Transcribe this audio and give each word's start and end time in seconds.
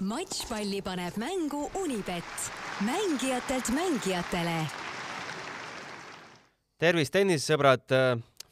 matšpalli 0.00 0.78
paneb 0.82 1.16
mängu 1.18 1.70
Unibet, 1.74 2.24
mängijatelt 2.86 3.70
mängijatele. 3.74 4.66
tervist, 6.78 7.12
tennissõbrad. 7.12 7.82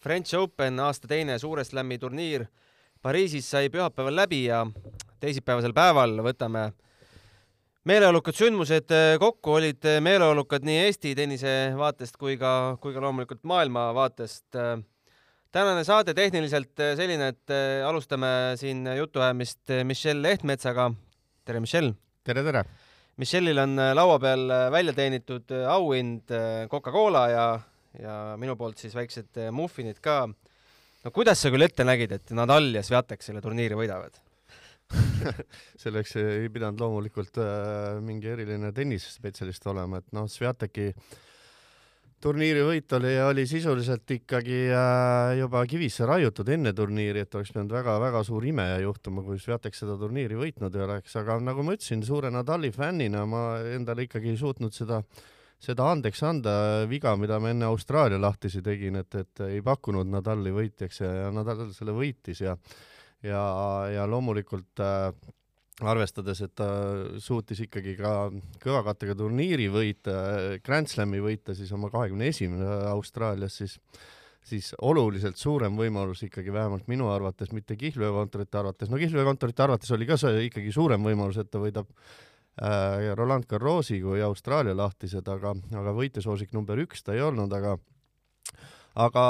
French 0.03 0.35
Open 0.35 0.81
aasta 0.81 1.09
teine 1.09 1.39
Suure 1.39 1.65
Slami 1.65 1.99
turniir 1.99 2.47
Pariisis 3.03 3.51
sai 3.51 3.69
pühapäeval 3.71 4.17
läbi 4.17 4.45
ja 4.45 4.67
teisipäevasel 5.21 5.73
päeval 5.73 6.19
võtame 6.23 6.73
meeleolukad 7.85 8.35
sündmused 8.35 8.91
kokku, 9.19 9.53
olid 9.53 9.87
meeleolukad 10.01 10.67
nii 10.67 10.83
Eesti 10.87 11.15
tennise 11.15 11.73
vaatest 11.79 12.17
kui 12.17 12.37
ka, 12.37 12.77
kui 12.81 12.95
ka 12.95 13.01
loomulikult 13.01 13.45
maailma 13.45 13.93
vaatest. 13.95 14.47
tänane 15.53 15.85
saade 15.85 16.15
tehniliselt 16.15 16.75
selline, 16.97 17.29
et 17.29 17.51
alustame 17.87 18.57
siin 18.57 18.87
jutuajamist 18.97 19.71
Michelle 19.85 20.23
Lehtmetsaga 20.23 20.91
tere, 21.47 21.63
Michelle! 21.63 21.95
tere, 22.27 22.43
tere! 22.43 22.65
Michelle'il 23.23 23.61
on 23.63 23.79
äh, 23.79 23.93
laua 23.95 24.19
peal 24.21 24.51
äh, 24.51 24.67
välja 24.75 24.93
teenitud 24.97 25.53
äh, 25.55 25.65
auhind 25.71 26.33
Coca-Cola 26.73 27.23
ja, 27.31 27.47
ja 28.03 28.17
minu 28.41 28.57
poolt 28.59 28.83
siis 28.83 28.97
väiksed 28.99 29.39
muffinid 29.55 30.03
ka. 30.05 30.25
no 31.05 31.13
kuidas 31.15 31.41
sa 31.41 31.53
küll 31.55 31.65
ette 31.65 31.87
nägid, 31.87 32.13
et 32.19 32.35
Nadal 32.37 32.73
ja 32.75 32.83
Sviatek 32.85 33.23
selle 33.25 33.45
turniiri 33.45 33.79
võidavad 33.79 34.19
selleks 35.83 36.19
ei 36.21 36.51
pidanud 36.53 36.83
loomulikult 36.83 37.39
äh, 37.43 38.03
mingi 38.03 38.35
eriline 38.35 38.73
tennisspetsialist 38.75 39.71
olema, 39.71 40.03
et 40.03 40.13
noh, 40.15 40.29
Sviateki 40.31 40.91
äh, 40.91 41.17
turniiri 42.27 42.65
võit 42.67 42.95
oli, 42.99 43.13
oli 43.23 43.45
sisuliselt 43.49 44.11
ikkagi 44.17 44.59
äh, 44.75 45.37
juba 45.41 45.63
kivisse 45.69 46.09
raiutud 46.09 46.49
enne 46.53 46.73
turniiri, 46.77 47.23
et 47.23 47.39
oleks 47.39 47.53
pidanud 47.55 47.75
väga-väga 47.77 48.23
suur 48.27 48.47
ime 48.49 48.67
juhtuma, 48.83 49.23
kui 49.27 49.39
Sviatek 49.43 49.79
seda 49.79 49.95
turniiri 50.01 50.39
võitnud 50.39 50.75
ei 50.75 50.85
oleks, 50.89 51.15
aga 51.21 51.39
nagu 51.45 51.65
ma 51.67 51.77
ütlesin, 51.77 52.03
suure 52.07 52.33
Nadali 52.35 52.73
fännina 52.75 53.25
ma 53.31 53.47
endale 53.77 54.09
ikkagi 54.09 54.33
ei 54.33 54.41
suutnud 54.41 54.75
seda, 54.75 55.01
seda 55.63 55.87
andeks 55.93 56.25
anda, 56.27 56.57
viga, 56.91 57.15
mida 57.21 57.39
ma 57.43 57.55
enne 57.55 57.71
Austraalia 57.71 58.19
lahtisi 58.21 58.65
tegin, 58.65 58.99
et, 59.05 59.15
et 59.23 59.47
ei 59.47 59.63
pakkunud 59.65 60.11
Nadali 60.11 60.55
võitjaks 60.57 61.03
ja, 61.05 61.15
ja 61.23 61.33
Nadal 61.35 61.71
selle 61.77 61.95
võitis 61.97 62.43
ja 62.43 62.59
ja, 63.25 63.43
ja 63.91 64.05
loomulikult 64.11 64.83
äh, 64.83 65.09
arvestades, 65.85 66.41
et 66.41 66.55
ta 66.57 66.69
suutis 67.21 67.61
ikkagi 67.67 67.97
ka 67.99 68.13
kõva 68.63 68.83
kattega 68.87 69.17
turniiri 69.19 69.67
võita, 69.73 70.15
Grand 70.65 70.89
Slami 70.89 71.21
võita 71.21 71.57
siis 71.57 71.73
oma 71.77 71.91
kahekümne 71.93 72.31
esimene 72.33 72.69
Austraalias, 72.95 73.59
siis 73.61 73.81
siis 74.47 74.71
oluliselt 74.87 75.41
suurem 75.41 75.75
võimalus 75.75 76.23
ikkagi 76.27 76.53
vähemalt 76.55 76.87
minu 76.91 77.09
arvates, 77.11 77.51
mitte 77.51 77.75
kihlveokontorite 77.79 78.61
arvates, 78.61 78.93
no 78.93 79.01
kihlveokontorite 79.01 79.65
arvates 79.65 79.91
oli 79.97 80.07
ka 80.07 80.19
see 80.21 80.47
ikkagi 80.47 80.71
suurem 80.75 81.03
võimalus, 81.03 81.41
et 81.43 81.51
ta 81.51 81.59
võidab 81.59 81.91
äh, 81.91 83.11
Roland 83.19 83.49
Garrosi 83.51 83.99
kui 84.05 84.23
Austraalia 84.23 84.77
lahtised, 84.79 85.27
aga, 85.35 85.51
aga 85.81 85.95
võitesoosik 85.97 86.55
number 86.55 86.79
üks 86.85 87.03
ta 87.03 87.17
ei 87.17 87.25
olnud, 87.27 87.53
aga 87.59 87.75
aga 89.03 89.27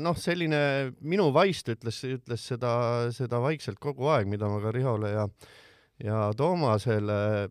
noh, 0.00 0.16
selline 0.16 0.94
minu 1.02 1.28
vaist 1.34 1.68
ütles, 1.74 1.98
ütles 2.08 2.46
seda, 2.46 2.74
seda 3.12 3.42
vaikselt 3.42 3.82
kogu 3.82 4.08
aeg, 4.14 4.30
mida 4.30 4.48
ma 4.48 4.62
ka 4.62 4.72
Rihole 4.72 5.12
ja 5.12 5.26
ja 6.02 6.32
Toomasele, 6.36 7.48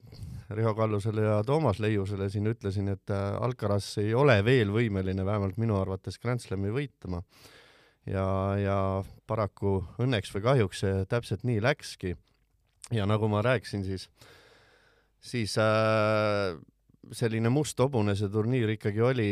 Riho 0.50 0.74
Kallusele 0.76 1.22
ja 1.22 1.44
Toomas 1.44 1.80
Leiusele 1.80 2.30
siin 2.30 2.48
ütlesin, 2.52 2.90
et 2.92 3.10
äh, 3.14 3.36
Alcaraz 3.42 3.98
ei 4.02 4.14
ole 4.14 4.40
veel 4.46 4.74
võimeline 4.74 5.26
vähemalt 5.26 5.58
minu 5.62 5.78
arvates 5.80 6.20
Grand 6.20 6.44
Slami 6.44 6.74
võitma. 6.74 7.24
ja, 8.06 8.26
ja 8.60 8.78
paraku 9.28 9.84
õnneks 10.04 10.34
või 10.36 10.44
kahjuks 10.44 10.84
see 10.84 11.06
täpselt 11.10 11.44
nii 11.44 11.62
läkski. 11.62 12.16
ja 12.92 13.06
nagu 13.06 13.28
ma 13.28 13.42
rääkisin, 13.42 13.84
siis, 13.84 14.10
siis 15.22 15.58
äh, 15.58 16.60
selline 17.12 17.50
must 17.50 17.80
hobune 17.80 18.16
see 18.16 18.30
turniir 18.30 18.70
ikkagi 18.76 19.02
oli, 19.02 19.30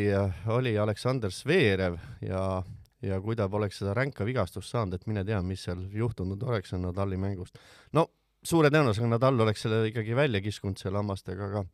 oli 0.48 0.78
Aleksander 0.78 1.32
Zverev 1.32 2.00
ja 2.22 2.64
ja 3.02 3.18
kui 3.18 3.34
ta 3.36 3.48
poleks 3.50 3.80
seda 3.82 3.96
ränka 3.98 4.26
vigastust 4.26 4.70
saanud, 4.70 4.94
et 4.94 5.08
mine 5.10 5.24
tea, 5.26 5.40
mis 5.42 5.64
seal 5.66 5.80
juhtunud 5.90 6.44
oleks 6.44 6.76
Nadali 6.78 7.18
mängust. 7.18 7.58
no 7.94 8.08
suure 8.44 8.72
tõenäosusega 8.74 9.10
Nadal 9.12 9.42
oleks 9.46 9.66
selle 9.66 9.84
ikkagi 9.90 10.16
välja 10.18 10.42
kiskunud 10.44 10.80
selle 10.82 11.02
hammastega, 11.02 11.50
aga 11.50 11.66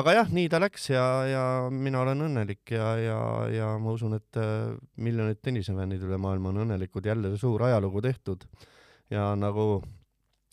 aga 0.00 0.14
jah, 0.16 0.30
nii 0.34 0.48
ta 0.50 0.58
läks 0.62 0.88
ja, 0.90 1.04
ja 1.28 1.42
mina 1.70 2.00
olen 2.02 2.26
õnnelik 2.26 2.72
ja, 2.74 2.94
ja, 2.98 3.18
ja 3.52 3.68
ma 3.78 3.94
usun, 3.94 4.16
et 4.18 4.40
äh, 4.40 4.72
miljonid 4.96 5.42
tennisefännid 5.44 6.02
üle 6.02 6.18
maailma 6.20 6.50
on 6.50 6.64
õnnelikud, 6.64 7.06
jälle 7.06 7.34
suur 7.38 7.66
ajalugu 7.68 8.02
tehtud 8.04 8.46
ja 9.12 9.30
nagu 9.38 9.82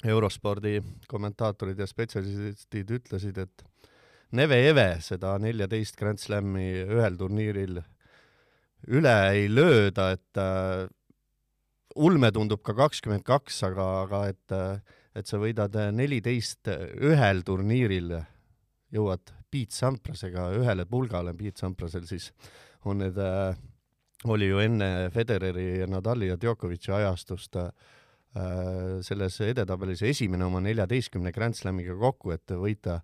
eurospordi 0.06 0.80
kommentaatorid 1.09 1.80
ja 1.80 1.88
spetsialistid 1.90 2.94
ütlesid, 2.98 3.38
et 3.42 3.66
neve 4.38 4.62
eve 4.69 4.88
seda 5.03 5.36
neljateist 5.42 5.98
Grand 6.00 6.22
Slami 6.22 6.69
ühel 6.86 7.18
turniiril 7.19 7.81
üle 8.92 9.18
ei 9.34 9.50
lööda, 9.50 10.12
et 10.16 10.42
äh, 10.42 10.88
ulme 11.96 12.31
tundub 12.34 12.63
ka 12.66 12.75
kakskümmend 12.78 13.25
kaks, 13.28 13.62
aga, 13.68 13.88
aga 14.06 14.24
et 14.31 14.56
äh, 14.56 14.98
et 15.16 15.27
sa 15.27 15.39
võidad 15.41 15.75
äh, 15.79 15.91
neliteist 15.95 16.69
äh, 16.72 16.89
ühel 17.11 17.44
turniiril, 17.47 18.16
jõuad 18.91 19.33
Pete 19.51 19.75
Samprasega 19.75 20.49
ühele 20.55 20.85
pulgale, 20.88 21.33
Pete 21.38 21.59
Samprasel 21.59 22.07
siis 22.09 22.29
on 22.88 23.01
need 23.03 23.17
äh,, 23.19 23.55
oli 24.31 24.51
ju 24.51 24.61
enne 24.61 25.09
Federeri, 25.13 25.83
Nadali 25.89 26.29
ja 26.29 26.38
Djokovic'i 26.38 26.94
ajastust 26.94 27.57
selles 29.03 29.39
edetabelis 29.44 30.05
esimene 30.07 30.45
oma 30.45 30.61
neljateistkümne 30.63 31.33
Grand 31.35 31.57
Slamiga 31.57 31.97
kokku, 32.00 32.29
et 32.31 32.53
võita 32.55 33.01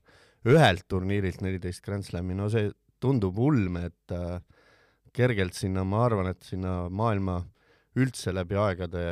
ühelt 0.47 0.85
turniirilt 0.87 1.41
neliteist 1.43 1.81
Grand 1.83 2.05
Slami, 2.05 2.37
no 2.37 2.45
see 2.53 2.69
tundub 3.03 3.41
ulm, 3.43 3.75
et 3.81 4.13
kergelt 5.17 5.57
sinna, 5.57 5.83
ma 5.83 6.05
arvan, 6.05 6.29
et 6.31 6.47
sinna 6.47 6.85
maailma 6.87 7.41
üldse 7.97 8.31
läbi 8.31 8.55
aegade 8.61 9.03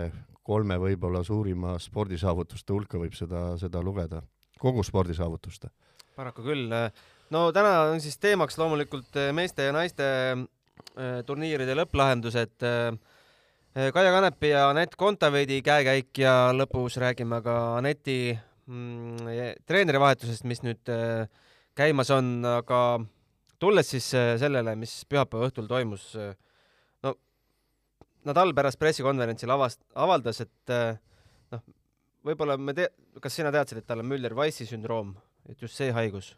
kolme 0.45 0.78
võib-olla 0.81 1.23
suurima 1.25 1.75
spordisaavutuste 1.81 2.73
hulka 2.73 3.01
võib 3.01 3.16
seda, 3.17 3.56
seda 3.61 3.81
lugeda, 3.83 4.22
kogu 4.61 4.83
spordisaavutuste. 4.85 5.72
paraku 6.16 6.45
küll. 6.45 6.72
no 7.33 7.51
täna 7.51 7.91
on 7.91 8.01
siis 8.01 8.17
teemaks 8.22 8.57
loomulikult 8.61 9.17
meeste 9.34 9.67
ja 9.69 9.75
naiste 9.75 10.05
äh, 10.35 11.22
turniiride 11.25 11.75
lõpplahendused. 11.81 12.69
Kaia 13.75 14.11
Kanepi 14.13 14.53
ja 14.53 14.69
Anett 14.69 14.94
Kontaveidi 14.95 15.57
käekäik 15.61 16.16
ja 16.22 16.53
lõpus 16.55 16.95
räägime 17.01 17.41
ka 17.44 17.55
Aneti 17.81 18.31
mm, 18.31 19.34
treenerivahetusest, 19.67 20.45
mis 20.47 20.61
nüüd 20.63 20.94
käimas 21.75 22.11
on, 22.16 22.38
aga 22.47 22.79
tulles 23.59 23.89
siis 23.91 24.07
sellele, 24.39 24.78
mis 24.79 24.94
pühapäeva 25.11 25.50
õhtul 25.50 25.67
toimus 25.67 26.13
Nadal 28.25 28.53
pärast 28.58 28.80
pressikonverentsil 28.81 29.52
avast-, 29.53 29.84
avaldas, 30.02 30.41
et 30.46 30.74
äh, 30.74 30.97
noh, 31.53 31.62
võib-olla 32.25 32.58
me 32.58 32.74
te-, 32.78 32.90
kas 33.22 33.38
sina 33.38 33.52
teadsid, 33.53 33.81
et 33.81 33.88
tal 33.90 34.02
on 34.02 34.09
Müller-Weissi 34.09 34.68
sündroom, 34.69 35.13
et 35.50 35.62
just 35.62 35.78
see 35.78 35.94
haigus? 35.96 36.34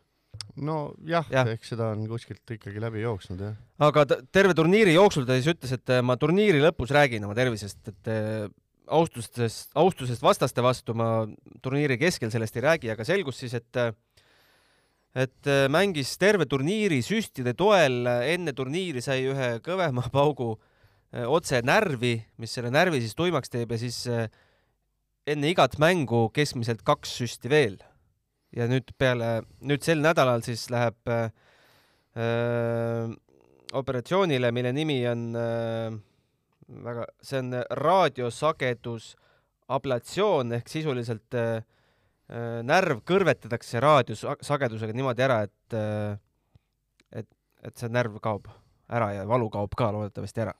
no 0.61 0.91
jah 1.07 1.25
ja., 1.33 1.45
eks 1.49 1.71
seda 1.73 1.91
on 1.95 2.03
kuskilt 2.09 2.51
ikkagi 2.57 2.81
läbi 2.81 3.01
jooksnud, 3.01 3.39
jah. 3.41 3.55
aga 3.87 4.03
ta 4.09 4.17
terve 4.33 4.53
turniiri 4.57 4.93
jooksul 4.93 5.25
ta 5.25 5.37
siis 5.37 5.49
ütles, 5.55 5.73
et 5.79 5.93
äh, 5.95 6.03
ma 6.05 6.17
turniiri 6.19 6.61
lõpus 6.61 6.93
räägin 6.93 7.25
oma 7.25 7.37
tervisest, 7.37 7.79
et 7.89 8.11
äh, 8.11 8.45
austusest, 8.87 9.71
austusest 9.79 10.23
vastaste 10.23 10.63
vastu 10.63 10.95
ma 10.97 11.25
turniiri 11.63 11.97
keskel 12.01 12.31
sellest 12.33 12.59
ei 12.59 12.67
räägi, 12.67 12.91
aga 12.93 13.07
selgus 13.07 13.41
siis, 13.41 13.55
et 13.57 13.81
et 15.17 15.49
mängis 15.73 16.11
terve 16.21 16.45
turniiri 16.45 16.99
süstide 17.01 17.55
toel, 17.57 18.03
enne 18.05 18.53
turniiri 18.53 19.01
sai 19.01 19.23
ühe 19.25 19.47
kõvema 19.65 20.03
paugu 20.13 20.53
otse 21.13 21.61
närvi, 21.63 22.17
mis 22.37 22.51
selle 22.57 22.71
närvi 22.73 22.99
siis 23.03 23.15
tuimaks 23.15 23.51
teeb 23.53 23.71
ja 23.71 23.79
siis 23.79 24.01
äh, 24.11 24.27
enne 25.27 25.51
igat 25.51 25.77
mängu 25.81 26.27
keskmiselt 26.35 26.83
kaks 26.87 27.17
süsti 27.21 27.51
veel. 27.51 27.77
ja 28.55 28.63
nüüd 28.71 28.93
peale, 28.97 29.41
nüüd 29.59 29.83
sel 29.83 29.99
nädalal 29.99 30.41
siis 30.45 30.69
läheb 30.71 31.09
äh, 31.11 31.31
äh, 32.15 33.11
operatsioonile, 33.75 34.53
mille 34.55 34.71
nimi 34.73 35.01
on 35.09 35.25
äh, 35.35 35.97
väga, 36.85 37.07
see 37.21 37.41
on 37.43 37.57
raadiosagedus 37.81 39.09
ablatsioon 39.75 40.55
ehk 40.57 40.71
sisuliselt 40.71 41.35
äh, 41.37 41.59
närv 42.67 43.03
kõrvetatakse 43.07 43.83
raadiosagedusega 43.83 44.95
niimoodi 44.95 45.27
ära, 45.27 45.41
et 45.47 45.75
äh, 45.75 46.15
et, 47.19 47.27
et 47.63 47.75
see 47.75 47.91
närv 47.91 48.19
kaob 48.23 48.47
ära 48.87 49.11
ja 49.15 49.27
valu 49.27 49.51
kaob 49.51 49.75
ka 49.75 49.91
loodetavasti 49.91 50.47
ära 50.47 50.55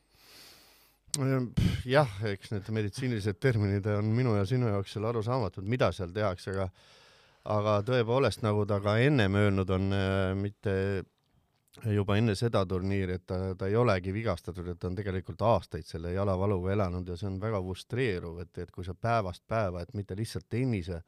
jah, 1.87 2.13
eks 2.31 2.53
need 2.53 2.69
meditsiinilised 2.73 3.39
terminid 3.41 3.87
on 3.91 4.13
minu 4.15 4.35
ja 4.37 4.45
sinu 4.45 4.69
jaoks 4.71 4.95
seal 4.95 5.09
arusaamatud, 5.09 5.67
mida 5.67 5.91
seal 5.95 6.13
tehakse, 6.15 6.53
aga 6.55 6.69
aga 7.47 7.77
tõepoolest, 7.87 8.43
nagu 8.43 8.65
ta 8.67 8.81
ka 8.83 8.97
ennem 8.99 9.37
öelnud 9.39 9.69
on, 9.71 9.85
äh, 9.95 10.33
mitte 10.35 10.73
juba 11.93 12.17
enne 12.17 12.33
seda 12.35 12.63
turniiri, 12.65 13.19
et 13.19 13.25
ta, 13.29 13.37
ta 13.57 13.69
ei 13.69 13.75
olegi 13.77 14.13
vigastatud, 14.13 14.67
et 14.67 14.79
ta 14.81 14.89
on 14.89 14.97
tegelikult 14.97 15.41
aastaid 15.45 15.85
selle 15.87 16.11
jalavaluga 16.15 16.73
elanud 16.73 17.07
ja 17.07 17.17
see 17.19 17.29
on 17.29 17.39
väga 17.41 17.61
frustreeruv, 17.63 18.41
et, 18.43 18.53
et 18.63 18.71
kui 18.73 18.85
sa 18.85 18.95
päevast 18.97 19.45
päeva, 19.47 19.83
et 19.83 19.93
mitte 19.97 20.17
lihtsalt 20.17 20.47
tennise 20.49 21.03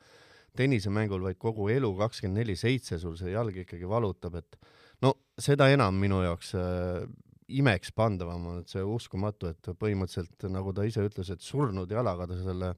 tennisemängul, 0.57 1.21
vaid 1.21 1.37
kogu 1.37 1.67
elu 1.69 1.89
kakskümmend 1.99 2.41
neli 2.41 2.55
seitse 2.57 2.97
sul 2.99 3.15
see 3.19 3.33
jalg 3.33 3.57
ikkagi 3.63 3.89
valutab, 3.89 4.39
et 4.39 4.57
no 5.05 5.13
seda 5.39 5.69
enam 5.71 5.97
minu 6.01 6.23
jaoks 6.25 6.55
äh, 6.57 7.03
imeks 7.49 7.93
pandavam 7.97 8.45
on, 8.51 8.59
et 8.63 8.71
see 8.71 8.83
uskumatu, 8.85 9.49
et 9.53 9.71
põhimõtteliselt 9.79 10.47
nagu 10.53 10.73
ta 10.75 10.85
ise 10.87 11.03
ütles, 11.05 11.31
et 11.33 11.43
surnud 11.43 11.91
jalaga 11.91 12.27
ta 12.29 12.37
selle, 12.39 12.73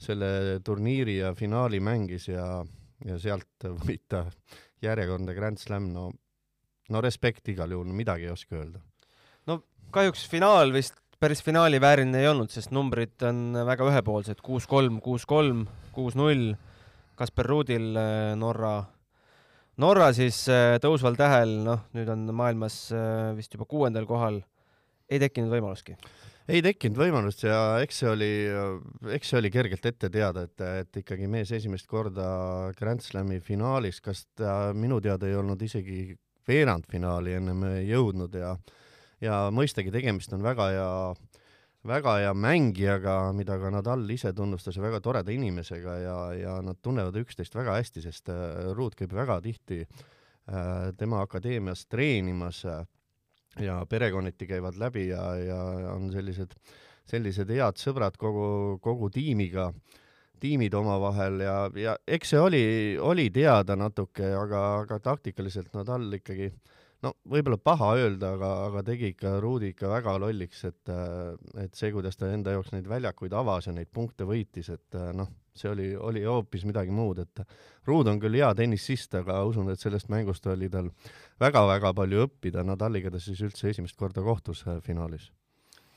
selle 0.00 0.30
turniiri 0.64 1.18
ja 1.20 1.32
finaali 1.38 1.80
mängis 1.80 2.28
ja, 2.28 2.46
ja 3.06 3.18
sealt 3.22 3.68
võita 3.86 4.26
järjekordne 4.82 5.36
Grand 5.36 5.60
Slam, 5.62 5.90
no, 5.94 6.08
no 6.90 7.04
respekt 7.04 7.48
igal 7.52 7.72
juhul, 7.72 7.92
midagi 7.96 8.28
ei 8.28 8.34
oska 8.34 8.58
öelda. 8.58 8.82
no 9.46 9.62
kahjuks 9.94 10.26
finaal 10.30 10.74
vist 10.74 10.98
päris 11.22 11.42
finaali 11.44 11.78
vääriline 11.80 12.18
ei 12.18 12.26
olnud, 12.26 12.50
sest 12.50 12.72
numbrid 12.74 13.22
on 13.28 13.54
väga 13.66 13.86
ühepoolsed, 13.86 14.40
kuus-kolm, 14.42 14.98
kuus-kolm, 15.04 15.68
kuus-null. 15.94 16.56
Kasper 17.14 17.46
Ruudil 17.46 17.92
Norra 18.40 18.80
Norra 19.80 20.10
siis 20.12 20.42
äh, 20.52 20.76
tõusval 20.82 21.16
tähel, 21.16 21.54
noh, 21.64 21.86
nüüd 21.96 22.10
on 22.12 22.26
maailmas 22.36 22.76
äh, 22.92 23.30
vist 23.38 23.54
juba 23.56 23.64
kuuendal 23.70 24.04
kohal, 24.08 24.42
ei 25.08 25.22
tekkinud 25.22 25.52
võimalustki? 25.52 25.96
ei 26.52 26.58
tekkinud 26.60 26.98
võimalust 26.98 27.44
ja 27.46 27.78
eks 27.80 28.00
see 28.02 28.08
oli, 28.10 28.30
eks 29.14 29.30
see 29.30 29.38
oli 29.38 29.50
kergelt 29.54 29.86
ette 29.88 30.10
teada, 30.12 30.42
et, 30.48 30.64
et 30.82 30.98
ikkagi 31.00 31.28
mees 31.30 31.52
esimest 31.54 31.86
korda 31.88 32.26
Grand 32.76 33.00
Slami 33.00 33.38
finaalis, 33.40 34.02
kas 34.02 34.24
ta 34.36 34.72
minu 34.74 34.98
teada 35.00 35.30
ei 35.30 35.38
olnud 35.38 35.62
isegi 35.62 36.16
veerandfinaali 36.50 37.36
ennem 37.38 37.62
jõudnud 37.86 38.34
ja 38.36 38.56
ja 39.22 39.36
mõistagi 39.54 39.92
tegemist 39.94 40.32
on 40.34 40.42
väga 40.42 40.68
hea 40.74 40.90
väga 41.88 42.16
hea 42.20 42.32
mängijaga, 42.34 43.16
mida 43.34 43.58
ka 43.58 43.70
Nadal 43.74 44.10
ise 44.14 44.32
tunnustas 44.36 44.76
ja 44.76 44.82
väga 44.84 45.00
toreda 45.02 45.32
inimesega 45.34 45.96
ja, 45.98 46.16
ja 46.38 46.56
nad 46.62 46.78
tunnevad 46.82 47.16
üksteist 47.22 47.54
väga 47.58 47.76
hästi, 47.80 48.02
sest 48.04 48.30
äh, 48.30 48.70
Ruud 48.76 48.94
käib 48.98 49.14
väga 49.16 49.40
tihti 49.42 49.82
äh, 49.82 50.92
tema 50.98 51.22
akadeemias 51.26 51.86
treenimas 51.90 52.62
äh, 52.64 52.84
ja 53.60 53.80
perekonniti 53.86 54.46
käivad 54.46 54.78
läbi 54.78 55.08
ja, 55.08 55.24
ja 55.36 55.62
on 55.92 56.12
sellised, 56.12 56.54
sellised 57.10 57.50
head 57.50 57.80
sõbrad 57.82 58.16
kogu, 58.16 58.78
kogu 58.80 59.10
tiimiga, 59.10 59.72
tiimid 60.40 60.74
omavahel 60.74 61.42
ja, 61.42 61.56
ja 61.74 61.96
eks 62.06 62.32
see 62.32 62.40
oli, 62.40 62.62
oli 62.98 63.28
teada 63.34 63.76
natuke, 63.76 64.30
aga, 64.38 64.62
aga 64.84 65.02
taktikaliselt 65.02 65.74
Nadal 65.74 66.06
ikkagi 66.14 66.48
äh, 66.48 66.78
no 67.02 67.12
võib-olla 67.28 67.58
paha 67.58 67.92
öelda, 67.98 68.34
aga, 68.36 68.50
aga 68.68 68.82
tegi 68.86 69.12
ikka 69.12 69.36
Ruudi 69.42 69.72
ikka 69.72 69.90
väga 69.90 70.16
lolliks, 70.22 70.64
et, 70.68 70.92
et 71.64 71.74
see, 71.78 71.92
kuidas 71.94 72.18
ta 72.18 72.30
enda 72.32 72.54
jaoks 72.54 72.72
neid 72.74 72.88
väljakuid 72.90 73.34
avas 73.36 73.68
ja 73.68 73.74
neid 73.76 73.90
punkte 73.94 74.26
võitis, 74.28 74.70
et 74.72 74.98
noh, 75.18 75.30
see 75.56 75.70
oli, 75.72 75.90
oli 75.96 76.24
hoopis 76.24 76.64
midagi 76.68 76.94
muud, 76.94 77.22
et 77.24 77.44
Ruud 77.88 78.08
on 78.08 78.20
küll 78.22 78.38
hea 78.38 78.52
tennisist, 78.56 79.14
aga 79.18 79.42
usun, 79.48 79.70
et 79.72 79.82
sellest 79.82 80.10
mängust 80.12 80.46
oli 80.46 80.70
tal 80.72 80.92
väga-väga 81.42 81.92
palju 81.98 82.26
õppida. 82.28 82.64
Nadaliga 82.64 83.10
ta 83.12 83.20
siis 83.20 83.42
üldse 83.42 83.72
esimest 83.72 83.98
korda 83.98 84.24
kohtus 84.24 84.64
äh, 84.68 84.78
finaalis 84.84 85.30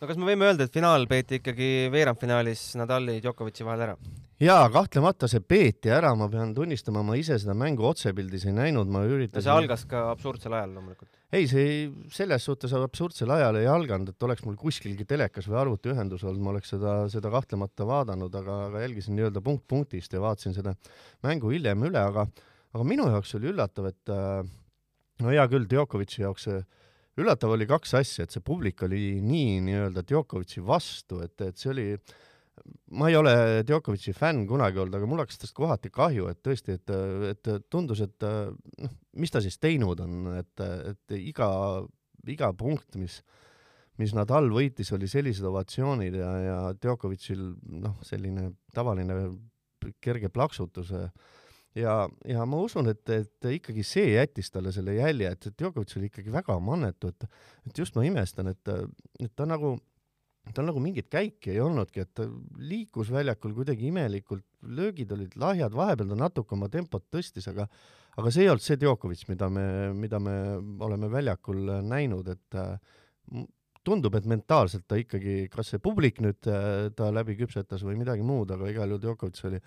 no 0.05 0.11
kas 0.11 0.19
me 0.21 0.27
võime 0.29 0.45
öelda, 0.45 0.67
et 0.67 0.75
finaal 0.75 1.07
peeti 1.09 1.39
ikkagi 1.39 1.89
veerandfinaalis 1.93 2.75
Nadali 2.77 3.17
Djokovic'i 3.23 3.65
vahel 3.65 3.87
ära? 3.87 3.95
jaa, 4.43 4.67
kahtlemata 4.69 5.29
see 5.31 5.41
peeti 5.41 5.89
ära, 5.95 6.11
ma 6.19 6.27
pean 6.29 6.51
tunnistama, 6.53 7.01
ma 7.07 7.15
ise 7.17 7.39
seda 7.41 7.55
mängu 7.57 7.87
otsepildis 7.89 8.45
ei 8.45 8.53
näinud, 8.53 8.89
ma 8.91 9.01
üritasin 9.07 9.39
no 9.39 9.45
see 9.47 9.55
algas 9.63 9.85
ka 9.89 10.03
absurdsel 10.11 10.53
ajal 10.53 10.75
loomulikult. 10.75 11.09
ei, 11.31 11.47
see 11.49 11.63
ei, 11.65 11.87
selles 12.13 12.45
suhtes 12.45 12.75
absurdsel 12.77 13.33
ajal 13.33 13.57
ei 13.61 13.69
alganud, 13.71 14.11
et 14.13 14.27
oleks 14.27 14.45
mul 14.45 14.59
kuskilgi 14.59 15.07
telekas 15.09 15.49
või 15.49 15.61
arvutiühendus 15.63 16.27
olnud, 16.27 16.43
ma 16.43 16.53
oleks 16.53 16.75
seda, 16.75 16.97
seda 17.11 17.31
kahtlemata 17.33 17.87
vaadanud, 17.89 18.35
aga, 18.43 18.59
aga 18.69 18.83
jälgisin 18.85 19.17
nii-öelda 19.17 19.41
punkt 19.45 19.65
punktist 19.71 20.13
ja 20.13 20.21
vaatasin 20.21 20.53
seda 20.59 20.75
mängu 21.25 21.55
hiljem 21.55 21.87
üle, 21.89 22.03
aga 22.03 22.27
aga 22.75 22.85
minu 22.85 23.07
jaoks 23.09 23.37
oli 23.39 23.53
üllatav, 23.55 23.89
et 23.89 24.13
äh, 24.13 24.41
no 25.23 25.31
hea 25.31 25.47
küll, 25.49 25.65
Djokovic'i 25.71 26.27
jaoks 26.27 26.49
see 26.49 26.59
üllatav 27.19 27.55
oli 27.55 27.67
kaks 27.69 27.95
asja, 27.99 28.25
et 28.25 28.35
see 28.35 28.43
publik 28.43 28.83
oli 28.87 29.19
nii 29.23 29.59
nii-öelda 29.65 30.03
Djokovic'i 30.07 30.63
vastu, 30.65 31.21
et, 31.23 31.35
et 31.45 31.59
see 31.59 31.71
oli, 31.71 31.85
ma 32.99 33.09
ei 33.11 33.17
ole 33.19 33.35
Djokovic'i 33.67 34.15
fänn 34.15 34.43
kunagi 34.49 34.81
olnud, 34.81 34.97
aga 34.99 35.09
mul 35.09 35.23
hakkas 35.23 35.39
tast 35.41 35.55
kohati 35.55 35.91
kahju, 35.93 36.27
et 36.31 36.41
tõesti, 36.45 36.75
et, 36.79 36.93
et 37.31 37.51
tundus, 37.71 38.03
et 38.03 38.27
noh, 38.27 38.97
mis 39.21 39.31
ta 39.31 39.43
siis 39.43 39.57
teinud 39.61 40.03
on, 40.03 40.35
et, 40.41 40.65
et 40.91 41.17
iga, 41.21 41.49
iga 42.35 42.51
punkt, 42.57 42.99
mis, 42.99 43.21
mis 44.01 44.15
Nadal 44.17 44.51
võitis, 44.51 44.91
oli 44.95 45.07
sellised 45.11 45.47
ovatsioonid 45.47 46.19
ja, 46.19 46.33
ja 46.43 46.59
Djokovic'il 46.75 47.47
noh, 47.79 47.95
selline 48.03 48.49
tavaline 48.75 49.21
kerge 50.03 50.31
plaksutus 50.33 50.91
ja, 51.75 51.95
ja 52.27 52.45
ma 52.49 52.61
usun, 52.63 52.89
et, 52.91 53.03
et 53.13 53.49
ikkagi 53.57 53.83
see 53.87 54.13
jättis 54.15 54.51
talle 54.53 54.73
selle 54.75 54.95
jälje, 54.97 55.33
et 55.35 55.49
Djokovic 55.57 55.97
oli 55.99 56.09
ikkagi 56.11 56.33
väga 56.33 56.57
mannetu, 56.63 57.11
et, 57.11 57.27
et 57.67 57.83
just 57.83 57.97
ma 57.97 58.05
imestan, 58.07 58.53
et, 58.53 58.73
et 59.19 59.33
ta 59.35 59.47
nagu, 59.49 59.75
tal 60.55 60.69
nagu 60.69 60.81
mingit 60.83 61.09
käiki 61.11 61.55
ei 61.55 61.61
olnudki, 61.63 62.05
et 62.05 62.13
ta 62.15 62.27
liikus 62.61 63.11
väljakul 63.13 63.55
kuidagi 63.57 63.89
imelikult, 63.91 64.45
löögid 64.65 65.11
olid 65.15 65.35
lahjad, 65.41 65.75
vahepeal 65.75 66.13
ta 66.13 66.19
natuke 66.19 66.57
oma 66.57 66.71
tempot 66.73 67.05
tõstis, 67.13 67.49
aga 67.51 67.67
aga 68.15 68.31
see 68.31 68.45
ei 68.45 68.51
olnud 68.51 68.63
see 68.63 68.79
Djokovic, 68.79 69.25
mida 69.27 69.49
me, 69.51 69.65
mida 69.95 70.21
me 70.23 70.35
oleme 70.85 71.09
väljakul 71.11 71.81
näinud, 71.83 72.29
et 72.31 72.59
tundub, 73.85 74.15
et 74.17 74.27
mentaalselt 74.29 74.85
ta 74.87 74.97
ikkagi, 74.97 75.49
kas 75.53 75.73
see 75.73 75.81
publik 75.83 76.21
nüüd 76.23 76.39
ta 76.41 77.09
läbi 77.13 77.35
küpsetas 77.37 77.83
või 77.85 77.99
midagi 77.99 78.23
muud, 78.25 78.55
aga 78.55 78.71
igal 78.71 78.93
juhul 78.93 79.03
Djokovic 79.03 79.43
oli 79.49 79.59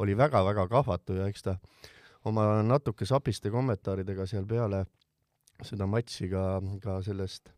oli 0.00 0.16
väga-väga 0.16 0.66
kahvatu 0.70 1.18
ja 1.20 1.28
eks 1.30 1.46
ta 1.46 1.56
oma 2.28 2.62
natuke 2.66 3.06
sapiste 3.08 3.52
kommentaaridega 3.52 4.26
seal 4.28 4.46
peale 4.48 4.84
seda 5.64 5.86
matši 5.88 6.28
ka, 6.32 6.44
ka 6.82 6.98
sellest, 7.04 7.50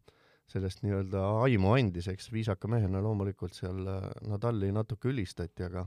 sellest 0.51 0.83
nii-öelda 0.83 1.23
aimu 1.47 1.75
andis, 1.77 2.09
eks 2.11 2.31
viisaka 2.35 2.71
mehena 2.71 3.03
loomulikult 3.03 3.55
seal 3.57 3.87
äh, 3.87 4.09
Nadali 4.31 4.73
natuke 4.75 5.11
ülistati, 5.13 5.67
aga, 5.69 5.87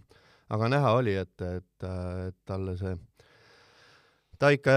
aga 0.56 0.72
näha 0.72 0.96
oli, 1.00 1.16
et, 1.20 1.36
et, 1.44 1.88
et 2.30 2.38
talle 2.48 2.78
see, 2.80 2.96
ta 4.40 4.52
ikka, 4.56 4.76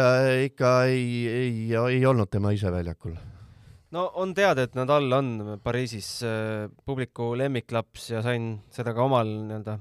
ikka 0.50 0.76
ei, 0.90 1.08
ei, 1.31 1.58
ei 1.78 2.06
olnud 2.06 2.31
tema 2.31 2.54
ise 2.54 2.72
väljakul. 2.74 3.14
No 3.94 4.04
on 4.20 4.34
teada, 4.36 4.66
et 4.66 4.74
Nadal 4.76 5.06
on 5.16 5.60
Pariisis 5.64 6.10
äh, 6.26 6.66
publiku 6.84 7.32
lemmiklaps 7.38 8.10
ja 8.12 8.22
sain 8.26 8.58
seda 8.74 8.92
ka 8.96 9.06
omal 9.06 9.31
nii-öelda 9.46 9.78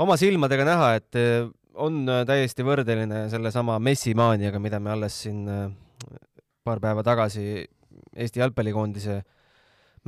oma 0.00 0.16
silmadega 0.20 0.64
näha, 0.68 0.92
et 1.00 1.18
eh, 1.18 1.44
on 1.80 2.02
eh, 2.08 2.22
täiesti 2.28 2.64
võrdeline 2.66 3.26
sellesama 3.32 3.78
Messi 3.82 4.14
maaniaga, 4.16 4.60
mida 4.62 4.80
me 4.82 4.94
alles 4.94 5.18
siin 5.26 5.44
eh, 5.48 5.66
paar 6.64 6.80
päeva 6.82 7.04
tagasi 7.06 7.66
Eesti 8.10 8.40
jalgpallikoondise 8.40 9.20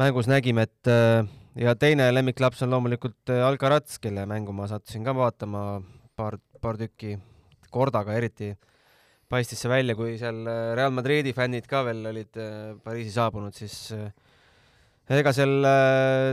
mängus 0.01 0.27
nägime, 0.27 0.65
et 0.67 0.89
ja 1.61 1.75
teine 1.79 2.09
lemmiklaps 2.11 2.65
on 2.65 2.73
loomulikult 2.73 3.31
Alcaraz, 3.47 3.99
kelle 4.03 4.25
mängu 4.27 4.55
ma 4.57 4.67
sattusin 4.71 5.05
ka 5.07 5.15
vaatama 5.15 5.63
paar, 6.19 6.39
paar 6.61 6.81
tükki, 6.81 7.15
Kordaga 7.73 8.17
eriti 8.19 8.51
paistis 9.31 9.63
see 9.63 9.71
välja, 9.71 9.95
kui 9.97 10.17
seal 10.21 10.41
Real 10.77 10.91
Madridi 10.97 11.35
fännid 11.37 11.69
ka 11.71 11.85
veel 11.87 12.03
olid 12.11 12.41
Pariisi 12.83 13.15
saabunud, 13.15 13.55
siis 13.55 13.93
ega 15.13 15.35
seal 15.37 15.69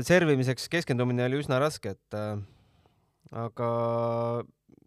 servimiseks 0.07 0.71
keskendumine 0.73 1.27
oli 1.29 1.43
üsna 1.43 1.61
raske, 1.61 1.93
et 1.99 2.19
aga 3.31 3.69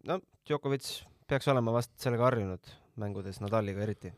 no 0.09 0.19
Djokovic 0.43 0.89
peaks 1.27 1.47
olema 1.47 1.71
vast 1.75 1.93
sellega 2.01 2.27
harjunud 2.27 2.73
mängudes 2.99 3.39
Nadaliga 3.41 3.81
eriti. 3.85 4.11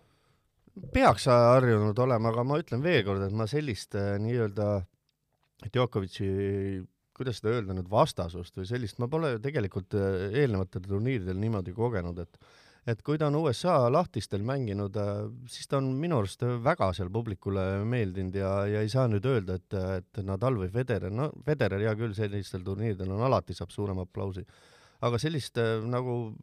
peaks 0.94 1.28
harjunud 1.32 2.00
olema, 2.00 2.32
aga 2.34 2.44
ma 2.44 2.60
ütlen 2.60 2.84
veel 2.84 3.04
kord, 3.08 3.24
et 3.24 3.36
ma 3.36 3.48
sellist 3.48 3.96
äh, 3.96 4.16
nii-öelda 4.20 4.70
Djokovic'i 5.72 6.84
kuidas 7.16 7.40
seda 7.40 7.54
öelda 7.56 7.76
nüüd, 7.78 7.88
vastasust 7.92 8.58
või 8.60 8.68
sellist, 8.68 9.00
ma 9.00 9.08
pole 9.12 9.36
tegelikult 9.44 9.96
äh, 9.98 10.28
eelnevatel 10.42 10.84
turniiridel 10.84 11.40
niimoodi 11.40 11.76
kogenud, 11.76 12.20
et 12.26 12.40
et 12.86 13.02
kui 13.06 13.18
ta 13.18 13.30
on 13.32 13.38
USA 13.40 13.76
lahtistel 13.90 14.44
mänginud, 14.46 14.98
äh, 15.02 15.22
siis 15.50 15.70
ta 15.70 15.80
on 15.80 15.90
minu 16.00 16.20
arust 16.22 16.44
väga 16.64 16.92
seal 16.94 17.10
publikule 17.14 17.64
meeldinud 17.90 18.36
ja, 18.38 18.52
ja 18.70 18.84
ei 18.86 18.92
saa 18.94 19.08
nüüd 19.10 19.26
öelda, 19.30 19.58
et, 19.58 19.78
et 20.00 20.26
Nadal 20.26 20.60
või 20.62 20.70
Federer, 20.74 21.14
no 21.14 21.32
Federer 21.46 21.82
hea 21.82 21.96
küll, 21.98 22.14
sellistel 22.18 22.66
turniiridel 22.66 23.16
on 23.16 23.24
alati 23.26 23.58
saab 23.58 23.74
suurema 23.74 24.06
aplausi, 24.06 24.46
aga 25.06 25.22
sellist 25.22 25.58
äh, 25.62 25.80
nagu, 25.82 26.36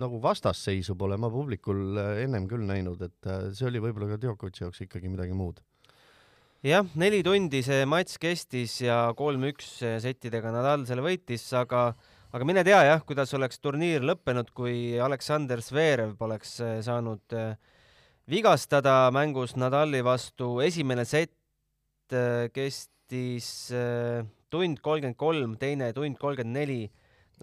nagu 0.00 0.22
vastasseisu 0.22 0.96
pole 0.96 1.20
ma 1.20 1.30
publikul 1.32 2.00
äh, 2.00 2.22
ennem 2.24 2.48
küll 2.48 2.64
näinud, 2.68 3.04
et 3.04 3.30
see 3.52 3.68
oli 3.68 3.84
võib-olla 3.84 4.14
ka 4.14 4.22
Djokovic'i 4.24 4.64
jaoks 4.64 4.86
ikkagi 4.86 5.12
midagi 5.12 5.36
muud. 5.36 5.60
Jah, 6.62 6.86
neli 6.94 7.24
tundi 7.26 7.58
see 7.66 7.84
matš 7.90 8.20
kestis 8.22 8.78
ja 8.84 9.08
kolm-üks 9.18 9.80
settidega 10.00 10.52
Nadal 10.54 10.86
selle 10.86 11.02
võitis, 11.04 11.48
aga 11.58 11.88
aga 12.32 12.48
mine 12.48 12.64
tea 12.64 12.80
jah, 12.86 13.02
kuidas 13.04 13.32
oleks 13.36 13.60
turniir 13.60 14.04
lõppenud, 14.08 14.50
kui 14.56 14.96
Aleksander 15.04 15.60
Zverev 15.64 16.14
poleks 16.20 16.56
äh, 16.64 16.78
saanud 16.84 17.36
äh, 17.36 17.58
vigastada 18.30 19.10
mängus 19.12 19.52
Nadali 19.60 20.00
vastu. 20.04 20.54
esimene 20.64 21.04
sett 21.04 22.16
äh, 22.16 22.48
kestis 22.54 23.68
tund 24.52 24.80
kolmkümmend 24.80 25.18
kolm, 25.20 25.56
teine 25.60 25.92
tund 25.92 26.16
kolmkümmend 26.20 26.56
neli. 26.56 26.80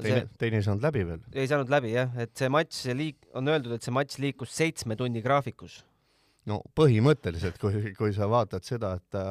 teine, 0.02 0.26
teine 0.42 0.58
ei 0.58 0.66
saanud 0.66 0.88
läbi 0.88 1.06
veel. 1.06 1.22
ei 1.38 1.52
saanud 1.52 1.70
läbi 1.70 1.94
jah, 1.94 2.18
et 2.18 2.34
see 2.38 2.50
matš 2.50 2.82
liik-, 2.98 3.30
on 3.38 3.54
öeldud, 3.54 3.78
et 3.78 3.86
see 3.86 3.94
matš 3.94 4.18
liikus 4.24 4.56
seitsme 4.58 4.98
tunni 4.98 5.22
graafikus. 5.22 5.84
no 6.50 6.64
põhimõtteliselt, 6.74 7.62
kui, 7.62 7.94
kui 7.94 8.16
sa 8.18 8.26
vaatad 8.32 8.66
seda, 8.66 8.96
et 8.98 9.22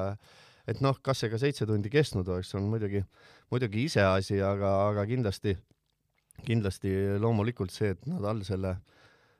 et 0.68 0.82
noh, 0.84 0.98
kas 1.04 1.22
see 1.22 1.32
ka 1.32 1.40
seitse 1.40 1.66
tundi 1.68 1.90
kestnud 1.92 2.28
oleks, 2.28 2.52
on 2.58 2.68
muidugi, 2.68 3.02
muidugi 3.52 3.86
iseasi, 3.88 4.42
aga, 4.44 4.74
aga 4.90 5.06
kindlasti, 5.08 5.56
kindlasti 6.44 6.94
loomulikult 7.22 7.72
see, 7.74 7.94
et 7.96 8.06
Nadal 8.10 8.44
selle, 8.46 8.74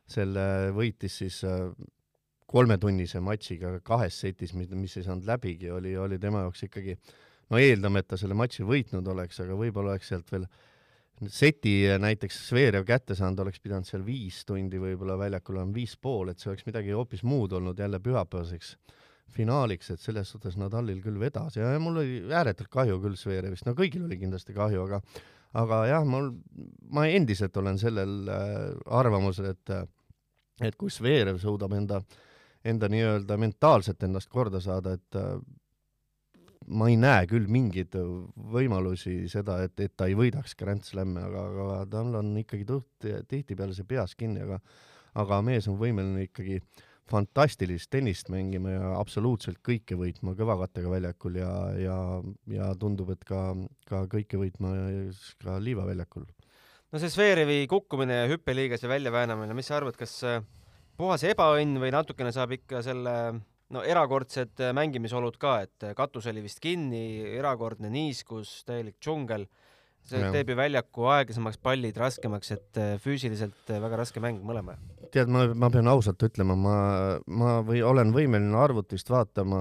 selle 0.08 0.48
võitis 0.76 1.20
siis 1.22 1.42
kolmetunnise 2.48 3.20
matšiga 3.20 3.74
kahes 3.84 4.22
setis, 4.24 4.54
mis 4.56 4.96
ei 4.96 5.04
saanud 5.04 5.28
läbigi, 5.28 5.68
oli, 5.74 5.92
oli 6.00 6.18
tema 6.20 6.46
jaoks 6.46 6.64
ikkagi 6.64 6.96
no 7.52 7.60
eeldame, 7.60 8.00
et 8.00 8.08
ta 8.08 8.16
selle 8.20 8.36
matši 8.38 8.64
võitnud 8.68 9.12
oleks, 9.12 9.42
aga 9.44 9.56
võib-olla 9.58 9.94
oleks 9.94 10.08
sealt 10.14 10.32
veel 10.32 10.46
seti 11.34 11.82
näiteks 11.98 12.38
Zverev 12.48 12.86
kätte 12.88 13.16
saanud, 13.18 13.42
oleks 13.44 13.60
pidanud 13.60 13.88
seal 13.88 14.04
viis 14.06 14.44
tundi 14.48 14.80
võib-olla 14.80 15.18
väljakul 15.20 15.58
olema, 15.58 15.74
viis 15.74 15.96
pool, 16.00 16.30
et 16.30 16.40
see 16.40 16.52
oleks 16.52 16.64
midagi 16.68 16.94
hoopis 16.96 17.24
muud 17.26 17.52
olnud 17.58 17.78
jälle 17.78 18.00
pühapäevaseks 18.00 18.76
finaaliks, 19.34 19.90
et 19.92 20.00
selles 20.02 20.30
suhtes 20.32 20.56
Nadalil 20.60 21.02
küll 21.04 21.18
vedas. 21.20 21.56
Ja 21.58 21.74
mul 21.82 22.00
oli 22.02 22.22
ääretult 22.32 22.70
kahju 22.72 23.00
küll 23.02 23.18
Zverevist, 23.18 23.66
no 23.68 23.74
kõigil 23.78 24.06
oli 24.06 24.20
kindlasti 24.20 24.56
kahju, 24.56 24.86
aga 24.88 25.02
aga 25.58 25.82
jah, 25.88 26.04
mul, 26.04 26.32
ma 26.92 27.06
endiselt 27.08 27.56
olen 27.56 27.78
sellel 27.80 28.28
äh, 28.28 28.56
arvamusel, 28.98 29.52
et 29.54 29.76
et 30.60 30.74
kui 30.76 30.90
Zverev 30.90 31.38
suudab 31.40 31.72
enda 31.76 32.02
äh, 32.02 32.18
enda 32.66 32.88
nii-öelda 32.90 33.38
mentaalselt 33.38 34.02
ennast 34.02 34.30
korda 34.32 34.60
saada, 34.60 34.96
et 34.98 35.18
äh, 35.18 35.38
ma 36.68 36.88
ei 36.90 36.98
näe 37.00 37.26
küll 37.30 37.48
mingeid 37.50 37.94
võimalusi 38.52 39.22
seda, 39.30 39.60
et, 39.64 39.78
et 39.80 39.94
ta 39.96 40.08
ei 40.08 40.16
võidaks 40.18 40.56
Grand 40.58 40.84
Slami, 40.84 41.22
aga, 41.22 41.44
aga 41.48 41.78
tal 41.92 42.18
on 42.20 42.34
ikkagi 42.42 42.66
tihtipeale 43.28 43.76
see 43.76 43.88
peas 43.88 44.16
kinni, 44.18 44.44
aga 44.44 44.60
aga 45.18 45.40
mees 45.42 45.66
on 45.70 45.78
võimeline 45.80 46.26
ikkagi 46.28 46.58
fantastilist 47.10 47.90
tennist 47.92 48.30
mängima 48.32 48.74
ja 48.74 48.92
absoluutselt 48.98 49.60
kõike 49.64 49.96
võitma 49.98 50.34
kõvakattega 50.38 50.92
väljakul 50.92 51.38
ja, 51.40 51.52
ja, 51.80 51.98
ja 52.52 52.70
tundub, 52.80 53.12
et 53.14 53.24
ka, 53.28 53.52
ka 53.88 54.04
kõike 54.12 54.40
võitma 54.40 54.74
ka 55.44 55.58
liivaväljakul. 55.62 56.26
no 56.92 57.02
see 57.02 57.12
Zverevi 57.12 57.66
kukkumine 57.70 58.22
ja 58.22 58.32
hüppeliigese 58.32 58.90
väljaväänamine, 58.90 59.56
mis 59.56 59.70
sa 59.70 59.78
arvad, 59.80 59.96
kas 60.00 60.18
äh, 60.26 60.42
puhas 60.98 61.24
ebaõnn 61.28 61.80
või 61.80 61.92
natukene 61.94 62.32
saab 62.34 62.56
ikka 62.58 62.82
selle 62.86 63.14
no 63.74 63.84
erakordsed 63.84 64.60
mängimisolud 64.76 65.36
ka, 65.40 65.60
et 65.66 65.88
katus 65.96 66.28
oli 66.30 66.42
vist 66.44 66.60
kinni, 66.64 67.20
erakordne 67.38 67.90
niiskus, 67.92 68.62
täielik 68.68 68.98
džungel. 69.02 69.46
See 70.10 70.20
ja. 70.22 70.30
teeb 70.34 70.52
ju 70.52 70.56
väljaku 70.58 71.08
aeglasemaks, 71.12 71.58
pallid 71.62 71.98
raskemaks, 72.00 72.52
et 72.56 72.80
füüsiliselt 73.02 73.72
väga 73.72 74.00
raske 74.00 74.22
mäng 74.22 74.40
mõlema. 74.46 74.76
tead, 75.12 75.30
ma, 75.32 75.46
ma 75.56 75.70
pean 75.72 75.88
ausalt 75.88 76.22
ütlema, 76.26 76.56
ma, 76.58 76.76
ma 77.40 77.52
või 77.64 77.80
olen 77.86 78.12
võimeline 78.12 78.56
arvutist 78.60 79.08
vaatama 79.08 79.60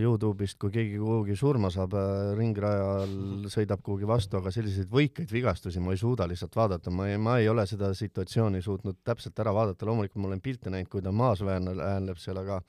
Youtube'ist, 0.00 0.58
kui 0.60 0.72
keegi 0.72 1.00
kuhugi 1.00 1.36
surma 1.36 1.70
saab, 1.72 1.96
ringrajal 2.38 3.48
sõidab 3.52 3.82
kuhugi 3.84 4.08
vastu, 4.08 4.40
aga 4.40 4.52
selliseid 4.54 4.88
võikaid 4.92 5.32
vigastusi 5.32 5.82
ma 5.84 5.92
ei 5.92 6.00
suuda 6.00 6.28
lihtsalt 6.28 6.56
vaadata, 6.56 6.92
ma 6.94 7.08
ei, 7.10 7.18
ma 7.20 7.38
ei 7.42 7.50
ole 7.52 7.66
seda 7.68 7.92
situatsiooni 7.96 8.62
suutnud 8.64 9.02
täpselt 9.04 9.38
ära 9.44 9.52
vaadata, 9.56 9.88
loomulikult 9.88 10.22
ma 10.22 10.32
olen 10.32 10.44
pilte 10.44 10.72
näinud, 10.72 10.92
kui 10.92 11.04
ta 11.04 11.12
maas 11.12 11.44
väänleb 11.44 12.20
seal, 12.20 12.40
aga 12.44 12.62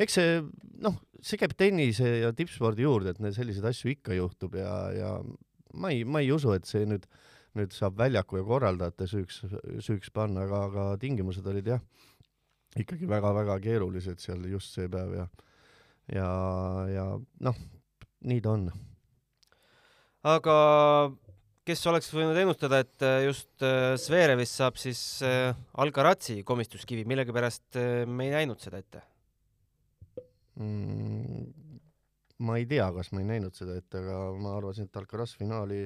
eks 0.00 0.18
see 0.18 0.36
noh, 0.84 0.98
see 1.22 1.40
käib 1.40 1.54
tennise 1.58 2.08
ja 2.24 2.32
tippspordi 2.36 2.86
juurde, 2.86 3.12
et 3.12 3.36
selliseid 3.36 3.66
asju 3.72 3.92
ikka 3.92 4.16
juhtub 4.16 4.56
ja, 4.58 4.76
ja 4.96 5.14
ma 5.74 5.92
ei, 5.92 6.04
ma 6.04 6.22
ei 6.22 6.32
usu, 6.34 6.52
et 6.56 6.68
see 6.68 6.86
nüüd, 6.88 7.06
nüüd 7.58 7.74
saab 7.76 7.98
väljaku 8.00 8.40
ja 8.40 8.46
korraldajate 8.48 9.08
süüks, 9.10 9.42
süüks 9.84 10.12
panna, 10.14 10.46
aga, 10.46 10.64
aga 10.68 10.86
tingimused 11.02 11.46
olid 11.48 11.72
jah, 11.74 11.82
ikkagi 12.78 13.08
väga-väga 13.08 13.58
keerulised 13.64 14.22
seal 14.22 14.44
just 14.50 14.76
see 14.76 14.88
päev 14.92 15.16
ja, 15.18 15.26
ja, 16.12 16.30
ja 16.92 17.06
noh, 17.48 17.60
nii 18.28 18.44
ta 18.44 18.56
on. 18.56 18.68
aga 20.32 20.56
kes 21.68 21.86
oleks 21.90 22.10
võinud 22.14 22.38
ennustada, 22.42 22.82
et 22.82 23.06
just 23.26 23.66
Zverevist 24.02 24.58
saab 24.58 24.80
siis 24.80 25.02
Alcarazzi 25.22 26.40
komistuskivi, 26.46 27.06
millegipärast 27.08 27.80
me 28.08 28.28
ei 28.28 28.36
näinud 28.40 28.62
seda 28.62 28.82
ette 28.82 29.04
mm,? 30.58 31.61
Ma 32.42 32.58
ei 32.60 32.66
tea, 32.68 32.88
kas 32.94 33.12
ma 33.14 33.22
ei 33.22 33.28
näinud 33.28 33.56
seda 33.56 33.76
ette, 33.78 34.02
aga 34.02 34.18
ma 34.38 34.56
arvasin, 34.58 34.88
et 34.90 35.00
Alcaraz 35.00 35.36
finaali 35.38 35.84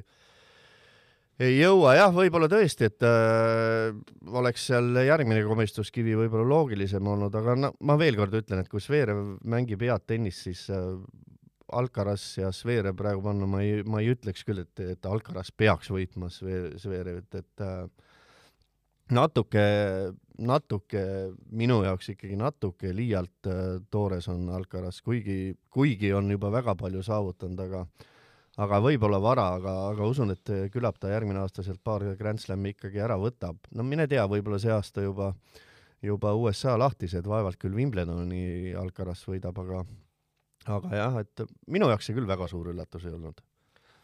ei 1.42 1.58
jõua. 1.58 1.92
Jah, 1.98 2.14
võib-olla 2.16 2.48
tõesti, 2.48 2.88
et 2.88 3.04
äh, 3.04 3.92
oleks 4.40 4.66
seal 4.70 4.90
järgmine 5.04 5.44
komistuskivi 5.46 6.16
võib-olla 6.16 6.48
loogilisem 6.54 7.12
olnud, 7.12 7.36
aga 7.36 7.56
no 7.60 7.72
ma 7.84 7.98
veel 8.00 8.18
kord 8.18 8.34
ütlen, 8.40 8.62
et 8.62 8.72
kui 8.72 8.82
Zverev 8.82 9.22
mängib 9.44 9.84
head 9.84 10.06
tennist, 10.08 10.46
siis 10.48 10.66
äh, 10.72 10.94
Alcaraz 11.76 12.24
ja 12.38 12.52
Zverev 12.54 12.96
praegu 12.96 13.24
panna, 13.24 13.48
ma 13.50 13.62
ei, 13.64 13.82
ma 13.84 14.00
ei 14.02 14.12
ütleks 14.14 14.46
küll, 14.46 14.62
et, 14.62 14.84
et 14.96 15.08
Alcaraz 15.10 15.50
peaks 15.52 15.90
võitma 15.92 16.30
Zverevit, 16.32 17.32
et 17.34 17.64
äh, 17.64 17.84
natuke, 19.14 19.62
natuke 20.38 21.02
minu 21.54 21.80
jaoks 21.84 22.10
ikkagi 22.14 22.36
natuke 22.40 22.92
liialt 22.96 23.50
äh, 23.50 23.62
toores 23.90 24.28
on 24.32 24.48
Alcaraz, 24.56 25.00
kuigi, 25.04 25.54
kuigi 25.70 26.12
on 26.16 26.30
juba 26.30 26.50
väga 26.52 26.76
palju 26.78 27.02
saavutanud, 27.06 27.62
aga 27.66 27.86
aga 28.56 28.80
võib-olla 28.80 29.20
vara, 29.20 29.50
aga, 29.58 29.72
aga 29.90 30.06
usun, 30.08 30.32
et 30.32 30.50
küllap 30.72 30.96
ta 30.98 31.10
järgmine 31.12 31.42
aasta 31.42 31.62
sealt 31.62 31.82
paar 31.84 32.06
Grand 32.16 32.40
Slami 32.40 32.72
ikkagi 32.72 33.02
ära 33.04 33.18
võtab. 33.20 33.58
no 33.76 33.84
mine 33.84 34.06
tea, 34.08 34.24
võib-olla 34.26 34.58
see 34.58 34.72
aasta 34.72 35.04
juba, 35.04 35.34
juba 36.02 36.32
USA 36.34 36.78
lahtised, 36.80 37.28
vaevalt 37.28 37.60
küll 37.60 37.76
Wimbledoni 37.76 38.72
Alcaraz 38.74 39.26
võidab, 39.28 39.60
aga 39.60 39.84
aga 40.72 40.96
jah, 40.96 41.20
et 41.20 41.44
minu 41.70 41.90
jaoks 41.92 42.08
see 42.08 42.16
küll 42.16 42.26
väga 42.26 42.48
suur 42.48 42.72
üllatus 42.72 43.04
ei 43.04 43.12
olnud 43.12 43.44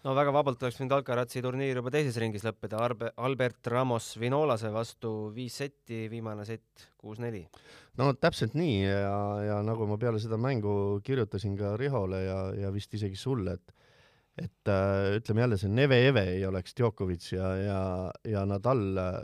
no 0.07 0.15
väga 0.17 0.33
vabalt 0.35 0.63
oleks 0.65 0.81
võinud 0.81 0.95
Alcarazzi 0.97 1.43
turniir 1.45 1.79
juba 1.79 1.93
teises 1.95 2.17
ringis 2.21 2.45
lõppeda, 2.47 2.81
Arbe-, 2.83 3.13
Albert 3.23 3.71
Ramos 3.71 4.13
Vinolase 4.21 4.73
vastu 4.75 5.13
viis 5.35 5.57
setti, 5.63 6.07
viimane 6.11 6.47
sett 6.49 6.89
kuus-neli. 6.99 7.45
no 8.01 8.11
täpselt 8.19 8.57
nii 8.59 8.81
ja, 8.83 9.21
ja 9.47 9.61
nagu 9.67 9.87
ma 9.91 9.99
peale 10.03 10.21
seda 10.23 10.39
mängu 10.41 11.01
kirjutasin 11.07 11.55
ka 11.59 11.77
Rihole 11.81 12.25
ja, 12.25 12.41
ja 12.65 12.73
vist 12.75 12.95
isegi 12.99 13.19
sulle, 13.19 13.59
et 13.59 13.79
et 14.41 14.69
äh, 14.73 15.19
ütleme 15.19 15.43
jälle, 15.43 15.57
see 15.61 15.69
Neve-Eve 15.69 16.23
ei 16.39 16.45
oleks 16.49 16.73
Djokovic 16.73 17.27
ja, 17.35 17.51
ja, 17.61 17.81
ja 18.25 18.47
Nadal 18.49 18.97
äh, 18.97 19.19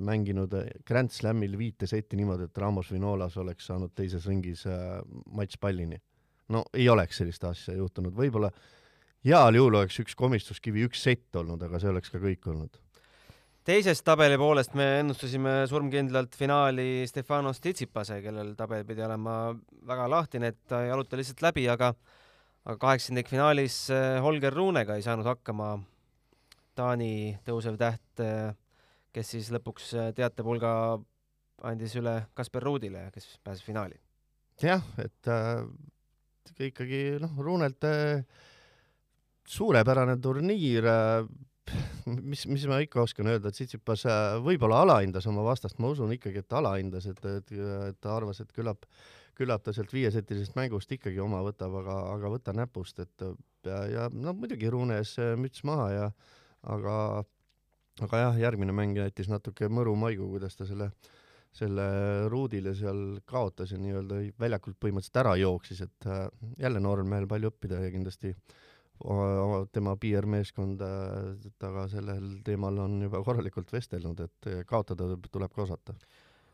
mänginud 0.00 0.56
Grand 0.88 1.12
Slamil 1.12 1.58
viite 1.60 1.86
setti 1.86 2.16
niimoodi, 2.16 2.48
et 2.48 2.58
Ramos 2.58 2.88
Vinolas 2.90 3.36
oleks 3.38 3.68
saanud 3.68 3.92
teises 3.94 4.24
ringis 4.26 4.64
äh, 4.66 4.96
matšpallini. 5.36 6.00
no 6.56 6.64
ei 6.72 6.88
oleks 6.88 7.20
sellist 7.20 7.44
asja 7.44 7.76
juhtunud, 7.76 8.16
võib-olla 8.16 8.48
äh, 8.48 8.79
heal 9.26 9.58
juhul 9.58 9.80
oleks 9.80 10.00
üks 10.02 10.16
komistuskivi, 10.18 10.86
üks 10.88 11.02
sett 11.04 11.36
olnud, 11.36 11.62
aga 11.66 11.80
see 11.80 11.90
oleks 11.92 12.12
ka 12.12 12.20
kõik 12.22 12.46
olnud. 12.50 12.78
teisest 13.64 14.04
tabeli 14.04 14.38
poolest 14.40 14.74
me 14.74 14.86
ennustasime 15.02 15.66
surmkindlalt 15.70 16.34
finaali 16.36 17.06
Stefanos 17.06 17.60
Tsitsipase, 17.60 18.22
kellel 18.24 18.54
tabel 18.58 18.86
pidi 18.88 19.04
olema 19.04 19.52
väga 19.86 20.08
lahtine, 20.08 20.54
et 20.54 20.58
ta 20.66 20.82
ei 20.84 20.90
jaluta 20.90 21.20
lihtsalt 21.20 21.44
läbi, 21.50 21.68
aga 21.68 21.92
aga 22.64 22.76
kaheksandikfinaalis 22.80 23.76
eh, 23.94 24.18
Holger 24.20 24.52
Runega 24.52 24.96
ei 24.96 25.04
saanud 25.04 25.28
hakkama 25.28 25.78
Taani 26.76 27.38
tõusev 27.44 27.78
täht, 27.80 28.20
eh, 28.24 28.52
kes 29.12 29.32
siis 29.36 29.48
lõpuks 29.54 29.94
eh, 29.96 30.10
teatepulga 30.16 30.72
andis 31.68 31.96
üle 32.00 32.14
Kasper 32.36 32.64
Ruudile, 32.64 33.08
kes 33.14 33.26
pääses 33.44 33.64
finaali. 33.64 33.98
jah, 34.60 34.84
et 35.00 35.28
äh, 35.28 35.64
ikkagi 36.60 37.18
noh, 37.20 37.32
Runelt 37.40 37.84
äh, 37.84 38.24
suurepärane 39.50 40.16
turniir, 40.22 40.86
äh, 40.86 41.28
mis, 42.06 42.44
mis 42.50 42.66
ma 42.70 42.80
ikka 42.82 43.02
oskan 43.04 43.30
öelda, 43.30 43.50
et 43.50 43.58
Tsitsipas 43.58 44.04
äh, 44.08 44.36
võib-olla 44.44 44.82
alahindas 44.84 45.26
oma 45.30 45.44
vastast, 45.46 45.80
ma 45.82 45.90
usun 45.92 46.14
ikkagi, 46.16 46.44
et 46.44 46.58
alahindas, 46.60 47.08
et, 47.10 47.24
et, 47.26 47.54
et 47.90 47.98
ta 48.02 48.14
arvas, 48.16 48.42
et 48.42 48.52
küllap, 48.54 48.86
küllap 49.38 49.64
ta 49.64 49.74
sealt 49.74 49.92
viiesetilisest 49.94 50.58
mängust 50.58 50.92
ikkagi 50.94 51.20
oma 51.22 51.42
võtab, 51.46 51.74
aga, 51.82 51.98
aga 52.14 52.32
võta 52.36 52.54
näpust, 52.56 53.02
et 53.02 53.26
ja, 53.66 53.82
ja 53.90 54.08
no 54.12 54.34
muidugi 54.36 54.70
Runes 54.70 55.16
müts 55.40 55.64
maha 55.66 55.88
ja 55.94 56.06
aga, 56.70 56.94
aga 58.06 58.22
jah, 58.26 58.40
järgmine 58.46 58.74
mäng 58.76 59.00
jättis 59.00 59.30
natuke 59.32 59.70
mõru 59.72 59.96
maigu, 59.98 60.30
kuidas 60.36 60.58
ta 60.58 60.68
selle 60.68 60.92
selle 61.50 61.84
ruudile 62.30 62.76
seal 62.78 63.18
kaotas 63.26 63.72
ja 63.74 63.78
nii-öelda 63.82 64.20
väljakult 64.38 64.76
põhimõtteliselt 64.78 65.16
ära 65.24 65.32
jooksis, 65.40 65.80
et 65.82 66.06
äh, 66.06 66.28
jälle 66.62 66.78
noorel 66.78 67.08
mehel 67.10 67.26
palju 67.26 67.50
õppida 67.50 67.80
ja 67.82 67.88
kindlasti 67.90 68.30
äh, 68.30 68.60
tema 69.72 69.94
PR-meeskond 69.96 70.82
temaga 71.56 71.86
sellel 71.88 72.42
teemal 72.44 72.82
on 72.82 72.98
juba 73.06 73.22
korralikult 73.24 73.72
vestelnud, 73.72 74.20
et 74.20 74.50
kaotada 74.68 75.14
tuleb 75.30 75.54
ka 75.54 75.64
osata. 75.64 75.94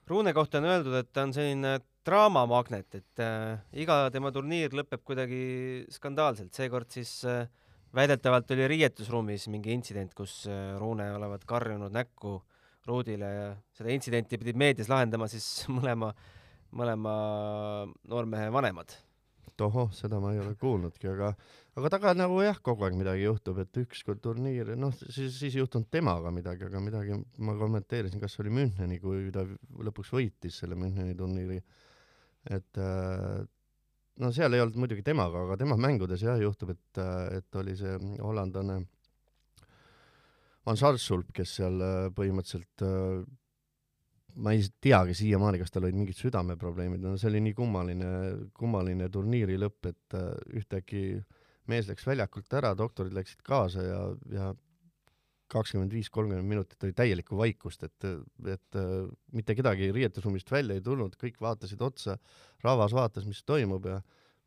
Rune 0.06 0.30
kohta 0.32 0.60
on 0.60 0.68
öeldud, 0.70 0.94
et 0.94 1.08
ta 1.10 1.24
on 1.26 1.32
selline 1.34 1.72
draamamagnet, 2.06 2.94
et 2.94 3.22
äh, 3.22 3.58
iga 3.82 4.04
tema 4.14 4.30
turniir 4.34 4.74
lõpeb 4.78 5.02
kuidagi 5.02 5.40
skandaalselt, 5.90 6.52
seekord 6.54 6.92
siis 6.94 7.18
äh, 7.26 7.48
väidetavalt 7.96 8.52
oli 8.54 8.68
riietusruumis 8.70 9.48
mingi 9.50 9.74
intsident, 9.74 10.14
kus 10.14 10.44
Rune 10.78 11.08
olevat 11.16 11.46
karjunud 11.48 11.94
näkku 11.94 12.38
Ruudile 12.86 13.30
ja 13.32 13.46
seda 13.74 13.90
intsidenti 13.90 14.38
pidid 14.38 14.58
meedias 14.62 14.90
lahendama 14.92 15.26
siis 15.30 15.46
mõlema, 15.76 16.12
mõlema 16.70 17.16
noormehe 18.06 18.52
vanemad. 18.54 18.94
tohoh, 19.56 19.90
seda 19.96 20.20
ma 20.20 20.34
ei 20.34 20.38
ole 20.38 20.54
kuulnudki, 20.60 21.08
aga, 21.08 21.32
aga 21.76 21.90
taga 21.92 22.12
nagu 22.16 22.38
jah, 22.44 22.58
kogu 22.64 22.86
aeg 22.86 22.96
midagi 22.96 23.26
juhtub, 23.26 23.60
et 23.60 23.80
ükskord 23.82 24.22
turniir, 24.24 24.72
noh, 24.80 24.94
siis, 24.96 25.34
siis 25.36 25.52
ei 25.52 25.60
juhtunud 25.62 25.90
temaga 25.92 26.32
midagi, 26.32 26.64
aga 26.68 26.80
midagi 26.80 27.18
ma 27.44 27.56
kommenteerisin, 27.60 28.22
kas 28.22 28.38
oli 28.40 28.54
Müncheni, 28.54 29.00
kui 29.02 29.28
ta 29.34 29.44
lõpuks 29.44 30.14
võitis 30.16 30.62
selle 30.62 30.78
Müncheni 30.80 31.16
turniiri. 31.18 31.60
et 32.56 32.80
äh, 32.80 33.44
no 34.22 34.32
seal 34.32 34.54
ei 34.54 34.64
olnud 34.64 34.78
muidugi 34.80 35.04
temaga, 35.04 35.44
aga 35.44 35.58
tema 35.60 35.76
mängudes 35.76 36.22
jah 36.24 36.38
juhtub, 36.40 36.72
et, 36.76 37.02
et 37.36 37.60
oli 37.60 37.76
see 37.76 37.96
hollandlane 38.20 38.82
Van 40.66 40.78
Sarsulp, 40.78 41.28
kes 41.34 41.58
seal 41.60 41.82
äh, 41.82 41.98
põhimõtteliselt 42.16 42.86
ma 44.36 44.52
ei 44.52 44.64
teagi 44.82 45.14
siiamaani, 45.16 45.60
kas 45.60 45.72
tal 45.72 45.86
olid 45.86 45.96
mingid 45.96 46.18
südameprobleemid, 46.18 47.00
no 47.00 47.14
see 47.20 47.30
oli 47.30 47.40
nii 47.46 47.56
kummaline, 47.56 48.10
kummaline 48.56 49.08
turniiri 49.12 49.56
lõpp, 49.60 49.88
et 49.92 50.16
äh, 50.18 50.32
ühtäkki 50.60 51.02
mees 51.70 51.88
läks 51.90 52.06
väljakult 52.06 52.52
ära, 52.58 52.74
doktorid 52.78 53.14
läksid 53.16 53.42
kaasa 53.46 53.84
ja, 53.84 54.00
ja 54.32 54.52
kakskümmend 55.52 55.92
viis, 55.94 56.10
kolmkümmend 56.10 56.48
minutit 56.48 56.82
oli 56.82 56.94
täielikku 56.96 57.38
vaikust, 57.38 57.84
et, 57.86 58.06
et 58.50 58.78
mitte 59.36 59.54
kedagi 59.54 59.92
riietusruumist 59.94 60.50
välja 60.50 60.74
ei 60.74 60.82
tulnud, 60.82 61.14
kõik 61.20 61.38
vaatasid 61.42 61.82
otsa, 61.86 62.16
rahvas 62.64 62.94
vaatas, 62.96 63.28
mis 63.28 63.44
toimub 63.46 63.86
ja 63.86 64.00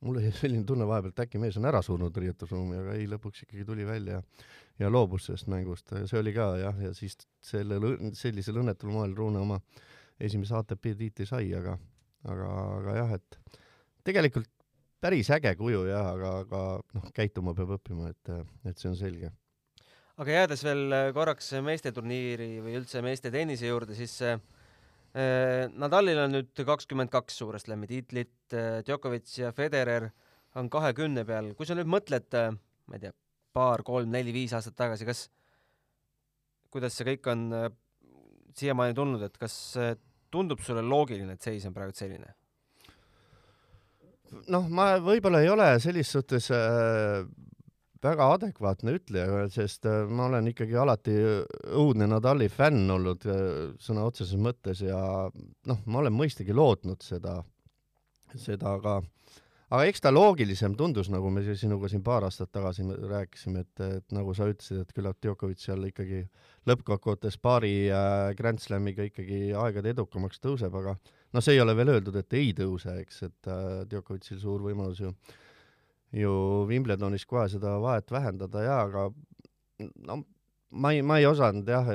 mul 0.05 0.19
oli 0.19 0.31
selline 0.41 0.65
tunne 0.67 0.87
vahepeal, 0.87 1.13
et 1.13 1.23
äkki 1.25 1.41
mees 1.41 1.57
on 1.59 1.67
ära 1.69 1.81
surnud 1.85 2.15
riietusruumi, 2.23 2.81
aga 2.81 2.97
ei, 2.99 3.07
lõpuks 3.11 3.45
ikkagi 3.45 3.65
tuli 3.67 3.87
välja 3.87 4.21
ja 4.79 4.91
loobus 4.91 5.27
sellest 5.27 5.49
mängust. 5.51 5.95
see 6.05 6.19
oli 6.19 6.33
ka 6.35 6.51
jah, 6.59 6.83
ja 6.89 6.93
siis 6.97 7.17
sellel, 7.43 8.11
sellisel 8.17 8.61
õnnetul 8.61 8.93
moel 8.93 9.15
Rune 9.15 9.41
oma 9.43 9.59
esimese 10.19 10.55
ATP 10.55 10.93
tiitli 10.99 11.27
sai, 11.27 11.51
aga, 11.55 11.77
aga, 12.27 12.53
aga 12.77 12.95
jah, 13.01 13.17
et 13.19 13.59
tegelikult 14.07 14.51
päris 15.01 15.29
äge 15.35 15.55
kuju 15.59 15.85
jah, 15.89 16.13
aga, 16.13 16.33
aga 16.45 16.63
noh, 16.95 17.11
käituma 17.15 17.55
peab 17.57 17.77
õppima, 17.79 18.09
et, 18.11 18.33
et 18.67 18.77
see 18.77 18.91
on 18.91 18.97
selge 18.99 19.31
aga 20.19 20.35
jäädes 20.35 20.63
veel 20.67 20.95
äh, 20.95 21.09
korraks 21.15 21.53
meesteturniiri 21.63 22.49
või 22.63 22.75
üldse 22.81 23.03
meeste 23.03 23.31
tennise 23.31 23.69
juurde, 23.69 23.95
siis 23.95 24.17
äh, 24.27 24.39
äh, 25.15 25.69
Nadalil 25.79 26.19
on 26.25 26.35
nüüd 26.35 26.63
kakskümmend 26.67 27.11
kaks 27.13 27.39
suure 27.39 27.61
slam'i 27.61 27.87
tiitlit, 27.89 28.35
Djokovic 28.87 29.31
ja 29.39 29.53
Federer 29.55 30.09
on 30.59 30.69
kahekümne 30.71 31.23
peal. 31.27 31.53
kui 31.55 31.69
sa 31.69 31.77
nüüd 31.77 31.89
mõtled, 31.89 32.35
ma 32.89 32.97
ei 32.97 33.03
tea, 33.05 33.13
paar, 33.55 33.83
kolm, 33.85 34.09
neli, 34.11 34.33
viis 34.35 34.55
aastat 34.57 34.75
tagasi, 34.79 35.07
kas, 35.07 35.27
kuidas 36.73 36.97
see 36.97 37.07
kõik 37.13 37.29
on 37.31 37.45
siiamaani 38.57 38.97
tulnud, 38.97 39.23
et 39.23 39.37
kas 39.39 39.55
tundub 40.33 40.59
sulle 40.65 40.81
loogiline, 40.83 41.37
et 41.37 41.45
seis 41.45 41.67
on 41.69 41.75
praegu 41.77 41.95
selline? 41.95 42.33
Noh, 44.51 44.67
ma 44.69 44.91
võib-olla 45.03 45.43
ei 45.43 45.51
ole 45.51 45.69
selles 45.83 46.11
suhtes 46.15 46.49
äh, 46.55 47.23
väga 48.03 48.29
adekvaatne 48.35 48.95
ütleja, 48.95 49.45
sest 49.53 49.87
äh, 49.89 50.03
ma 50.07 50.29
olen 50.29 50.49
ikkagi 50.51 50.77
alati 50.79 51.15
õudne 51.75 52.07
Nadali 52.09 52.49
fänn 52.51 52.89
olnud 52.95 53.27
äh, 53.29 53.45
sõna 53.81 54.07
otseses 54.07 54.39
mõttes 54.39 54.83
ja 54.85 54.99
noh, 55.29 55.85
ma 55.85 56.03
olen 56.03 56.15
mõistagi 56.15 56.55
lootnud 56.55 57.03
seda, 57.05 57.39
seda, 58.35 58.75
aga 58.77 58.99
aga 59.69 59.85
eks 59.89 60.01
ta 60.01 60.11
loogilisem 60.13 60.73
tundus, 60.77 61.11
nagu 61.13 61.29
me 61.33 61.43
sinuga 61.45 61.89
siin 61.91 62.01
paar 62.05 62.25
aastat 62.25 62.51
tagasi 62.55 62.85
rääkisime, 62.87 63.65
et, 63.65 63.83
et 63.99 64.15
nagu 64.15 64.33
sa 64.37 64.49
ütlesid, 64.49 64.81
et 64.83 64.95
küllap 64.95 65.19
Djokovic 65.21 65.61
seal 65.61 65.85
ikkagi 65.91 66.23
lõppkokkuvõttes 66.69 67.37
paari 67.41 67.73
äh, 67.93 68.31
Grand 68.39 68.61
Slamiga 68.63 69.05
ikkagi 69.05 69.49
aegade 69.57 69.93
edukamaks 69.93 70.41
tõuseb, 70.41 70.73
aga 70.81 70.97
noh, 71.33 71.43
see 71.43 71.57
ei 71.57 71.61
ole 71.61 71.75
veel 71.77 71.95
öeldud, 71.95 72.15
et 72.19 72.33
ei 72.39 72.53
tõuse, 72.57 72.95
eks, 73.03 73.21
et 73.29 73.51
äh, 73.51 73.85
Djokovicil 73.89 74.39
suur 74.41 74.63
võimalus 74.65 75.03
ju 75.03 75.13
äh, 75.13 75.37
ju 76.11 76.65
Wimbledonis 76.69 77.25
kohe 77.29 77.47
seda 77.49 77.75
vahet 77.81 78.11
vähendada 78.11 78.63
ja, 78.63 78.77
aga 78.81 79.09
no 80.07 80.23
ma 80.69 80.93
ei, 80.93 81.01
ma 81.05 81.19
ei 81.19 81.27
osanud 81.29 81.69
jah, 81.69 81.87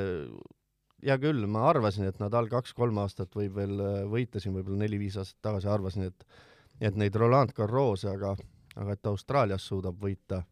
hea 1.05 1.17
küll, 1.21 1.47
ma 1.51 1.67
arvasin, 1.71 2.07
et 2.09 2.19
Nadal 2.23 2.49
kaks-kolm 2.53 2.99
aastat 3.03 3.35
võib 3.37 3.59
veel 3.59 3.83
võita 4.11 4.41
siin 4.41 4.55
võib-olla 4.57 4.85
neli-viis 4.85 5.19
aastat 5.21 5.43
tagasi, 5.51 5.71
arvasin, 5.71 6.11
et 6.11 6.27
et 6.83 6.97
neid 6.99 7.15
Roland 7.15 7.53
Garros'e, 7.55 8.11
aga, 8.11 8.33
aga 8.75 8.97
et 8.97 9.07
Austraalias 9.07 9.67
suudab 9.67 10.01
võita 10.01 10.43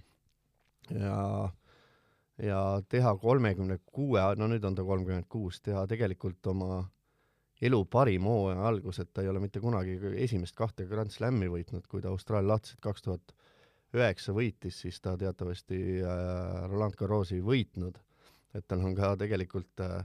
ja 0.90 1.50
ja 2.42 2.60
teha 2.88 3.14
kolmekümne 3.18 3.78
kuue, 3.86 4.22
no 4.38 4.48
nüüd 4.50 4.64
on 4.64 4.74
ta 4.74 4.84
kolmkümmend 4.86 5.28
kuus, 5.30 5.60
teha 5.60 5.84
tegelikult 5.86 6.46
oma 6.50 6.82
elu 7.62 7.84
parim 7.90 8.26
hooaja 8.26 8.64
algus, 8.68 8.98
et 9.02 9.12
ta 9.14 9.22
ei 9.22 9.30
ole 9.30 9.42
mitte 9.42 9.60
kunagi 9.62 9.98
esimest 10.24 10.56
kahte 10.58 10.86
Grand 10.90 11.12
Slami 11.14 11.50
võitnud, 11.50 11.86
kui 11.90 12.02
ta 12.02 12.10
Austraalia 12.10 12.54
lahtisid 12.54 12.80
kaks 12.82 13.06
tuhat 13.06 13.34
üheksa 13.94 14.32
võitis, 14.34 14.80
siis 14.84 14.98
ta 15.04 15.14
teatavasti 15.20 15.78
äh, 16.00 16.64
Roland 16.70 16.96
Garrosi 16.98 17.38
ei 17.38 17.46
võitnud. 17.46 18.00
et 18.54 18.66
tal 18.68 18.82
on 18.84 18.94
ka 18.94 19.14
tegelikult 19.16 19.80
äh, 19.80 20.02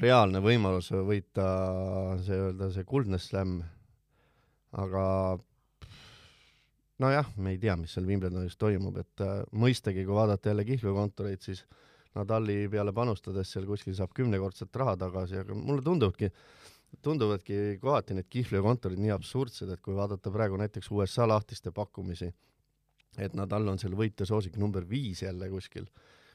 reaalne 0.00 0.40
võimalus 0.42 0.90
võita 0.90 1.46
see 2.24 2.38
öelda 2.38 2.70
see 2.74 2.84
kuldne 2.84 3.18
slam, 3.18 3.60
aga 4.72 5.04
nojah, 7.00 7.30
me 7.36 7.54
ei 7.54 7.60
tea, 7.60 7.76
mis 7.80 7.94
seal 7.94 8.08
Wimbledonis 8.08 8.58
toimub, 8.60 8.98
et 9.00 9.24
äh, 9.24 9.42
mõistagi, 9.52 10.04
kui 10.06 10.16
vaadata 10.16 10.52
jälle 10.52 10.66
kihlveokontoreid, 10.68 11.42
siis 11.44 11.64
Nadali 12.18 12.64
peale 12.70 12.92
panustades 12.92 13.52
seal 13.52 13.66
kuskil 13.68 13.94
saab 13.94 14.14
kümnekordset 14.16 14.76
raha 14.82 14.96
tagasi, 14.98 15.38
aga 15.44 15.54
mulle 15.54 15.84
tundubki, 15.86 16.30
tunduvadki 17.06 17.78
kohati 17.82 18.16
need 18.18 18.26
kihlveokontorid 18.32 18.98
nii 18.98 19.12
absurdsed, 19.14 19.70
et 19.70 19.82
kui 19.84 19.94
vaadata 19.94 20.32
praegu 20.34 20.58
näiteks 20.58 20.90
USA 20.90 21.28
lahtiste 21.30 21.70
pakkumisi, 21.74 22.32
et 23.18 23.36
Nadal 23.38 23.68
on 23.70 23.78
seal 23.78 23.94
võitjasoosik 23.98 24.58
number 24.58 24.86
viis 24.90 25.22
jälle 25.22 25.50
kuskil, 25.52 25.86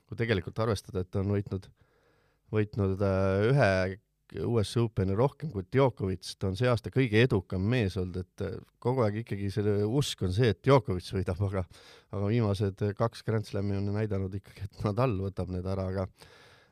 kui 0.08 0.20
tegelikult 0.20 0.64
arvestada, 0.64 1.04
et 1.04 1.12
ta 1.12 1.20
on 1.24 1.36
võitnud, 1.36 1.68
võitnud 2.56 3.04
äh, 3.04 3.50
ühe 3.52 3.70
US 4.46 4.76
Openi 4.82 5.16
rohkem 5.18 5.52
kui 5.54 5.66
Djokovic, 5.72 6.32
ta 6.40 6.50
on 6.50 6.58
see 6.60 6.70
aasta 6.72 6.92
kõige 6.94 7.22
edukam 7.22 7.66
mees 7.70 7.98
olnud, 8.02 8.24
et 8.24 8.46
äh, 8.46 8.56
kogu 8.82 9.06
aeg 9.06 9.22
ikkagi 9.24 9.52
selle 9.54 9.78
usk 9.86 10.26
on 10.26 10.34
see, 10.36 10.54
et 10.56 10.64
Djokovic 10.66 11.12
võidab, 11.18 11.44
aga 11.50 11.66
aga 12.16 12.32
viimased 12.32 12.82
kaks 12.98 13.26
Grand 13.28 13.46
Slami 13.46 13.78
on 13.78 13.94
näidanud 13.96 14.34
ikkagi, 14.40 14.66
et 14.70 14.84
Nadal 14.88 15.18
võtab 15.20 15.52
need 15.54 15.68
ära, 15.68 15.90
aga 15.92 16.08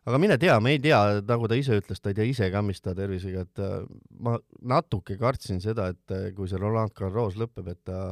aga 0.04 0.20
mine 0.20 0.38
tea, 0.39 0.56
me 0.63 0.76
ei 0.76 0.82
tea, 0.84 1.00
nagu 1.24 1.48
ta 1.50 1.58
ise 1.58 1.78
ütles, 1.80 2.02
ta 2.04 2.12
ei 2.12 2.18
tea 2.18 2.28
ise 2.28 2.50
ka, 2.52 2.62
mis 2.66 2.82
ta 2.84 2.96
tervisega, 2.98 3.46
et 3.48 3.63
äh, 3.63 3.76
ma 4.24 4.38
natuke 4.74 5.18
kartsin 5.20 5.62
seda, 5.63 5.92
et 5.94 6.16
äh, 6.16 6.32
kui 6.36 6.50
see 6.52 6.60
Roland 6.60 6.96
Garros 6.98 7.38
lõpeb, 7.39 7.72
et 7.74 7.84
ta 7.88 8.08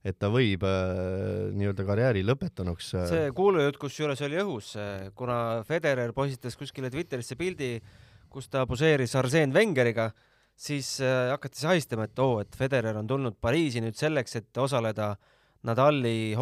et 0.00 0.16
ta 0.16 0.30
võib 0.32 0.62
äh, 0.64 1.50
nii-öelda 1.52 1.84
karjääri 1.84 2.22
lõpetanuks 2.24 2.86
äh... 2.96 3.08
see 3.10 3.32
kuulujutt 3.36 3.76
kusjuures 3.82 4.22
oli 4.24 4.38
õhus, 4.40 4.70
kuna 5.18 5.40
Federer 5.68 6.14
postitas 6.16 6.56
kuskile 6.56 6.88
Twitterisse 6.92 7.36
pildi, 7.36 7.74
kus 8.30 8.48
ta 8.48 8.66
poseeris 8.70 9.14
Arseen 9.18 9.52
Wengeriga, 9.54 10.10
siis 10.60 10.98
äh, 11.04 11.30
hakati 11.32 11.60
sahistama, 11.60 12.06
et 12.08 12.18
oo, 12.22 12.40
et 12.42 12.56
Federer 12.56 12.98
on 13.00 13.08
tulnud 13.08 13.36
Pariisi 13.40 13.82
nüüd 13.82 13.98
selleks, 13.98 14.36
et 14.40 14.60
osaleda 14.60 15.14
Nadali 15.68 16.32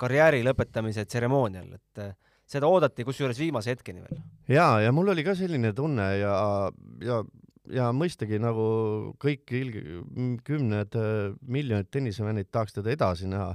karjääri 0.00 0.42
lõpetamise 0.42 1.04
tseremoonial, 1.06 1.76
et 1.76 2.02
äh, 2.02 2.14
seda 2.50 2.68
oodati 2.70 3.06
kusjuures 3.06 3.38
viimase 3.38 3.74
hetkeni 3.74 4.02
veel. 4.02 4.20
ja, 4.48 4.68
ja 4.82 4.92
mul 4.92 5.12
oli 5.14 5.24
ka 5.26 5.36
selline 5.38 5.72
tunne 5.76 6.08
ja, 6.18 6.34
ja, 7.04 7.20
ja 7.72 7.90
mõistagi 7.96 8.40
nagu 8.42 8.66
kõik 9.22 9.46
kümned 10.44 10.98
äh, 10.98 11.38
miljonid 11.46 11.90
tennisefännid 11.94 12.50
tahaks 12.52 12.76
teda 12.78 12.92
edasi 12.94 13.30
näha, 13.30 13.54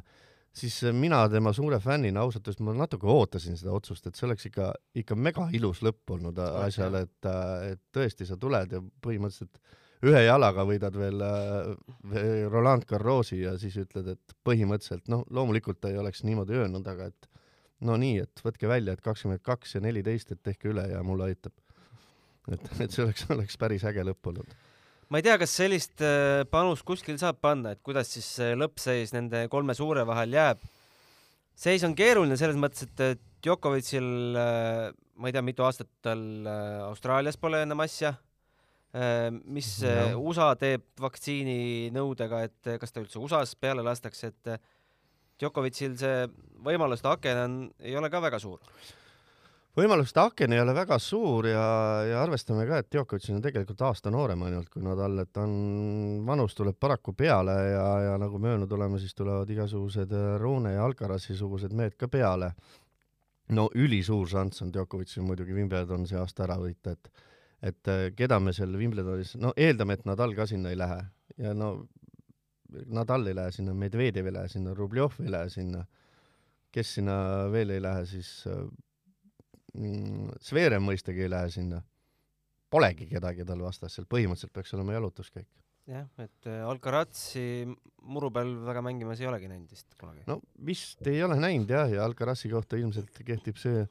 siis 0.60 0.78
mina 0.96 1.24
tema 1.32 1.54
suure 1.56 1.80
fännina 1.84 2.24
ausalt 2.26 2.48
öeldes 2.48 2.64
ma 2.66 2.76
natuke 2.76 3.08
ootasin 3.10 3.58
seda 3.60 3.74
otsust, 3.76 4.08
et 4.08 4.20
see 4.20 4.28
oleks 4.28 4.50
ikka, 4.50 4.72
ikka 5.02 5.18
mega 5.18 5.48
ilus 5.56 5.84
lõpp 5.86 6.16
olnud 6.18 6.40
asjale, 6.66 7.06
et, 7.08 7.30
et 7.72 7.84
tõesti 7.96 8.28
sa 8.28 8.38
tuled 8.40 8.76
ja 8.76 8.82
põhimõtteliselt 9.06 9.62
ühe 10.08 10.22
jalaga 10.24 10.64
võidad 10.68 10.96
veel 10.96 11.24
äh, 11.26 12.46
Roland 12.52 12.86
Garrosi 12.88 13.42
ja 13.42 13.56
siis 13.60 13.76
ütled, 13.82 14.14
et 14.16 14.36
põhimõtteliselt 14.48 15.10
noh, 15.12 15.26
loomulikult 15.36 15.82
ta 15.82 15.92
ei 15.92 16.00
oleks 16.00 16.24
niimoodi 16.28 16.56
öelnud, 16.60 16.88
aga 16.88 17.10
et 17.12 17.30
no 17.86 17.98
nii, 18.00 18.24
et 18.24 18.44
võtke 18.44 18.70
välja, 18.72 18.96
et 18.96 19.04
kakskümmend 19.04 19.44
kaks 19.44 19.76
ja 19.76 19.84
neliteist, 19.84 20.32
et 20.34 20.44
tehke 20.44 20.72
üle 20.72 20.86
ja 20.92 21.04
mulle 21.04 21.30
aitab. 21.30 21.56
et, 22.52 22.72
et 22.80 22.92
see 22.92 23.04
oleks, 23.04 23.28
oleks 23.36 23.60
päris 23.60 23.86
äge 23.88 24.06
lõpp 24.08 24.32
olnud. 24.32 24.56
Ma 25.10 25.20
ei 25.20 25.26
tea, 25.26 25.38
kas 25.42 25.54
sellist 25.58 26.04
äh, 26.06 26.44
panust 26.52 26.86
kuskil 26.88 27.18
saab 27.22 27.40
panna, 27.42 27.74
et 27.74 27.82
kuidas 27.86 28.12
siis 28.14 28.30
lõppseis 28.58 29.14
nende 29.16 29.48
kolme 29.52 29.76
suure 29.78 30.06
vahel 30.08 30.36
jääb. 30.38 30.62
seis 31.58 31.84
on 31.84 31.96
keeruline 31.98 32.38
selles 32.38 32.60
mõttes, 32.60 32.86
et 32.88 33.22
Djokovicil, 33.44 34.10
äh, 34.36 34.90
ma 35.16 35.30
ei 35.30 35.36
tea, 35.36 35.44
mitu 35.46 35.66
aastat 35.66 35.90
tal 36.04 36.22
äh, 36.46 36.82
Austraalias 36.88 37.38
pole 37.38 37.64
enam 37.66 37.86
asja 37.86 38.16
mis 39.46 39.68
no. 39.86 40.24
USA 40.32 40.48
teeb 40.58 40.82
vaktsiininõudega, 40.98 42.40
et 42.48 42.70
kas 42.82 42.90
ta 42.90 43.04
üldse 43.04 43.20
USA-s 43.22 43.52
peale 43.54 43.84
lastakse, 43.86 44.32
et 44.32 44.64
Djokovicil 45.38 45.94
see 46.00 46.24
võimaluste 46.66 47.06
aken 47.12 47.42
on, 47.44 47.60
ei 47.86 47.94
ole 48.00 48.10
ka 48.10 48.18
väga 48.24 48.40
suur. 48.42 48.58
Võimaluste 49.78 50.22
aken 50.22 50.54
ei 50.54 50.62
ole 50.62 50.74
väga 50.76 50.98
suur 51.02 51.48
ja, 51.50 51.64
ja 52.08 52.20
arvestame 52.24 52.66
ka, 52.68 52.82
et 52.82 52.90
Djokovic 52.92 53.30
on 53.34 53.44
tegelikult 53.44 53.82
aasta 53.86 54.12
noorem 54.14 54.44
ainult 54.48 54.70
kui 54.74 54.84
Nadal, 54.86 55.22
et 55.24 55.32
ta 55.34 55.46
on, 55.46 56.24
vanus 56.28 56.58
tuleb 56.58 56.78
paraku 56.80 57.14
peale 57.18 57.56
ja, 57.70 57.86
ja 58.08 58.18
nagu 58.22 58.42
me 58.42 58.54
öelnud 58.54 58.72
oleme, 58.76 59.00
siis 59.00 59.16
tulevad 59.18 59.50
igasugused 59.50 60.14
Rune 60.42 60.74
ja 60.76 60.86
Alcarazi 60.86 61.38
sugused 61.38 61.76
mehed 61.76 61.98
ka 62.00 62.10
peale. 62.12 62.54
no 63.50 63.70
ülisuur 63.76 64.28
šanss 64.30 64.62
on 64.62 64.74
Djokovicil 64.74 65.24
muidugi 65.26 65.54
Wimbledon 65.54 66.06
see 66.08 66.20
aasta 66.20 66.46
ära 66.46 66.60
võita, 66.62 66.94
et 66.94 67.26
et 67.62 67.90
keda 68.16 68.38
me 68.40 68.54
seal 68.56 68.72
Wimbledonis, 68.72 69.34
no 69.36 69.52
eeldame, 69.58 69.98
et 69.98 70.06
Nadal 70.08 70.32
ka 70.36 70.46
sinna 70.48 70.70
ei 70.72 70.78
lähe 70.80 71.02
ja 71.38 71.54
no 71.54 71.88
Nadal 72.70 73.28
ei 73.28 73.36
lähe 73.36 73.52
sinna, 73.52 73.74
Medvedjev 73.74 74.30
ei 74.30 74.34
lähe 74.34 74.48
sinna, 74.48 74.74
Rubljov 74.78 75.18
ei 75.24 75.32
lähe 75.32 75.50
sinna, 75.50 75.84
kes 76.72 76.94
sinna 77.00 77.16
veel 77.52 77.74
ei 77.76 77.82
lähe, 77.82 78.06
siis 78.06 78.46
mm, 79.74 80.36
Zverev 80.46 80.84
mõistagi 80.84 81.26
ei 81.26 81.32
lähe 81.32 81.50
sinna. 81.54 81.82
Polegi 82.70 83.08
kedagi 83.10 83.46
tal 83.50 83.64
vastas, 83.66 83.96
seal 83.96 84.06
põhimõtteliselt 84.10 84.54
peaks 84.54 84.76
olema 84.78 84.94
jalutuskäik. 84.94 85.48
jah, 85.90 86.06
et 86.22 86.46
äh, 86.46 86.62
Alcarazzi 86.70 87.66
muru 88.06 88.30
peal 88.32 88.52
väga 88.68 88.84
mängimas 88.86 89.22
ei 89.24 89.28
olegi 89.30 89.50
näinud 89.50 89.72
vist 89.74 89.96
kunagi. 89.98 90.22
no 90.28 90.38
vist 90.66 91.08
ei 91.08 91.24
ole 91.26 91.40
näinud 91.40 91.70
jah, 91.74 91.90
ja 91.90 92.06
Alcarazzi 92.06 92.52
kohta 92.52 92.78
ilmselt 92.78 93.24
kehtib 93.26 93.58
see 93.58 93.88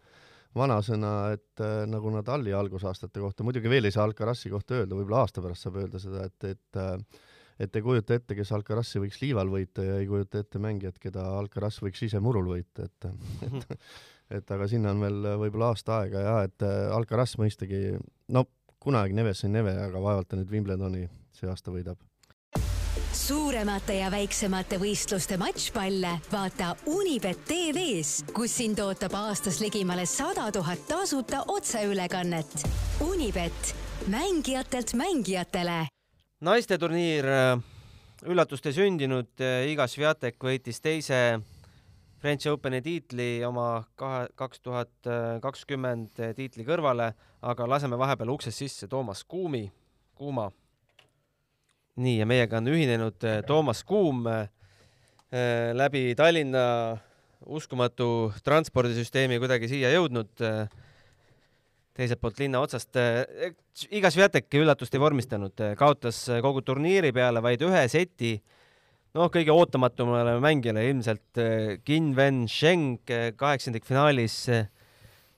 vanasõna, 0.55 1.33
et 1.35 1.63
äh, 1.65 1.83
nagu 1.91 2.13
Nadali 2.15 2.55
algusaastate 2.55 3.21
kohta, 3.21 3.45
muidugi 3.47 3.71
veel 3.71 3.91
ei 3.91 3.95
saa 3.95 4.07
Alcarazzi 4.07 4.51
kohta 4.53 4.79
öelda, 4.79 4.95
võib-olla 4.95 5.25
aasta 5.25 5.43
pärast 5.43 5.67
saab 5.67 5.83
öelda 5.83 6.01
seda, 6.03 6.29
et, 6.31 6.47
et 6.55 6.81
äh, 6.81 7.25
et 7.59 7.75
ei 7.75 7.83
kujuta 7.83 8.15
ette, 8.15 8.37
kes 8.39 8.53
Alcarazzi 8.55 9.01
võiks 9.03 9.19
liival 9.23 9.51
võita 9.51 9.83
ja 9.83 9.99
ei 9.99 10.07
kujuta 10.07 10.43
ette 10.45 10.61
mängijat, 10.63 10.99
keda 11.03 11.25
Alcaraz 11.41 11.81
võiks 11.83 12.05
ise 12.07 12.21
murul 12.23 12.53
võita, 12.53 12.87
et 12.87 13.09
et, 13.49 13.75
et 14.31 14.51
aga 14.51 14.69
sinna 14.69 14.93
on 14.95 15.01
veel 15.05 15.31
võib-olla 15.41 15.73
aasta 15.73 16.03
aega 16.03 16.25
ja 16.25 16.37
et 16.49 16.67
äh, 16.67 16.91
Alcaraz 16.95 17.37
mõistagi, 17.41 17.97
no 18.35 18.45
kunagi 18.79 19.17
Neves 19.17 19.45
on 19.45 19.57
Neve, 19.57 19.75
aga 19.89 20.03
vaevalt 20.03 20.29
ta 20.31 20.39
nüüd 20.39 20.53
Wimbledoni 20.53 21.09
see 21.35 21.51
aasta 21.51 21.75
võidab 21.75 22.01
suuremate 23.19 23.99
ja 23.99 24.09
väiksemate 24.13 24.79
võistluste 24.81 25.37
matšpalle 25.41 26.15
vaata 26.33 26.75
Unibet 26.93 27.43
tv-s, 27.49 28.25
kus 28.37 28.55
sind 28.61 28.81
ootab 28.85 29.17
aastas 29.19 29.61
ligimale 29.61 30.07
sada 30.09 30.47
tuhat 30.53 30.87
tasuta 30.89 31.43
otseülekannet. 31.53 32.65
Unibet, 33.05 33.75
mängijatelt 34.13 34.95
mängijatele 34.97 35.87
naisteturniir 36.45 37.27
äh, 37.27 37.61
üllatust 38.31 38.67
ei 38.69 38.77
sündinud, 38.77 39.31
äh, 39.43 39.67
Iga 39.73 39.89
Swiatek 39.91 40.39
võitis 40.43 40.81
teise 40.83 41.41
French 42.19 42.51
Openi 42.51 42.81
tiitli 42.83 43.45
oma 43.47 43.85
kahe, 43.99 44.27
kaks 44.35 44.61
tuhat 44.61 45.11
kakskümmend 45.43 46.19
tiitli 46.37 46.67
kõrvale, 46.67 47.13
aga 47.43 47.69
laseme 47.71 47.99
vahepeal 47.99 48.33
uksest 48.35 48.59
sisse 48.59 48.89
Toomas 48.91 49.23
Kuumi, 49.25 49.69
Kuuma. 50.19 50.49
nii, 51.97 52.19
ja 52.19 52.27
meiega 52.27 52.59
on 52.59 52.73
ühinenud 52.73 53.25
äh, 53.27 53.41
Toomas 53.47 53.85
Kuum 53.85 54.27
läbi 55.79 56.15
Tallinna 56.17 56.97
uskumatu 57.47 58.33
transpordisüsteemi 58.43 59.39
kuidagi 59.39 59.69
siia 59.69 59.91
jõudnud 59.93 60.41
teiselt 61.99 62.23
poolt 62.23 62.39
linna 62.43 62.63
otsast. 62.63 62.95
Eh, 62.99 63.55
iga 63.99 64.11
Sviatek 64.13 64.55
üllatust 64.61 64.95
ei 64.95 65.03
vormistanud, 65.03 65.55
eh, 65.65 65.75
kaotas 65.79 66.21
eh, 66.31 66.43
kogu 66.45 66.63
turniiri 66.67 67.13
peale 67.15 67.43
vaid 67.45 67.65
ühe 67.67 67.85
seti. 67.91 68.39
Noh, 69.19 69.31
kõige 69.35 69.55
ootamatumale 69.55 70.37
mängijale 70.43 70.85
ilmselt 70.89 71.41
Qin 71.87 72.13
Wen 72.17 72.45
Sheng 72.51 73.03
kaheksandikfinaalis 73.37 74.37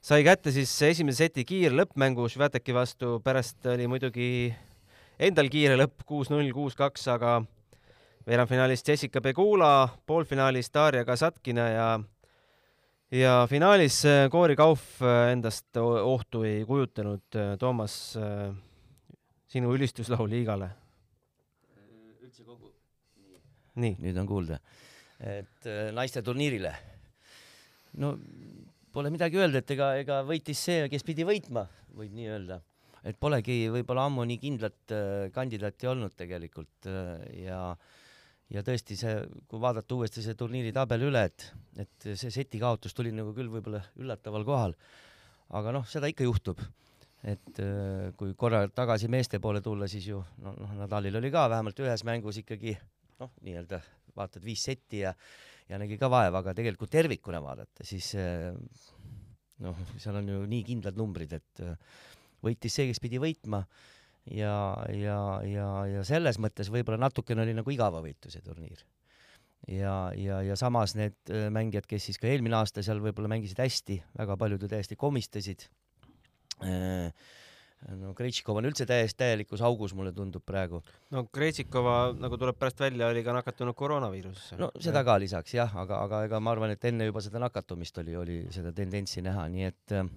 sai 0.01 0.25
kätte 0.25 0.53
siis 0.53 0.73
esimese 0.85 1.25
seti 1.25 1.45
kiirlõppmängu 1.45 2.27
Sviateki 2.29 2.73
vastu, 2.77 3.15
pärast 3.25 3.65
oli 3.69 3.89
muidugi 3.89 4.29
endal 5.21 5.49
kiire 5.53 5.77
lõpp 5.77 6.05
kuus-null, 6.09 6.49
kuus-kaks, 6.55 7.05
aga 7.13 7.39
veerandfinaalis 8.25 8.85
Jessica 8.87 9.21
Pegula, 9.21 9.89
poolfinaalis 10.09 10.71
Darja 10.73 11.05
Kasatkina 11.05 11.67
ja 11.69 11.87
ja 13.11 13.45
finaalis 13.49 14.03
Cory 14.31 14.53
äh, 14.53 14.57
Kauf 14.57 15.01
äh, 15.01 15.31
endast 15.31 15.77
ohtu 15.77 16.43
ei 16.47 16.63
kujutanud. 16.65 17.23
Äh, 17.35 17.57
Toomas, 17.59 18.17
sinu 19.51 19.73
ülistuslaul 19.75 20.29
liigale? 20.31 20.71
Nüüd 23.79 24.17
on 24.17 24.27
kuulda. 24.27 24.59
et 25.21 25.69
naiste 25.93 26.23
turniirile. 26.25 26.73
no 28.01 28.17
pole 28.91 29.11
midagi 29.13 29.39
öelda, 29.39 29.61
et 29.61 29.71
ega, 29.71 29.93
ega 30.01 30.21
võitis 30.27 30.59
see, 30.59 30.89
kes 30.91 31.05
pidi 31.07 31.23
võitma, 31.27 31.67
võib 31.95 32.11
nii 32.17 32.27
öelda. 32.33 32.61
et 33.03 33.17
polegi 33.19 33.63
võib-olla 33.71 34.09
ammu 34.09 34.25
nii 34.25 34.41
kindlat 34.41 34.95
kandidaati 35.33 35.87
olnud 35.87 36.15
tegelikult 36.17 36.89
ja 37.37 37.63
äh, 37.71 37.99
ja 38.51 38.63
tõesti 38.65 38.97
see, 38.99 39.15
kui 39.49 39.61
vaadata 39.63 39.95
uuesti 39.95 40.23
see 40.23 40.35
turniiri 40.37 40.73
tabel 40.75 41.07
üle, 41.07 41.23
et, 41.29 41.47
et 41.79 42.09
see 42.19 42.31
seti 42.33 42.59
kaotus 42.61 42.95
tuli 42.95 43.13
nagu 43.15 43.33
küll 43.35 43.51
võib-olla 43.51 43.81
üllataval 43.99 44.45
kohal. 44.47 44.75
aga 45.57 45.73
noh, 45.75 45.87
seda 45.87 46.09
ikka 46.11 46.27
juhtub. 46.27 46.59
et 47.23 47.59
äh, 47.61 48.11
kui 48.17 48.33
korra 48.33 48.65
tagasi 48.67 49.07
meeste 49.07 49.39
poole 49.39 49.61
tulla, 49.61 49.87
siis 49.87 50.07
ju 50.07 50.23
noh, 50.41 50.55
Nadalil 50.79 51.15
oli 51.15 51.31
ka 51.31 51.47
vähemalt 51.49 51.79
ühes 51.79 52.03
mängus 52.03 52.41
ikkagi 52.41 52.77
noh, 53.21 53.33
nii-öelda 53.45 53.81
vaatad 54.17 54.43
viis 54.45 54.65
setti 54.67 55.05
ja 55.05 55.15
ja 55.71 55.79
nägi 55.79 55.97
ka 55.99 56.09
vaeva, 56.11 56.41
aga 56.41 56.53
tegelikult 56.57 56.91
tervikuna 56.91 57.39
vaadata, 57.43 57.85
siis 57.87 58.11
äh, 58.19 58.51
noh, 59.63 59.81
seal 60.01 60.19
on 60.19 60.29
ju 60.31 60.43
nii 60.49 60.63
kindlad 60.67 60.97
numbrid, 60.99 61.35
et 61.37 61.63
äh, 61.63 61.75
võitis 62.43 62.75
see, 62.75 62.89
kes 62.89 63.01
pidi 63.03 63.21
võitma 63.21 63.61
ja, 64.35 64.55
ja, 64.93 65.19
ja, 65.47 65.67
ja 65.89 66.05
selles 66.07 66.41
mõttes 66.41 66.71
võib-olla 66.73 66.99
natukene 67.05 67.45
oli 67.45 67.55
nagu 67.57 67.73
igavavõitu 67.73 68.33
see 68.33 68.43
turniir. 68.45 68.83
ja, 69.69 70.11
ja, 70.17 70.41
ja 70.45 70.57
samas 70.59 70.95
need 70.97 71.17
äh, 71.31 71.47
mängijad, 71.53 71.87
kes 71.89 72.09
siis 72.09 72.19
ka 72.21 72.29
eelmine 72.29 72.57
aasta 72.59 72.83
seal 72.85 72.99
võib-olla 73.03 73.31
mängisid 73.31 73.61
hästi, 73.61 74.01
väga 74.17 74.37
paljud 74.41 74.65
ju 74.65 74.71
täiesti 74.71 74.97
komistasid. 74.99 75.69
Äh, 76.61 77.13
no 77.97 78.13
Krejtšikov 78.17 78.59
on 78.59 78.67
üldse 78.69 78.85
täiesti 78.89 79.21
täielikus 79.23 79.63
augus, 79.65 79.95
mulle 79.97 80.13
tundub 80.15 80.43
praegu. 80.45 80.81
no 81.13 81.25
Krejtšikova, 81.33 81.97
nagu 82.21 82.39
tuleb 82.41 82.59
pärast 82.59 82.81
välja, 82.83 83.09
oli 83.11 83.23
ka 83.25 83.35
nakatunud 83.35 83.77
koroonaviirusesse. 83.77 84.59
no 84.61 84.71
seda 84.79 85.03
ka 85.07 85.17
lisaks 85.21 85.55
jah, 85.57 85.75
aga, 85.83 86.03
aga 86.05 86.25
ega 86.29 86.41
ma 86.43 86.55
arvan, 86.55 86.75
et 86.75 86.89
enne 86.91 87.09
juba 87.09 87.23
seda 87.25 87.41
nakatumist 87.43 87.97
oli, 88.03 88.15
oli 88.17 88.39
seda 88.53 88.73
tendentsi 88.75 89.23
näha, 89.25 89.47
nii 89.51 89.67
et 89.69 89.95
äh, 89.97 90.09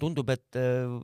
tundub, 0.00 0.30
et 0.34 0.60
äh, 0.60 0.96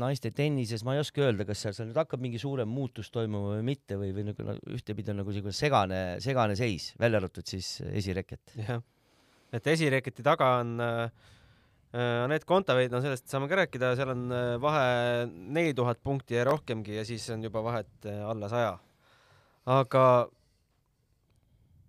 naiste 0.00 0.32
tennises 0.34 0.84
ma 0.86 0.96
ei 0.96 1.04
oska 1.04 1.24
öelda, 1.26 1.46
kas 1.48 1.64
seal, 1.64 1.76
seal 1.76 1.90
nüüd 1.90 2.00
hakkab 2.02 2.22
mingi 2.22 2.40
suurem 2.42 2.70
muutus 2.70 3.12
toimuma 3.14 3.56
või 3.58 3.66
mitte 3.72 3.98
või, 4.00 4.14
või 4.16 4.30
nagu 4.32 4.56
ühtepidi 4.74 5.14
on 5.14 5.22
nagu 5.22 5.34
niisugune 5.34 5.56
segane, 5.56 6.00
segane 6.24 6.58
seis, 6.58 6.92
välja 7.00 7.22
arvatud 7.22 7.46
siis 7.46 7.76
esireket. 7.92 8.56
jah, 8.58 8.82
et 9.54 9.70
esireketi 9.70 10.26
taga 10.26 10.56
on 10.60 10.80
äh, 10.82 11.36
Anett 11.98 12.46
Kontaveit, 12.46 12.92
no 12.92 13.00
sellest 13.02 13.26
saame 13.26 13.48
ka 13.50 13.56
rääkida, 13.64 13.94
seal 13.98 14.12
on 14.12 14.28
äh, 14.30 14.52
vahe 14.62 15.24
neli 15.26 15.72
tuhat 15.74 15.98
punkti 16.06 16.36
ja 16.36 16.44
rohkemgi 16.46 16.94
ja 17.00 17.02
siis 17.06 17.24
on 17.34 17.42
juba 17.42 17.64
vahet 17.66 18.06
äh, 18.06 18.20
alla 18.30 18.48
saja. 18.48 18.76
aga 19.66 20.04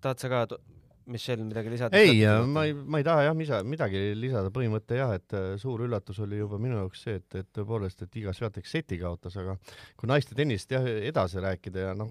tahad 0.02 0.24
sa 0.24 0.32
ka 0.32 0.58
Michel, 1.06 1.44
midagi 1.46 1.70
lisada? 1.70 1.98
ei, 1.98 2.24
ma 2.48 2.64
ei, 2.66 2.74
ma 2.74 3.02
ei 3.02 3.06
taha 3.06 3.28
jah 3.28 3.36
misa, 3.38 3.60
midagi 3.68 4.02
lisada, 4.18 4.50
põhimõte 4.54 4.98
jah, 4.98 5.14
et 5.18 5.36
äh, 5.38 5.52
suur 5.62 5.84
üllatus 5.86 6.22
oli 6.26 6.40
juba 6.40 6.58
minu 6.62 6.80
jaoks 6.80 7.04
see, 7.06 7.20
et, 7.22 7.38
et 7.38 7.50
tõepoolest, 7.54 8.02
et 8.06 8.18
iga 8.22 8.34
Sviatek 8.34 8.70
seti 8.70 8.98
kaotas, 9.02 9.38
aga 9.38 9.58
kui 10.00 10.10
naiste 10.10 10.38
tennist 10.38 10.74
jah 10.74 10.86
edasi 11.12 11.42
rääkida 11.46 11.86
ja 11.90 11.94
noh, 11.98 12.10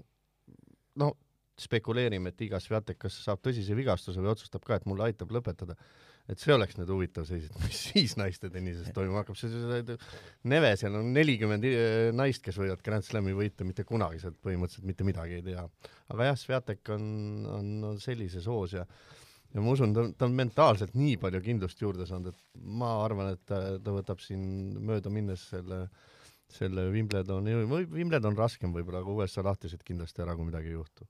no 1.01 1.11
spekuleerime, 1.59 2.31
et 2.31 2.47
iga 2.47 2.59
Sviatek 2.63 3.03
kas 3.03 3.19
saab 3.25 3.43
tõsise 3.43 3.75
vigastuse 3.75 4.23
või 4.23 4.31
otsustab 4.31 4.63
ka, 4.63 4.79
et 4.79 4.87
mulle 4.87 5.09
aitab 5.09 5.35
lõpetada 5.35 5.75
et 6.29 6.41
see 6.41 6.53
oleks 6.53 6.77
nüüd 6.77 6.91
huvitav 6.93 7.25
seis, 7.29 7.47
et 7.47 7.61
mis 7.65 7.79
siis 7.91 8.15
naiste 8.19 8.51
tennises 8.53 8.91
toimuma 8.95 9.23
hakkab, 9.23 9.37
see 9.39 9.97
Neve, 10.51 10.73
seal 10.79 10.97
on 10.99 11.09
nelikümmend 11.15 11.65
eh, 11.69 12.09
naist, 12.15 12.43
kes 12.45 12.59
võivad 12.61 12.83
Grand 12.85 13.05
Slami 13.07 13.33
võita, 13.37 13.67
mitte 13.67 13.85
kunagi 13.87 14.21
sealt 14.21 14.37
põhimõtteliselt 14.43 14.87
mitte 14.89 15.07
midagi 15.07 15.39
ei 15.39 15.47
tea. 15.51 15.65
aga 16.13 16.29
jah, 16.31 16.39
Sviatek 16.39 16.93
on, 16.95 17.09
on, 17.57 17.73
on 17.91 17.99
sellises 18.03 18.47
hoos 18.51 18.77
ja 18.77 18.85
ja 19.51 19.59
ma 19.59 19.73
usun, 19.75 19.91
ta, 19.91 20.05
ta 20.15 20.29
on 20.29 20.35
mentaalselt 20.37 20.93
nii 20.95 21.17
palju 21.19 21.41
kindlust 21.43 21.81
juurde 21.83 22.05
saanud, 22.07 22.31
et 22.31 22.61
ma 22.79 22.93
arvan, 23.03 23.33
et 23.35 23.41
ta, 23.43 23.59
ta 23.83 23.91
võtab 23.91 24.21
siin 24.23 24.43
mööda 24.79 25.11
minnes 25.11 25.43
selle 25.51 25.87
selle 26.51 26.89
Wimbledoni, 26.91 27.53
Wimbledon 27.63 28.35
raskem 28.35 28.73
võib-olla, 28.75 28.99
aga 28.99 29.13
USA 29.15 29.43
lahtised 29.47 29.83
kindlasti 29.87 30.19
ära, 30.23 30.35
kui 30.35 30.49
midagi 30.49 30.67
ei 30.71 30.75
juhtu 30.75 31.07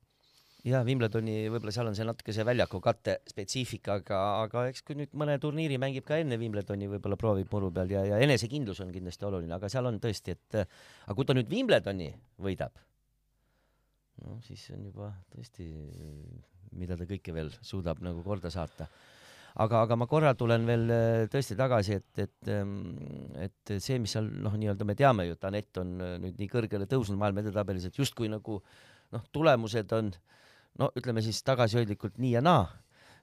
jaa, 0.67 0.83
Wimbledoni 0.87 1.37
võib-olla 1.49 1.73
seal 1.75 1.89
on 1.89 1.97
see 1.97 2.05
natuke 2.07 2.35
see 2.35 2.45
väljaku 2.47 2.81
katte 2.83 3.17
spetsiifika, 3.29 3.97
aga, 4.01 4.21
aga 4.45 4.67
eks 4.69 4.85
kui 4.85 4.99
nüüd 4.99 5.15
mõne 5.17 5.39
turniiri 5.41 5.79
mängib 5.81 6.05
ka 6.07 6.19
enne 6.21 6.37
Wimbledoni, 6.41 6.89
võib-olla 6.95 7.17
proovib 7.19 7.51
muru 7.53 7.71
peal 7.73 7.91
ja, 7.93 8.05
ja 8.13 8.21
enesekindlus 8.21 8.83
on 8.85 8.93
kindlasti 8.93 9.27
oluline, 9.29 9.55
aga 9.57 9.71
seal 9.71 9.89
on 9.89 9.99
tõesti, 10.03 10.37
et 10.37 10.61
aga 10.61 11.17
kui 11.17 11.27
ta 11.27 11.37
nüüd 11.37 11.49
Wimbledoni 11.51 12.11
võidab, 12.41 12.77
no 14.21 14.37
siis 14.45 14.69
on 14.75 14.85
juba 14.91 15.13
tõesti 15.33 15.71
mida 16.77 16.97
ta 16.97 17.07
kõike 17.07 17.33
veel 17.35 17.51
suudab 17.65 18.01
nagu 18.03 18.23
korda 18.25 18.51
saata. 18.53 18.87
aga, 19.51 19.81
aga 19.83 19.95
ma 19.99 20.07
korra 20.07 20.31
tulen 20.37 20.63
veel 20.67 20.85
äh, 20.95 21.25
tõesti 21.31 21.57
tagasi, 21.59 21.97
et, 21.99 22.19
et, 22.23 22.51
ähm, 22.53 22.77
et 23.35 23.73
see, 23.83 23.97
mis 23.99 24.13
seal 24.15 24.29
noh, 24.45 24.53
nii-öelda 24.55 24.87
me 24.87 24.95
teame 24.95 25.25
ju, 25.27 25.35
et 25.35 25.47
Anett 25.49 25.81
on 25.81 25.97
äh, 25.99 26.13
nüüd 26.23 26.39
nii 26.39 26.47
kõrgele 26.53 26.87
tõusnud 26.87 27.19
maailma 27.19 27.43
edetabelis, 27.43 27.89
et 27.89 27.99
justkui 27.99 28.31
nagu 28.31 28.61
noh, 29.11 29.25
tulemused 29.35 29.91
on 29.97 30.13
no 30.79 30.91
ütleme 30.97 31.23
siis 31.25 31.41
tagasihoidlikult 31.47 32.21
nii 32.21 32.37
ja 32.37 32.45
naa 32.45 32.63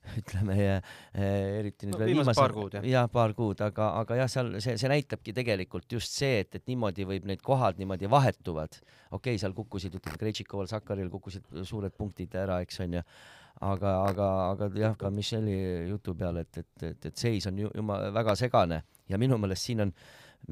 ütleme 0.20 0.56
eriti 0.58 1.88
nüüd 1.88 1.98
no, 1.98 2.06
viimased 2.08 2.38
paar 2.38 2.54
kuud 2.56 2.76
jah 2.78 2.86
ja, 2.86 3.02
paar 3.12 3.34
kuud, 3.36 3.60
aga, 3.64 3.90
aga 4.02 4.18
jah, 4.20 4.30
seal 4.30 4.52
see, 4.62 4.76
see 4.80 4.90
näitabki 4.90 5.34
tegelikult 5.36 5.90
just 5.92 6.14
see, 6.14 6.42
et, 6.44 6.54
et 6.58 6.70
niimoodi 6.70 7.06
võib 7.08 7.26
need 7.28 7.42
kohad 7.44 7.80
niimoodi 7.80 8.10
vahetuvad. 8.10 8.78
okei 8.78 9.18
okay,, 9.18 9.40
seal 9.42 9.56
kukkusid, 9.56 9.98
ütleme, 9.98 10.20
Krejtšikoval, 10.20 10.70
Sakaril 10.70 11.10
kukkusid 11.12 11.50
suured 11.68 11.94
punktid 11.98 12.36
ära, 12.38 12.60
eks 12.64 12.80
onju, 12.86 13.02
aga, 13.72 13.94
aga, 14.06 14.30
aga 14.52 14.70
jah, 14.78 14.96
ka 14.98 15.10
Michelle'i 15.14 15.90
jutu 15.90 16.14
peale, 16.18 16.46
et, 16.46 16.62
et, 16.62 16.86
et, 16.92 17.10
et 17.10 17.26
seis 17.26 17.48
on 17.50 17.58
ju 17.58 17.72
jumala 17.74 18.12
väga 18.14 18.36
segane 18.38 18.82
ja 19.08 19.20
minu 19.20 19.38
meelest 19.40 19.68
siin 19.68 19.86
on 19.86 19.94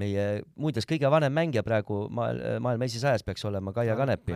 meie 0.01 0.27
muuseas 0.59 0.89
kõige 0.89 1.09
vanem 1.13 1.33
mängija 1.33 1.63
praegu 1.65 2.07
maailma 2.11 2.89
esisajas 2.89 3.23
peaks 3.25 3.45
olema 3.47 3.73
Kaia 3.77 3.95
Kanepi. 3.97 4.35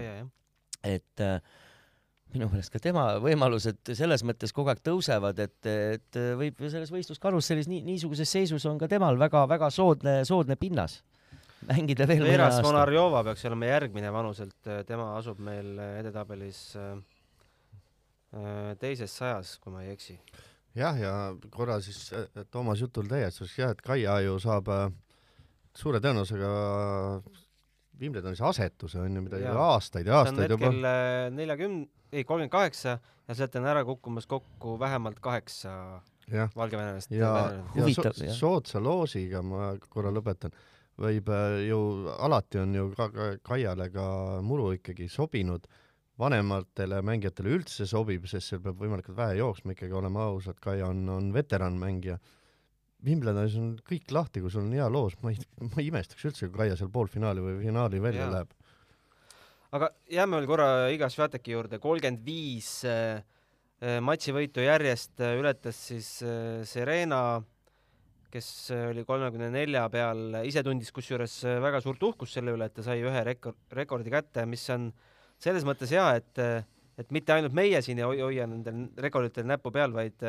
et 0.87 1.21
äh, 1.21 1.41
minu 2.35 2.49
meelest 2.51 2.73
ka 2.73 2.81
tema 2.83 3.05
võimalused 3.23 3.93
selles 3.99 4.25
mõttes 4.27 4.53
kogu 4.55 4.71
aeg 4.73 4.83
tõusevad, 4.87 5.39
et, 5.43 5.71
et 5.71 6.19
võib 6.39 6.61
selles 6.67 6.93
võistluskarussellis 6.95 7.69
nii, 7.71 7.83
niisuguses 7.87 8.31
seisus 8.31 8.67
on 8.71 8.79
ka 8.81 8.89
temal 8.91 9.19
väga-väga 9.21 9.71
soodne, 9.75 10.21
soodne 10.29 10.57
pinnas 10.61 11.01
mängida 11.69 12.07
veel 12.09 12.25
mõne 12.25 12.47
aasta. 12.47 12.65
Vonarjova 12.65 13.25
peaks 13.27 13.45
olema 13.49 13.69
järgmine 13.69 14.13
vanuselt, 14.15 14.71
tema 14.89 15.11
asub 15.19 15.41
meil 15.45 15.75
edetabelis 15.99 16.63
äh, 16.81 16.95
teises 18.81 19.13
sajas, 19.17 19.57
kui 19.61 19.75
ma 19.75 19.85
ei 19.85 19.93
eksi. 19.97 20.19
jah, 20.79 20.97
ja 20.99 21.13
korra 21.51 21.81
siis 21.83 22.13
Toomas 22.51 22.81
jutul 22.81 23.11
täiestuseks 23.11 23.59
jah, 23.59 23.75
et 23.75 23.83
Kaia 23.85 24.21
ju 24.25 24.39
saab 24.43 24.71
äh, 24.73 24.89
suure 25.77 26.01
tõenäosusega 26.03 26.51
Wimbledonis 28.01 28.41
asetuse 28.41 29.01
on 29.01 29.17
ju, 29.17 29.23
mida 29.27 29.41
ja. 29.43 29.55
aastaid 29.75 30.09
ja 30.09 30.23
aastaid 30.23 30.55
juba. 30.55 30.71
Äh, 30.73 31.27
neljakümne, 31.35 31.89
ei 32.13 32.25
kolmkümmend 32.25 32.53
kaheksa 32.53 32.97
ja 33.29 33.37
sealt 33.37 33.57
on 33.61 33.69
ära 33.71 33.85
kukkumas 33.85 34.27
kokku 34.31 34.79
vähemalt 34.81 35.21
kaheksa 35.21 36.01
valgevenelast. 36.57 37.11
ja, 37.11 37.35
ja, 37.75 37.87
ja 37.87 37.95
so, 37.95 38.13
soodsa 38.35 38.83
loosiga 38.83 39.43
ma 39.43 39.75
korra 39.89 40.13
lõpetan, 40.15 40.55
võib 41.01 41.29
äh, 41.35 41.61
ju 41.69 41.81
alati 42.19 42.63
on 42.63 42.75
ju 42.75 42.89
ka, 42.97 43.11
ka 43.15 43.31
Kaiale 43.53 43.91
ka 43.93 44.07
muru 44.47 44.73
ikkagi 44.79 45.09
sobinud 45.11 45.69
vanematele 46.21 47.01
mängijatele 47.07 47.55
üldse 47.57 47.87
sobib, 47.89 48.27
sest 48.29 48.53
seal 48.53 48.61
peab 48.65 48.81
võimalikult 48.81 49.17
vähe 49.17 49.39
jooksma 49.41 49.77
ikkagi, 49.77 49.95
oleme 49.97 50.21
ausad, 50.21 50.59
Kaia 50.61 50.91
on, 50.93 51.07
on 51.09 51.33
veteranmängija 51.33 52.19
Wimbledonis 53.07 53.57
on 53.57 53.69
kõik 53.87 54.13
lahti, 54.13 54.43
kui 54.45 54.53
sul 54.53 54.67
on 54.67 54.75
hea 54.77 54.87
loos, 54.93 55.17
ma 55.25 55.33
ei, 55.33 55.41
ma 55.65 55.81
ei 55.81 55.89
imestaks 55.89 56.27
üldse, 56.29 56.49
kui 56.49 56.63
Kaia 56.63 56.77
seal 56.77 56.91
poolfinaali 56.93 57.45
või 57.45 57.61
finaali 57.63 58.01
välja 58.03 58.27
ja. 58.27 58.33
läheb. 58.35 58.57
aga 59.77 59.89
jääme 60.11 60.41
veel 60.41 60.49
korra 60.51 60.67
Iga 60.93 61.09
Sviateki 61.13 61.55
juurde, 61.55 61.81
kolmkümmend 61.81 62.27
viis 62.27 62.73
äh, 62.89 63.23
äh, 63.81 64.01
matšivõitu 64.05 64.67
järjest 64.67 65.23
äh, 65.25 65.39
ületas 65.41 65.81
siis 65.93 66.11
Serena, 66.69 67.41
kes 68.31 68.51
oli 68.91 69.03
kolmekümne 69.09 69.49
nelja 69.55 69.89
peal, 69.91 70.43
ise 70.47 70.63
tundis 70.63 70.93
kusjuures 70.95 71.41
väga 71.65 71.81
suurt 71.83 72.03
uhkust 72.07 72.37
selle 72.37 72.53
üle, 72.55 72.69
et 72.69 72.77
ta 72.77 72.85
sai 72.87 73.01
ühe 73.03 73.25
rekord, 73.27 73.59
rekordi 73.75 74.13
kätte, 74.13 74.45
mis 74.47 74.69
on 74.71 74.91
selles 75.41 75.65
mõttes 75.67 75.91
hea, 75.97 76.13
et 76.21 76.45
et 77.01 77.13
mitte 77.17 77.33
ainult 77.33 77.55
meie 77.57 77.79
siin 77.81 77.97
ei 77.97 78.05
hoia 78.05 78.45
nendel 78.45 78.91
rekorditel 79.01 79.47
näppu 79.49 79.71
peal, 79.73 79.95
vaid 79.97 80.21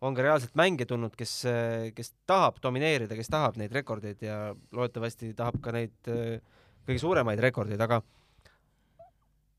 on 0.00 0.14
ka 0.14 0.22
reaalselt 0.22 0.54
mänge 0.58 0.86
tulnud, 0.86 1.14
kes, 1.18 1.40
kes 1.94 2.12
tahab 2.28 2.60
domineerida, 2.62 3.16
kes 3.18 3.30
tahab 3.32 3.58
neid 3.58 3.72
rekordeid 3.74 4.22
ja 4.22 4.54
loodetavasti 4.72 5.32
tahab 5.38 5.58
ka 5.64 5.74
neid 5.74 6.10
kõige 6.88 7.00
suuremaid 7.02 7.40
rekordeid, 7.42 7.80
aga 7.84 8.00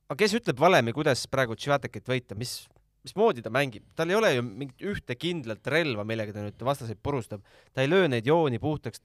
aga 0.10 0.17
kes 0.23 0.34
ütleb 0.39 0.60
valemi, 0.60 0.93
kuidas 0.95 1.28
praegu 1.30 1.54
Tšivatekit 1.58 2.08
võita, 2.10 2.38
mis, 2.39 2.63
mismoodi 3.06 3.43
ta 3.45 3.52
mängib, 3.54 3.86
tal 3.97 4.10
ei 4.10 4.17
ole 4.17 4.32
ju 4.34 4.45
mingit 4.45 4.86
ühte 4.91 5.17
kindlat 5.19 5.67
relva, 5.69 6.06
millega 6.08 6.34
ta 6.34 6.45
nüüd 6.45 6.65
vastaseid 6.65 7.02
purustab, 7.04 7.43
ta 7.73 7.86
ei 7.86 7.91
löö 7.91 8.08
neid 8.10 8.28
jooni 8.28 8.58
puhtaks, 8.62 9.04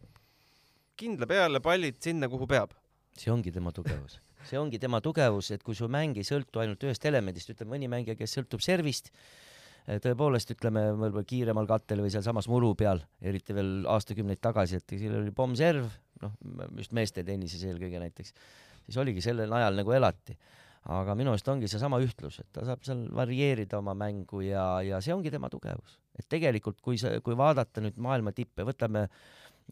kindla 0.97 1.29
peale 1.29 1.61
pallid 1.61 2.01
sinna, 2.01 2.31
kuhu 2.33 2.49
peab. 2.49 2.73
see 3.14 3.31
ongi 3.31 3.53
tema 3.55 3.70
tugevus, 3.70 4.16
see 4.49 4.59
ongi 4.59 4.81
tema 4.81 5.03
tugevus, 5.05 5.53
et 5.55 5.62
kui 5.62 5.77
su 5.77 5.87
mäng 5.92 6.16
ei 6.18 6.27
sõltu 6.27 6.62
ainult 6.62 6.83
ühest 6.88 7.05
elemendist, 7.07 7.53
ütleme 7.53 7.77
mõni 7.77 7.90
mängija, 7.92 8.16
kes 8.18 8.38
sõltub 8.38 8.64
servist, 8.64 9.12
tõepoolest 9.85 10.55
ütleme 10.55 10.87
võib-olla 10.97 11.25
kiiremal 11.29 11.68
kattel 11.68 12.01
või 12.05 12.12
sealsamas 12.12 12.49
muru 12.49 12.73
peal, 12.79 13.03
eriti 13.20 13.57
veel 13.57 13.85
aastakümneid 13.90 14.40
tagasi, 14.42 14.81
et 14.81 14.97
seal 14.97 15.18
oli 15.18 15.33
pommserv, 15.37 15.88
noh, 16.25 16.37
just 16.79 16.94
meeste 16.97 17.25
tennises 17.27 17.64
eelkõige 17.68 18.01
näiteks, 18.01 18.33
siis 18.87 19.01
oligi 19.01 19.25
sellel 19.25 19.53
najal 19.53 19.77
nagu 19.81 19.97
elati. 19.97 20.37
aga 20.85 21.14
minu 21.16 21.33
arust 21.33 21.47
ongi 21.49 21.68
seesama 21.68 21.97
ühtlus, 22.05 22.40
et 22.42 22.49
ta 22.53 22.64
saab 22.64 22.83
seal 22.85 23.07
varieerida 23.16 23.79
oma 23.79 23.94
mängu 23.97 24.42
ja, 24.44 24.83
ja 24.85 25.01
see 25.01 25.14
ongi 25.14 25.31
tema 25.33 25.49
tugevus. 25.49 25.99
et 26.18 26.29
tegelikult, 26.29 26.81
kui 26.81 26.99
sa, 26.99 27.20
kui 27.20 27.37
vaadata 27.37 27.81
nüüd 27.81 27.97
maailma 27.97 28.33
tippe, 28.33 28.64
võtame 28.64 29.09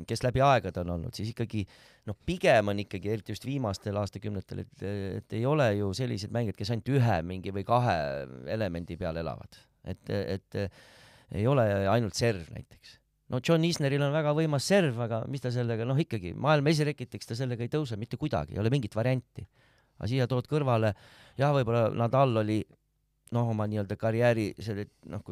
kes 0.09 0.23
läbi 0.25 0.41
aegade 0.41 0.81
on 0.81 0.95
olnud, 0.95 1.13
siis 1.15 1.33
ikkagi 1.33 1.67
noh, 2.09 2.17
pigem 2.27 2.69
on 2.69 2.79
ikkagi, 2.81 3.11
eriti 3.13 3.33
just 3.33 3.45
viimastel 3.45 3.97
aastakümnetel, 3.97 4.65
et, 4.65 4.87
et 5.19 5.37
ei 5.37 5.45
ole 5.47 5.69
ju 5.77 5.93
selliseid 5.97 6.33
mängijaid, 6.33 6.57
kes 6.57 6.73
ainult 6.73 6.89
ühe 6.97 7.19
mingi 7.29 7.53
või 7.53 7.65
kahe 7.69 7.99
elemendi 8.57 8.97
peal 8.97 9.21
elavad 9.21 9.61
et, 9.85 10.11
et 10.11 10.61
ei 11.33 11.47
ole 11.49 11.65
ainult 11.89 12.19
serv 12.19 12.51
näiteks. 12.53 12.99
no 13.33 13.41
John 13.41 13.65
Isneril 13.65 14.03
on 14.05 14.13
väga 14.15 14.35
võimas 14.37 14.67
serv, 14.69 15.01
aga 15.01 15.23
mis 15.33 15.45
ta 15.45 15.53
sellega, 15.55 15.87
noh 15.89 15.99
ikkagi 15.99 16.35
maailma 16.35 16.73
esireketeks 16.75 17.33
ta 17.33 17.39
sellega 17.39 17.65
ei 17.65 17.73
tõuse 17.73 17.99
mitte 18.01 18.21
kuidagi, 18.21 18.57
ei 18.57 18.63
ole 18.63 18.73
mingit 18.73 18.95
varianti. 18.97 19.47
aga 19.99 20.11
siia 20.11 20.29
tood 20.29 20.49
kõrvale, 20.51 20.95
jah, 21.39 21.53
võib-olla 21.55 21.89
Nadal 21.97 22.43
oli 22.45 22.63
noh, 23.33 23.49
oma 23.55 23.67
nii-öelda 23.71 23.97
karjääri 23.97 24.51
selle 24.61 24.87
noh, 25.09 25.23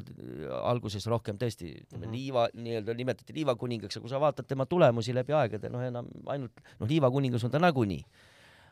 alguses 0.65 1.05
rohkem 1.11 1.39
tõesti 1.41 1.75
ütleme 1.83 2.07
mm 2.07 2.09
-hmm. 2.09 2.17
liiva 2.17 2.47
nii-öelda 2.55 2.95
nimetati 2.97 3.37
liivakuningaks, 3.37 3.97
aga 3.97 4.05
kui 4.05 4.13
sa 4.13 4.21
vaatad 4.21 4.49
tema 4.49 4.67
tulemusi 4.67 5.15
läbi 5.15 5.37
aegade, 5.37 5.69
noh 5.69 5.85
enam 5.85 6.09
ainult 6.27 6.63
noh, 6.79 6.89
liivakuningas 6.89 7.45
on 7.45 7.51
ta 7.51 7.59
nagunii. 7.59 8.05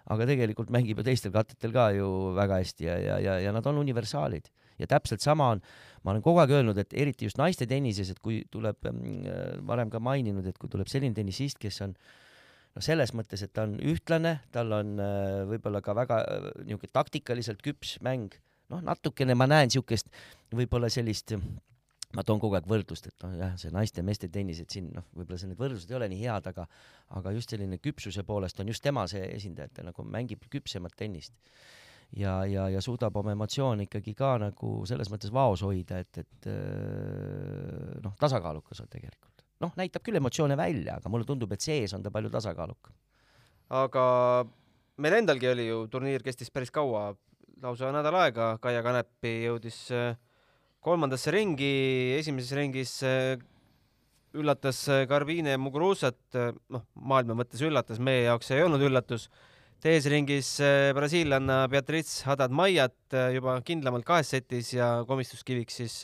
aga 0.08 0.24
tegelikult 0.24 0.70
mängib 0.72 0.98
ju 0.98 1.04
teistel 1.04 1.32
katetel 1.32 1.72
ka 1.72 1.90
ju 1.92 2.32
väga 2.34 2.62
hästi 2.62 2.84
ja, 2.84 2.96
ja, 2.98 3.18
ja, 3.18 3.38
ja 3.44 3.52
nad 3.52 3.66
on 3.66 3.76
universaalid 3.78 4.48
ja 4.78 4.88
täpselt 4.90 5.24
sama 5.24 5.50
on, 5.54 5.62
ma 6.04 6.14
olen 6.14 6.24
kogu 6.24 6.42
aeg 6.42 6.54
öelnud, 6.58 6.78
et 6.80 6.94
eriti 6.96 7.28
just 7.28 7.40
naiste 7.40 7.66
tennises, 7.70 8.10
et 8.12 8.22
kui 8.24 8.40
tuleb 8.52 8.88
äh,, 8.88 8.96
varem 9.66 9.92
ka 9.92 10.00
maininud, 10.02 10.46
et 10.46 10.58
kui 10.58 10.70
tuleb 10.72 10.90
selline 10.90 11.16
tennisist, 11.16 11.60
kes 11.62 11.82
on 11.86 11.94
noh, 11.94 12.84
selles 12.84 13.14
mõttes, 13.16 13.44
et 13.44 13.54
ta 13.54 13.66
on 13.68 13.78
ühtlane, 13.78 14.38
tal 14.54 14.74
on 14.76 14.98
äh, 15.02 15.44
võib-olla 15.52 15.82
ka 15.84 15.96
väga 15.98 16.20
äh, 16.24 16.50
niisugune 16.64 16.94
taktikaliselt 16.94 17.64
küps 17.64 17.96
mäng, 18.04 18.36
noh, 18.72 18.84
natukene 18.84 19.36
ma 19.38 19.48
näen 19.50 19.70
niisugust 19.70 20.12
võib-olla 20.54 20.90
sellist 20.92 21.36
ma 22.16 22.24
toon 22.24 22.40
kogu 22.40 22.56
aeg 22.56 22.68
võrdlust, 22.68 23.10
et 23.10 23.24
noh, 23.24 23.34
jah, 23.36 23.56
see 23.60 23.72
naiste 23.74 24.00
ja 24.00 24.06
meeste 24.06 24.30
tennis, 24.32 24.62
et 24.62 24.72
siin 24.72 24.88
noh, 24.94 25.04
võib-olla 25.16 25.40
see 25.40 25.50
need 25.50 25.60
võrdlused 25.60 25.90
ei 25.92 25.98
ole 25.98 26.08
nii 26.12 26.22
head, 26.22 26.46
aga 26.52 26.64
aga 27.18 27.34
just 27.36 27.52
selline 27.52 27.80
küpsuse 27.82 28.24
poolest 28.28 28.60
on 28.62 28.70
just 28.72 28.84
tema 28.84 29.04
see 29.10 29.26
esindaja, 29.34 29.68
et 29.68 29.76
ta 29.76 29.84
nagu 29.84 30.04
mängib 30.08 30.46
küpsemat 30.52 30.96
tennist 30.96 31.34
ja, 32.16 32.44
ja, 32.48 32.68
ja 32.72 32.80
suudab 32.84 33.16
oma 33.20 33.34
emotsioone 33.34 33.88
ikkagi 33.88 34.14
ka 34.16 34.36
nagu 34.40 34.72
selles 34.88 35.10
mõttes 35.12 35.32
vaos 35.34 35.62
hoida, 35.66 36.00
et, 36.00 36.22
et 36.22 36.48
äh, 36.50 37.98
noh, 38.04 38.14
tasakaalukas 38.20 38.80
on 38.84 38.90
tegelikult. 38.92 39.44
noh, 39.64 39.74
näitab 39.76 40.04
küll 40.06 40.20
emotsioone 40.20 40.56
välja, 40.56 40.98
aga 41.00 41.10
mulle 41.12 41.26
tundub, 41.28 41.52
et 41.52 41.64
sees 41.64 41.92
on 41.96 42.04
ta 42.04 42.12
palju 42.14 42.30
tasakaalukam. 42.32 42.94
aga 43.82 44.04
meil 45.02 45.18
endalgi 45.20 45.50
oli 45.50 45.68
ju, 45.68 45.82
turniir 45.92 46.24
kestis 46.24 46.50
päris 46.54 46.72
kaua, 46.72 47.12
lausa 47.62 47.92
nädal 47.92 48.16
aega, 48.22 48.56
Kaia 48.62 48.82
Kanepi 48.86 49.34
jõudis 49.44 49.84
äh, 49.92 50.16
kolmandasse 50.80 51.34
ringi, 51.34 52.16
esimeses 52.16 52.54
ringis 52.56 52.96
äh, 53.04 53.36
üllatas 54.38 54.82
Garbine 55.08 55.56
Muguruzat, 55.58 56.36
noh, 56.70 56.82
maailma 56.94 57.34
mõttes 57.40 57.62
üllatas, 57.64 57.98
meie 57.98 58.26
jaoks 58.26 58.52
ei 58.52 58.60
olnud 58.62 58.82
üllatus 58.84 59.24
teises 59.82 60.10
ringis 60.10 60.48
äh, 60.58 60.90
brasiillanna 60.96 61.60
Beatriz 61.70 62.24
Haddad-Maiat 62.26 63.14
äh, 63.14 63.30
juba 63.36 63.58
kindlamalt 63.62 64.06
kahes 64.06 64.32
setis 64.34 64.72
ja 64.74 65.04
komistuskiviks 65.06 65.78
siis 65.80 65.96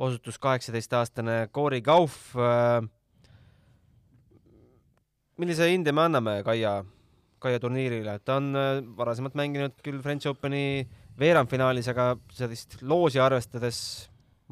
osutus 0.00 0.38
kaheksateistaastane 0.40 1.48
Cory 1.54 1.80
Gauff. 1.80 2.34
Äh, 2.36 2.84
millise 5.40 5.70
hinde 5.72 5.94
me 5.96 6.04
anname 6.04 6.36
Kaia, 6.44 6.80
Kaia 7.40 7.60
turniirile, 7.60 8.18
ta 8.20 8.36
on 8.36 8.52
varasemalt 8.98 9.36
mänginud 9.38 9.78
küll 9.84 10.02
French 10.04 10.28
Openi 10.28 10.84
veerandfinaalis, 11.20 11.88
aga 11.88 12.12
sellist 12.36 12.82
loosi 12.84 13.20
arvestades 13.20 13.80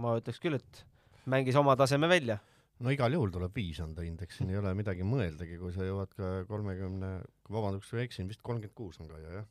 ma 0.01 0.17
ütleks 0.17 0.41
küll, 0.41 0.57
et 0.57 0.87
mängis 1.29 1.57
oma 1.61 1.77
taseme 1.77 2.09
välja 2.09 2.39
no 2.85 2.95
igal 2.95 3.15
juhul 3.15 3.33
tuleb 3.35 3.55
viis 3.57 3.81
anda 3.83 4.05
indeks, 4.07 4.39
siin 4.39 4.53
ei 4.53 4.59
ole 4.61 4.73
midagi 4.79 5.07
mõeldagi, 5.07 5.59
kui 5.61 5.73
sa 5.75 5.87
jõuad 5.87 6.13
ka 6.19 6.33
kolmekümne, 6.51 7.13
vabandust, 7.51 7.91
kui 7.91 8.05
eksin, 8.05 8.29
vist 8.31 8.45
kolmkümmend 8.47 8.77
kuus 8.79 9.01
on 9.03 9.11
ka 9.11 9.21
ju 9.23 9.33
jah. 9.39 9.49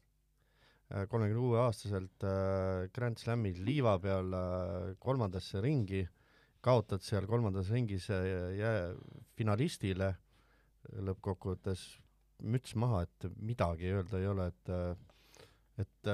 kolmekümne 1.11 1.41
kuue 1.41 1.59
aastaselt 1.65 2.23
äh, 2.23 2.87
Grand 2.95 3.19
Slami 3.19 3.51
liiva 3.59 3.97
peal 3.99 4.31
äh, 4.33 4.93
kolmandasse 5.03 5.61
ringi, 5.63 6.05
kaotad 6.63 7.03
seal 7.03 7.27
kolmandas 7.29 7.69
ringis 7.71 8.07
jää 8.09 8.93
finalistile 9.37 10.15
lõppkokkuvõttes 10.87 11.83
müts 12.47 12.75
maha, 12.79 13.03
et 13.05 13.27
midagi 13.41 13.91
öelda 13.91 14.19
ei 14.21 14.27
ole, 14.29 14.47
et 14.51 14.71
et 15.77 16.09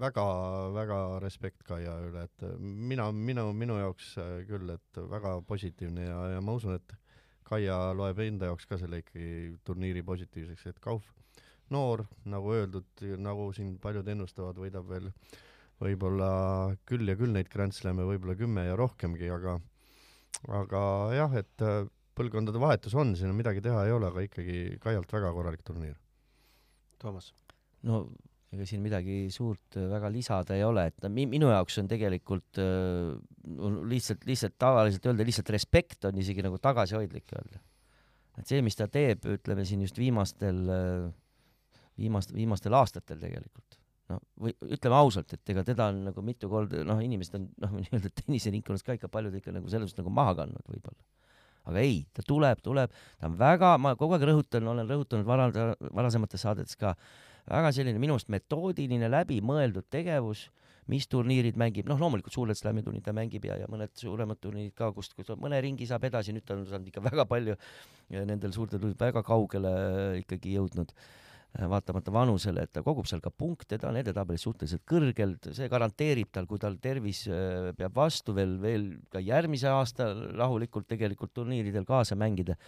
väga-väga 0.00 0.98
respekt 1.24 1.62
Kaia 1.64 1.94
üle, 2.04 2.26
et 2.28 2.46
mina, 2.60 3.08
minu, 3.12 3.46
minu 3.56 3.78
jaoks 3.80 4.14
küll, 4.48 4.74
et 4.74 5.00
väga 5.10 5.38
positiivne 5.48 6.04
ja, 6.04 6.18
ja 6.34 6.42
ma 6.44 6.56
usun, 6.58 6.76
et 6.76 6.96
Kaia 7.48 7.94
loeb 7.96 8.18
enda 8.20 8.50
jaoks 8.50 8.68
ka 8.68 8.76
selle 8.76 9.00
ikkagi 9.00 9.56
turniiri 9.64 10.02
positiivseks, 10.04 10.66
et 10.68 10.82
Kauf 10.84 11.06
noor, 11.72 12.04
nagu 12.28 12.52
öeldud, 12.52 13.04
nagu 13.20 13.48
siin 13.56 13.76
paljud 13.80 14.08
ennustavad, 14.08 14.58
võidab 14.60 14.88
veel 14.88 15.08
võib-olla 15.82 16.30
küll 16.88 17.08
ja 17.08 17.16
küll 17.18 17.34
neid 17.34 17.50
Grand 17.52 17.74
Slam'e, 17.76 18.06
võib-olla 18.08 18.36
kümme 18.38 18.64
ja 18.66 18.76
rohkemgi, 18.78 19.28
aga 19.32 19.58
aga 20.54 20.82
jah, 21.16 21.36
et 21.40 21.64
äh, 21.64 21.84
põlvkondade 22.18 22.60
vahetus 22.60 22.96
on, 22.98 23.14
siin 23.16 23.32
on 23.32 23.38
midagi 23.38 23.62
teha 23.64 23.84
ei 23.86 23.94
ole, 23.94 24.10
aga 24.10 24.24
ikkagi 24.26 24.78
Kaialt 24.82 25.12
väga 25.12 25.32
korralik 25.34 25.64
turniir. 25.66 25.96
Toomas? 26.98 27.32
no 27.86 28.02
ega 28.54 28.64
siin 28.68 28.80
midagi 28.84 29.26
suurt 29.34 29.76
äh, 29.76 29.86
väga 29.90 30.10
lisada 30.12 30.56
ei 30.56 30.64
ole, 30.64 30.86
et 30.88 31.08
mi 31.12 31.26
minu 31.28 31.50
jaoks 31.52 31.78
on 31.82 31.88
tegelikult 31.90 32.60
äh, 32.62 33.14
lihtsalt, 33.90 34.24
lihtsalt 34.28 34.56
tavaliselt 34.60 35.08
öelda 35.10 35.26
lihtsalt 35.28 35.52
respekt 35.52 36.08
on 36.08 36.20
isegi 36.22 36.44
nagu 36.46 36.60
tagasihoidlik 36.62 37.36
öelda. 37.36 37.60
et 38.38 38.46
see, 38.48 38.62
mis 38.64 38.78
ta 38.78 38.88
teeb, 38.88 39.26
ütleme 39.38 39.66
siin 39.68 39.82
just 39.84 39.98
viimastel 40.00 40.62
äh, 40.72 41.08
viimast, 41.98 42.32
viimastel 42.34 42.76
aastatel 42.78 43.20
tegelikult. 43.20 43.78
no 44.08 44.20
või 44.40 44.54
ütleme 44.64 44.96
ausalt, 44.96 45.34
et 45.36 45.52
ega 45.52 45.64
teda 45.66 45.90
on 45.92 46.02
nagu 46.08 46.24
mitu 46.24 46.48
korda, 46.48 46.80
noh, 46.88 47.00
inimesed 47.04 47.36
on 47.36 47.46
noh, 47.64 47.76
nii-öelda 47.82 48.12
tenniseringkonnas 48.22 48.86
ka 48.86 48.96
ikka 48.96 49.10
paljud 49.12 49.34
ikka 49.40 49.52
nagu 49.52 49.68
selles 49.68 49.90
suhtes 49.90 50.00
nagu 50.00 50.14
maha 50.14 50.36
kandnud 50.38 50.64
võib-olla. 50.72 51.02
aga 51.68 51.82
ei, 51.84 51.98
ta 52.16 52.24
tuleb, 52.24 52.62
tuleb, 52.64 52.94
ta 53.20 53.28
on 53.28 53.36
väga, 53.40 53.74
ma 53.82 53.92
kogu 54.00 54.16
aeg 54.16 54.24
rõhutan, 54.30 54.70
olen 54.72 54.88
rõhutanud 54.88 55.28
vara, 55.28 55.50
varasemates 55.84 56.46
saadetes 56.46 56.78
ka, 56.80 56.94
väga 57.48 57.72
selline 57.74 58.00
minu 58.02 58.16
arust 58.16 58.30
metoodiline, 58.32 59.10
läbimõeldud 59.12 59.88
tegevus 59.90 60.48
mis 60.88 61.04
turniirid 61.04 61.58
mängib, 61.60 61.88
noh, 61.90 61.98
loomulikult 62.00 62.32
suured 62.32 62.56
slam'i 62.56 62.80
turniirid 62.80 63.04
ta 63.04 63.12
mängib 63.12 63.44
ja, 63.44 63.58
ja 63.60 63.66
mõned 63.68 63.92
suuremad 63.98 64.40
turniirid 64.40 64.72
ka, 64.76 64.88
kust, 64.96 65.12
kus 65.18 65.28
mõne 65.36 65.60
ringi 65.60 65.84
saab 65.88 66.06
edasi, 66.08 66.32
nüüd 66.32 66.46
ta 66.48 66.56
on 66.56 66.64
saanud 66.68 66.88
ikka 66.88 67.04
väga 67.04 67.26
palju 67.28 67.58
nendel 68.08 68.54
suurtel 68.56 68.80
turniiridel 68.80 69.10
väga 69.10 69.24
kaugele 69.26 69.72
ikkagi 70.22 70.56
jõudnud 70.56 70.94
Äh, 71.56 71.64
vaatamata 71.64 72.12
vanusele, 72.12 72.66
et 72.66 72.72
ta 72.76 72.82
kogub 72.84 73.06
seal 73.08 73.22
ka 73.24 73.30
punkte, 73.32 73.78
ta 73.80 73.88
on 73.88 73.96
edetabelis 73.96 74.42
suhteliselt 74.44 74.82
kõrgel, 74.86 75.32
see 75.56 75.68
garanteerib 75.72 76.28
tal, 76.28 76.44
kui 76.46 76.60
tal 76.60 76.76
tervis 76.76 77.22
äh, 77.32 77.70
peab 77.78 77.96
vastu 77.96 78.34
veel, 78.36 78.52
veel 78.60 78.84
ka 79.08 79.22
järgmise 79.24 79.70
aasta 79.72 80.10
rahulikult 80.36 80.90
tegelikult 80.92 81.32
turniiridel 81.32 81.88
kaasa 81.88 82.18
mängida. 82.20 82.58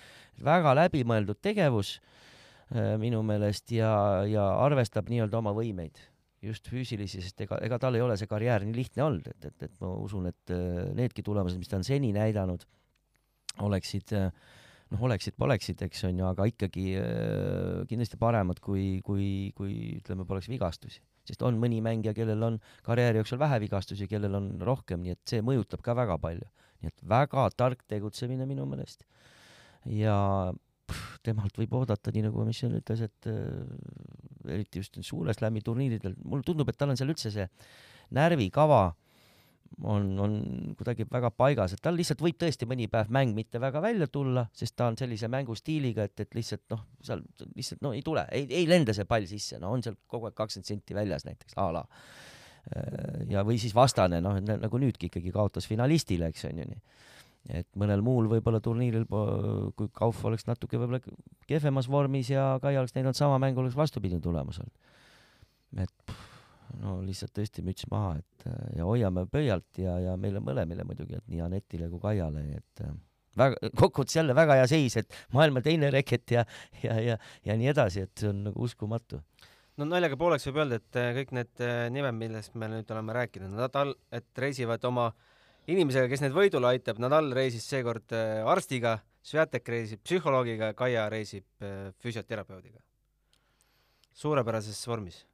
väga 0.41 0.73
läbimõeldud 0.79 1.43
tegevus 1.45 1.99
äh, 1.99 2.30
minu 2.71 3.25
meelest 3.27 3.73
ja, 3.75 3.91
ja 4.31 4.45
arvestab 4.63 5.09
nii-öelda 5.11 5.41
oma 5.41 5.51
võimeid, 5.57 5.99
just 6.47 6.69
füüsilisi, 6.71 7.19
sest 7.25 7.43
ega, 7.43 7.59
ega 7.67 7.81
tal 7.83 7.99
ei 7.99 8.05
ole 8.05 8.15
see 8.21 8.31
karjäär 8.31 8.63
nii 8.67 8.77
lihtne 8.77 9.03
olnud, 9.09 9.27
et, 9.27 9.49
et, 9.49 9.65
et 9.67 9.75
ma 9.83 9.91
usun, 10.05 10.29
et 10.31 10.55
needki 10.95 11.25
tulemused, 11.27 11.59
mis 11.59 11.71
ta 11.71 11.81
on 11.81 11.87
seni 11.89 12.13
näidanud, 12.15 12.63
oleksid 13.67 14.15
äh, 14.15 14.31
noh, 14.91 15.03
oleksid-poleksid, 15.07 15.83
eks 15.87 16.05
on 16.09 16.19
ju, 16.21 16.27
aga 16.31 16.47
ikkagi 16.51 16.87
äh, 16.99 17.83
kindlasti 17.91 18.19
paremad 18.21 18.61
kui, 18.65 19.01
kui, 19.07 19.51
kui 19.57 19.77
ütleme, 20.01 20.27
poleks 20.29 20.51
vigastusi. 20.51 21.03
sest 21.29 21.45
on 21.47 21.61
mõni 21.63 21.79
mängija, 21.85 22.15
kellel 22.17 22.43
on 22.43 22.57
karjääri 22.87 23.21
jooksul 23.21 23.39
vähe 23.39 23.61
vigastusi, 23.63 24.09
kellel 24.11 24.35
on 24.39 24.51
rohkem, 24.67 25.05
nii 25.05 25.15
et 25.15 25.23
see 25.31 25.45
mõjutab 25.47 25.85
ka 25.87 25.95
väga 25.95 26.19
palju. 26.19 26.49
nii 26.81 26.91
et 26.91 27.05
väga 27.07 27.47
tark 27.57 27.85
tegutsemine 27.89 28.47
minu 28.49 28.67
meelest. 28.67 29.07
ja 29.87 30.53
temalt 31.27 31.59
võib 31.61 31.77
oodata, 31.81 32.13
nii 32.15 32.27
nagu 32.29 32.47
Michel 32.49 32.79
ütles, 32.81 33.05
et 33.07 33.31
äh, 33.31 34.55
eriti 34.57 34.83
just 34.83 34.99
suure 35.07 35.35
slam'i 35.37 35.63
turniiridel, 35.65 36.17
mulle 36.25 36.47
tundub, 36.47 36.69
et 36.71 36.81
tal 36.81 36.93
on 36.93 37.01
seal 37.01 37.13
üldse 37.13 37.33
see 37.35 37.47
närvikava 38.17 38.83
äh, 38.89 38.99
on, 39.83 40.19
on 40.19 40.35
kuidagi 40.79 41.07
väga 41.11 41.31
paigas, 41.35 41.75
et 41.75 41.83
tal 41.83 41.97
lihtsalt 41.99 42.23
võib 42.25 42.39
tõesti 42.41 42.67
mõni 42.69 42.89
päev 42.91 43.11
mäng 43.15 43.35
mitte 43.37 43.61
väga 43.63 43.83
välja 43.83 44.09
tulla, 44.13 44.45
sest 44.57 44.77
ta 44.79 44.91
on 44.91 44.99
sellise 44.99 45.31
mängustiiliga, 45.33 46.07
et, 46.09 46.25
et 46.25 46.37
lihtsalt 46.37 46.65
noh, 46.75 46.83
seal 47.07 47.23
lihtsalt 47.55 47.85
no 47.85 47.95
ei 47.97 48.03
tule, 48.07 48.27
ei, 48.35 48.47
ei 48.61 48.69
lenda 48.69 48.95
see 48.97 49.09
pall 49.09 49.29
sisse, 49.31 49.61
no 49.63 49.73
on 49.77 49.85
seal 49.87 49.97
kogu 50.11 50.29
aeg 50.29 50.37
kakskümmend 50.39 50.73
senti 50.73 50.97
väljas 50.97 51.27
näiteks 51.29 51.57
a 51.61 51.69
la. 51.77 51.85
ja, 53.31 53.45
või 53.47 53.61
siis 53.63 53.75
vastane, 53.77 54.21
noh, 54.25 54.41
nagu 54.41 54.83
nüüdki 54.83 55.09
ikkagi 55.09 55.33
kaotas 55.35 55.69
finalistile, 55.71 56.29
eks 56.31 56.49
on 56.51 56.61
ju 56.61 56.69
nii. 56.75 56.83
Et 57.49 57.69
mõnel 57.79 58.03
muul 58.05 58.29
võib-olla 58.29 58.61
turniiril, 58.61 59.07
kui 59.09 59.89
Kauf 59.97 60.25
oleks 60.29 60.45
natuke 60.49 60.79
võib-olla 60.79 61.01
kehvemas 61.49 61.89
vormis 61.91 62.33
ja 62.33 62.59
Kai 62.63 62.77
oleks 62.77 62.95
näidanud 62.97 63.17
sama 63.17 63.39
mängu, 63.43 63.63
oleks 63.63 63.79
vastupidine 63.79 64.21
tulemus 64.21 64.61
olnud. 64.61 64.77
et 65.81 65.95
pff, 66.05 66.31
no 66.79 66.97
lihtsalt 67.05 67.33
tõesti 67.37 67.65
müts 67.67 67.87
maha, 67.91 68.17
et 68.21 68.49
äh, 68.49 68.59
ja 68.79 68.89
hoiame 68.89 69.25
pöialt 69.31 69.81
ja, 69.81 69.97
ja 70.05 70.17
meile 70.21 70.43
mõlemile 70.45 70.85
muidugi, 70.87 71.19
et 71.19 71.31
nii 71.33 71.43
Anetile 71.45 71.89
kui 71.91 72.03
Kaiale, 72.03 72.45
et 72.61 72.85
äh, 72.85 72.93
väga, 73.41 73.71
kokkuvõttes 73.81 74.19
jälle 74.21 74.37
väga 74.37 74.61
hea 74.61 74.69
seis, 74.71 74.99
et 75.01 75.19
maailma 75.37 75.63
teine 75.65 75.91
reket 75.95 76.37
ja, 76.37 76.45
ja, 76.85 76.99
ja, 77.11 77.19
ja 77.47 77.59
nii 77.59 77.73
edasi, 77.73 78.07
et 78.07 78.15
see 78.23 78.31
on 78.31 78.45
nagu 78.51 78.67
uskumatu. 78.67 79.23
no 79.81 79.89
naljaga 79.89 80.19
pooleks 80.21 80.47
võib 80.51 80.63
öelda, 80.63 80.81
et 80.83 81.01
äh, 81.01 81.13
kõik 81.21 81.35
need 81.41 81.67
nimed, 81.97 82.21
millest 82.21 82.55
me 82.59 82.71
nüüd 82.71 82.95
oleme 82.95 83.19
rääkinud, 83.19 83.57
Nadal, 83.57 83.95
et 84.13 84.31
reisivad 84.45 84.85
oma 84.89 85.11
inimesega, 85.71 86.09
kes 86.11 86.25
neid 86.25 86.37
võidule 86.37 86.71
aitab, 86.73 87.01
Nadal 87.03 87.33
reisis 87.37 87.67
seekord 87.71 88.13
arstiga, 88.51 88.99
Sviatek 89.23 89.67
reisib 89.69 90.01
psühholoogiga, 90.05 90.73
Kaia 90.75 91.09
reisib 91.13 91.67
füsioterapeudiga. 92.01 92.81
suurepärases 94.21 94.81
vormis 94.89 95.25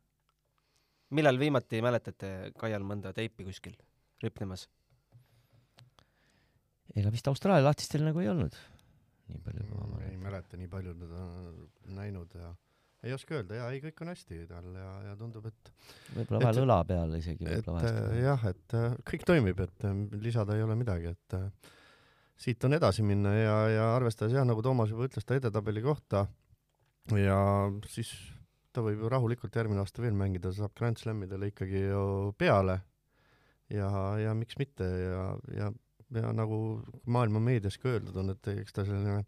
millal 1.14 1.38
viimati 1.38 1.82
mäletate 1.84 2.30
Kaial 2.58 2.84
mõnda 2.86 3.12
teipi 3.14 3.46
kuskil 3.46 3.76
ripnemas? 4.22 4.66
ega 6.96 7.10
vist 7.12 7.28
Austraalia 7.28 7.66
lahtistel 7.66 8.06
nagu 8.06 8.22
ei 8.22 8.30
olnud, 8.32 8.54
nii 9.28 9.42
palju 9.44 9.66
kui 9.66 9.76
ma 9.76 9.86
mäletan. 9.90 10.10
ei 10.10 10.20
mäleta 10.22 10.60
nii 10.60 10.70
palju 10.72 10.94
teda 10.96 11.24
näinud 11.98 12.36
ja 12.40 12.52
ei 13.06 13.14
oska 13.16 13.38
öelda 13.38 13.60
ja 13.60 13.68
ei, 13.72 13.80
kõik 13.84 14.02
on 14.04 14.10
hästi 14.12 14.42
tal 14.50 14.68
ja, 14.76 14.90
ja 15.08 15.16
tundub, 15.18 15.46
et 15.50 15.72
võib-olla 16.16 16.42
vahel 16.44 16.62
õla 16.64 16.78
peal 16.88 17.16
isegi 17.18 17.46
võib-olla 17.46 17.82
vahest. 17.82 18.20
jah, 18.22 18.46
et 18.52 18.76
äh, 18.78 18.96
kõik 19.12 19.26
toimib, 19.28 19.62
et 19.66 19.86
äh, 19.88 19.98
lisada 20.22 20.56
ei 20.56 20.64
ole 20.66 20.76
midagi, 20.78 21.12
et 21.14 21.36
äh, 21.38 21.74
siit 22.46 22.64
on 22.68 22.76
edasi 22.76 23.04
minna 23.06 23.34
ja, 23.36 23.56
ja 23.72 23.86
arvestades 23.94 24.36
jah, 24.36 24.46
nagu 24.48 24.64
Toomas 24.64 24.92
juba 24.92 25.08
ütles, 25.08 25.26
ta 25.26 25.38
edetabeli 25.38 25.84
kohta 25.84 26.26
ja 27.16 27.38
siis 27.90 28.12
ta 28.74 28.84
võib 28.84 29.04
ju 29.04 29.10
rahulikult 29.12 29.54
järgmine 29.56 29.80
aasta 29.80 30.04
veel 30.04 30.16
mängida, 30.18 30.52
saab 30.52 30.74
Grand 30.76 31.00
Slamidele 31.00 31.50
ikkagi 31.52 31.86
ju 31.86 32.34
peale 32.38 32.80
ja, 33.72 33.88
ja 34.20 34.34
miks 34.36 34.58
mitte 34.60 34.84
ja, 34.84 35.28
ja, 35.56 35.70
ja 36.20 36.32
nagu 36.36 36.82
maailma 37.08 37.40
meedias 37.42 37.78
ka 37.80 37.94
öeldud 37.94 38.18
on, 38.20 38.34
et 38.34 38.52
eks 38.52 38.76
ta 38.76 38.84
selline 38.86 39.22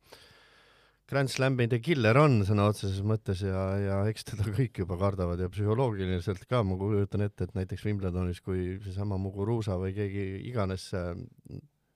Grand 1.09 1.31
Slamide 1.33 1.79
killer 1.81 2.19
on 2.21 2.43
sõna 2.45 2.67
otseses 2.69 3.01
mõttes 3.07 3.41
ja, 3.41 3.63
ja 3.81 3.97
eks 4.11 4.27
teda 4.29 4.51
kõik 4.53 4.83
juba 4.83 4.99
kardavad 5.01 5.41
ja 5.41 5.49
psühholoogiliselt 5.49 6.45
ka 6.51 6.61
ma 6.67 6.77
kujutan 6.77 7.25
ette, 7.25 7.49
et 7.49 7.57
näiteks 7.57 7.87
Wimbledonis, 7.89 8.43
kui 8.45 8.77
seesama 8.85 9.17
Muguruza 9.21 9.79
või 9.81 9.95
keegi 9.97 10.27
iganes 10.51 10.91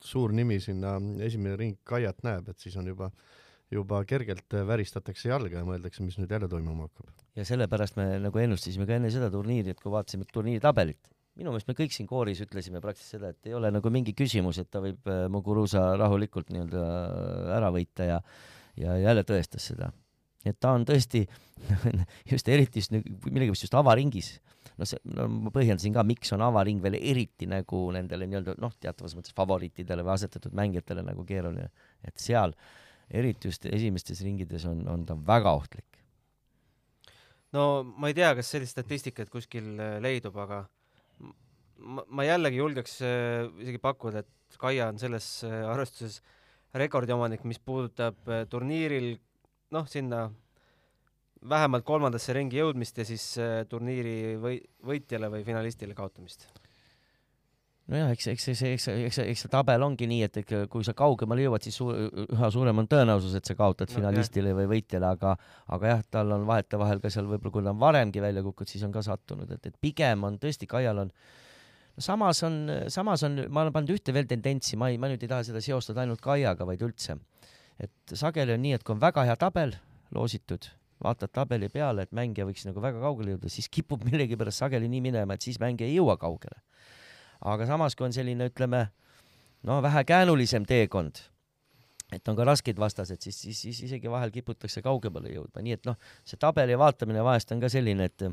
suur 0.03 0.33
nimi 0.35 0.59
sinna 0.65 0.97
esimene 1.23 1.59
ring 1.61 1.79
Kaiat 1.85 2.25
näeb, 2.25 2.49
et 2.49 2.65
siis 2.65 2.79
on 2.81 2.89
juba 2.89 3.13
juba 3.73 4.03
kergelt 4.09 4.53
väristatakse 4.69 5.31
jalga 5.31 5.61
ja 5.61 5.67
mõeldakse, 5.67 6.05
mis 6.05 6.19
nüüd 6.21 6.33
jälle 6.33 6.49
toimuma 6.51 6.89
hakkab. 6.89 7.13
ja 7.37 7.45
sellepärast 7.49 7.97
me 7.97 8.07
nagu 8.21 8.41
ennustasime 8.43 8.87
ka 8.89 8.99
enne 8.99 9.11
seda 9.13 9.31
turniiri, 9.33 9.73
et 9.73 9.81
kui 9.81 9.93
vaatasime 9.93 10.29
turniiri 10.29 10.61
tabelit, 10.61 11.13
minu 11.41 11.53
meelest 11.53 11.71
me 11.71 11.77
kõik 11.79 11.95
siin 11.95 12.09
kooris 12.09 12.43
ütlesime 12.45 12.83
praktiliselt 12.85 13.17
seda, 13.17 13.31
et 13.33 13.49
ei 13.49 13.57
ole 13.57 13.71
nagu 13.73 13.93
mingi 13.93 14.13
küsimus, 14.17 14.61
et 14.61 14.69
ta 14.73 14.83
võib 14.85 15.09
Muguruza 15.33 15.87
rahulikult 16.01 16.53
nii-öelda 16.53 16.83
ära 17.57 17.73
võita 17.73 18.09
ja 18.11 18.21
ja 18.81 18.97
jälle 19.01 19.25
tõestas 19.29 19.69
seda. 19.73 19.93
et 20.45 20.59
ta 20.61 20.73
on 20.77 20.87
tõesti 20.89 21.27
just 22.33 22.49
eriti 22.49 22.83
just 22.83 22.93
millegipärast 22.93 23.69
just 23.69 23.75
avaringis, 23.79 24.35
no 24.79 24.89
see, 24.89 24.99
no 25.05 25.29
ma 25.29 25.53
põhjendasin 25.55 25.95
ka, 25.95 26.05
miks 26.07 26.33
on 26.33 26.43
avaring 26.43 26.83
veel 26.83 26.99
eriti 27.01 27.47
nagu 27.47 27.85
nendele 27.95 28.27
nii-öelda 28.27 28.57
noh, 28.63 28.73
teatavas 28.81 29.17
mõttes 29.19 29.35
favoriitidele 29.37 30.05
või 30.07 30.17
asetatud 30.17 30.55
mängijatele 30.57 31.05
nagu 31.07 31.25
keeruline, 31.29 31.69
et 32.03 32.19
seal 32.19 32.57
äh, 32.57 32.81
eriti 33.13 33.51
just 33.51 33.67
esimestes 33.69 34.23
ringides 34.25 34.67
on, 34.69 34.85
on 34.89 35.07
ta 35.07 35.17
väga 35.17 35.53
ohtlik. 35.59 35.99
no 37.53 37.83
ma 37.85 38.09
ei 38.09 38.17
tea, 38.17 38.33
kas 38.39 38.53
sellist 38.55 38.77
statistikat 38.77 39.33
kuskil 39.33 39.75
äh, 39.77 39.99
leidub, 40.03 40.37
aga 40.41 40.65
ma, 41.21 42.05
ma 42.09 42.27
jällegi 42.27 42.63
julgeks 42.63 43.01
äh, 43.05 43.51
isegi 43.65 43.83
pakkuda, 43.83 44.25
et 44.25 44.59
Kaia 44.61 44.91
on 44.93 44.99
selles 45.01 45.27
äh, 45.49 45.63
arvestuses 45.69 46.21
rekordiomanik, 46.75 47.45
mis 47.45 47.61
puudutab 47.61 48.29
turniiril 48.51 49.17
noh, 49.73 49.89
sinna 49.89 50.27
vähemalt 51.49 51.85
kolmandasse 51.87 52.35
ringi 52.37 52.61
jõudmist 52.61 52.99
ja 52.99 53.07
siis 53.07 53.25
äh, 53.41 53.63
turniiri 53.69 54.37
või 54.41 54.59
võitjale 54.87 55.31
või 55.33 55.43
finalistile 55.47 55.95
kaotamist. 55.99 56.47
nojah, 57.91 58.13
eks, 58.15 58.29
eks, 58.31 58.49
eks, 58.53 58.63
eks, 58.69 58.89
eks, 58.93 59.19
eks 59.25 59.45
see 59.45 59.53
tabel 59.53 59.83
ongi 59.83 60.07
nii, 60.09 60.23
et 60.29 60.39
ikka 60.45 60.63
kui 60.71 60.87
sa 60.87 60.95
kaugemale 60.97 61.43
jõuad, 61.43 61.67
siis 61.67 61.77
suur, 61.81 61.99
üha 62.23 62.51
suurem 62.55 62.79
on 62.79 62.89
tõenäosus, 62.89 63.35
et 63.37 63.49
sa 63.49 63.57
kaotad 63.59 63.91
No, 63.91 63.99
finalistile 63.99 64.55
või 64.57 64.69
võitjale, 64.77 65.11
aga 65.17 65.35
aga 65.77 65.95
jah, 65.97 66.05
tal 66.11 66.37
on 66.39 66.47
vahetevahel 66.49 67.03
ka 67.03 67.11
seal 67.11 67.27
võib-olla, 67.27 67.57
kui 67.57 67.67
ta 67.67 67.75
on 67.75 67.83
varemgi 67.83 68.23
välja 68.23 68.45
kukkunud, 68.47 68.71
siis 68.71 68.87
on 68.87 68.95
ka 68.95 69.03
sattunud, 69.03 69.51
et, 69.51 69.67
et 69.67 69.81
pigem 69.81 70.25
on 70.29 70.39
tõesti 70.39 70.71
Kaial 70.71 71.05
on 71.07 71.13
no 71.97 72.05
samas 72.05 72.43
on, 72.47 72.59
samas 72.93 73.25
on, 73.27 73.39
ma 73.53 73.65
olen 73.65 73.75
pannud 73.75 73.95
ühte 73.97 74.15
veel 74.15 74.29
tendentsi, 74.31 74.79
ma 74.81 74.91
ei, 74.93 74.99
ma 75.01 75.11
nüüd 75.13 75.23
ei 75.25 75.31
taha 75.31 75.47
seda 75.47 75.63
seostada 75.65 76.05
ainult 76.05 76.23
Kaiaga, 76.25 76.67
vaid 76.69 76.85
üldse. 76.85 77.19
et 77.83 78.15
sageli 78.15 78.55
on 78.55 78.63
nii, 78.63 78.77
et 78.77 78.85
kui 78.87 78.95
on 78.95 79.01
väga 79.03 79.25
hea 79.27 79.37
tabel 79.41 79.75
loositud, 80.15 80.69
vaatad 81.03 81.33
tabeli 81.35 81.69
peale, 81.73 82.07
et 82.07 82.13
mängija 82.15 82.47
võiks 82.47 82.67
nagu 82.69 82.83
väga 82.85 83.01
kaugele 83.03 83.35
jõuda, 83.35 83.51
siis 83.51 83.69
kipub 83.73 84.05
millegipärast 84.09 84.65
sageli 84.65 84.91
nii 84.93 85.03
minema, 85.09 85.37
et 85.37 85.45
siis 85.45 85.61
mängija 85.63 85.89
ei 85.89 85.99
jõua 85.99 86.17
kaugele. 86.21 86.63
aga 87.43 87.67
samas, 87.67 87.97
kui 87.99 88.07
on 88.07 88.15
selline, 88.15 88.47
ütleme, 88.53 88.87
no 89.67 89.81
vähe 89.83 90.05
käänulisem 90.07 90.67
teekond, 90.69 91.19
et 92.13 92.29
on 92.29 92.37
ka 92.39 92.45
rasked 92.47 92.79
vastased, 92.79 93.21
siis, 93.25 93.41
siis, 93.41 93.63
siis 93.65 93.81
isegi 93.89 94.11
vahel 94.11 94.31
kiputakse 94.31 94.83
kaugemale 94.85 95.33
jõudma, 95.33 95.65
nii 95.65 95.79
et 95.79 95.89
noh, 95.89 95.99
see 96.29 96.39
tabeli 96.39 96.77
vaatamine 96.79 97.25
vahest 97.25 97.53
on 97.55 97.63
ka 97.63 97.73
selline, 97.73 98.07
et 98.07 98.29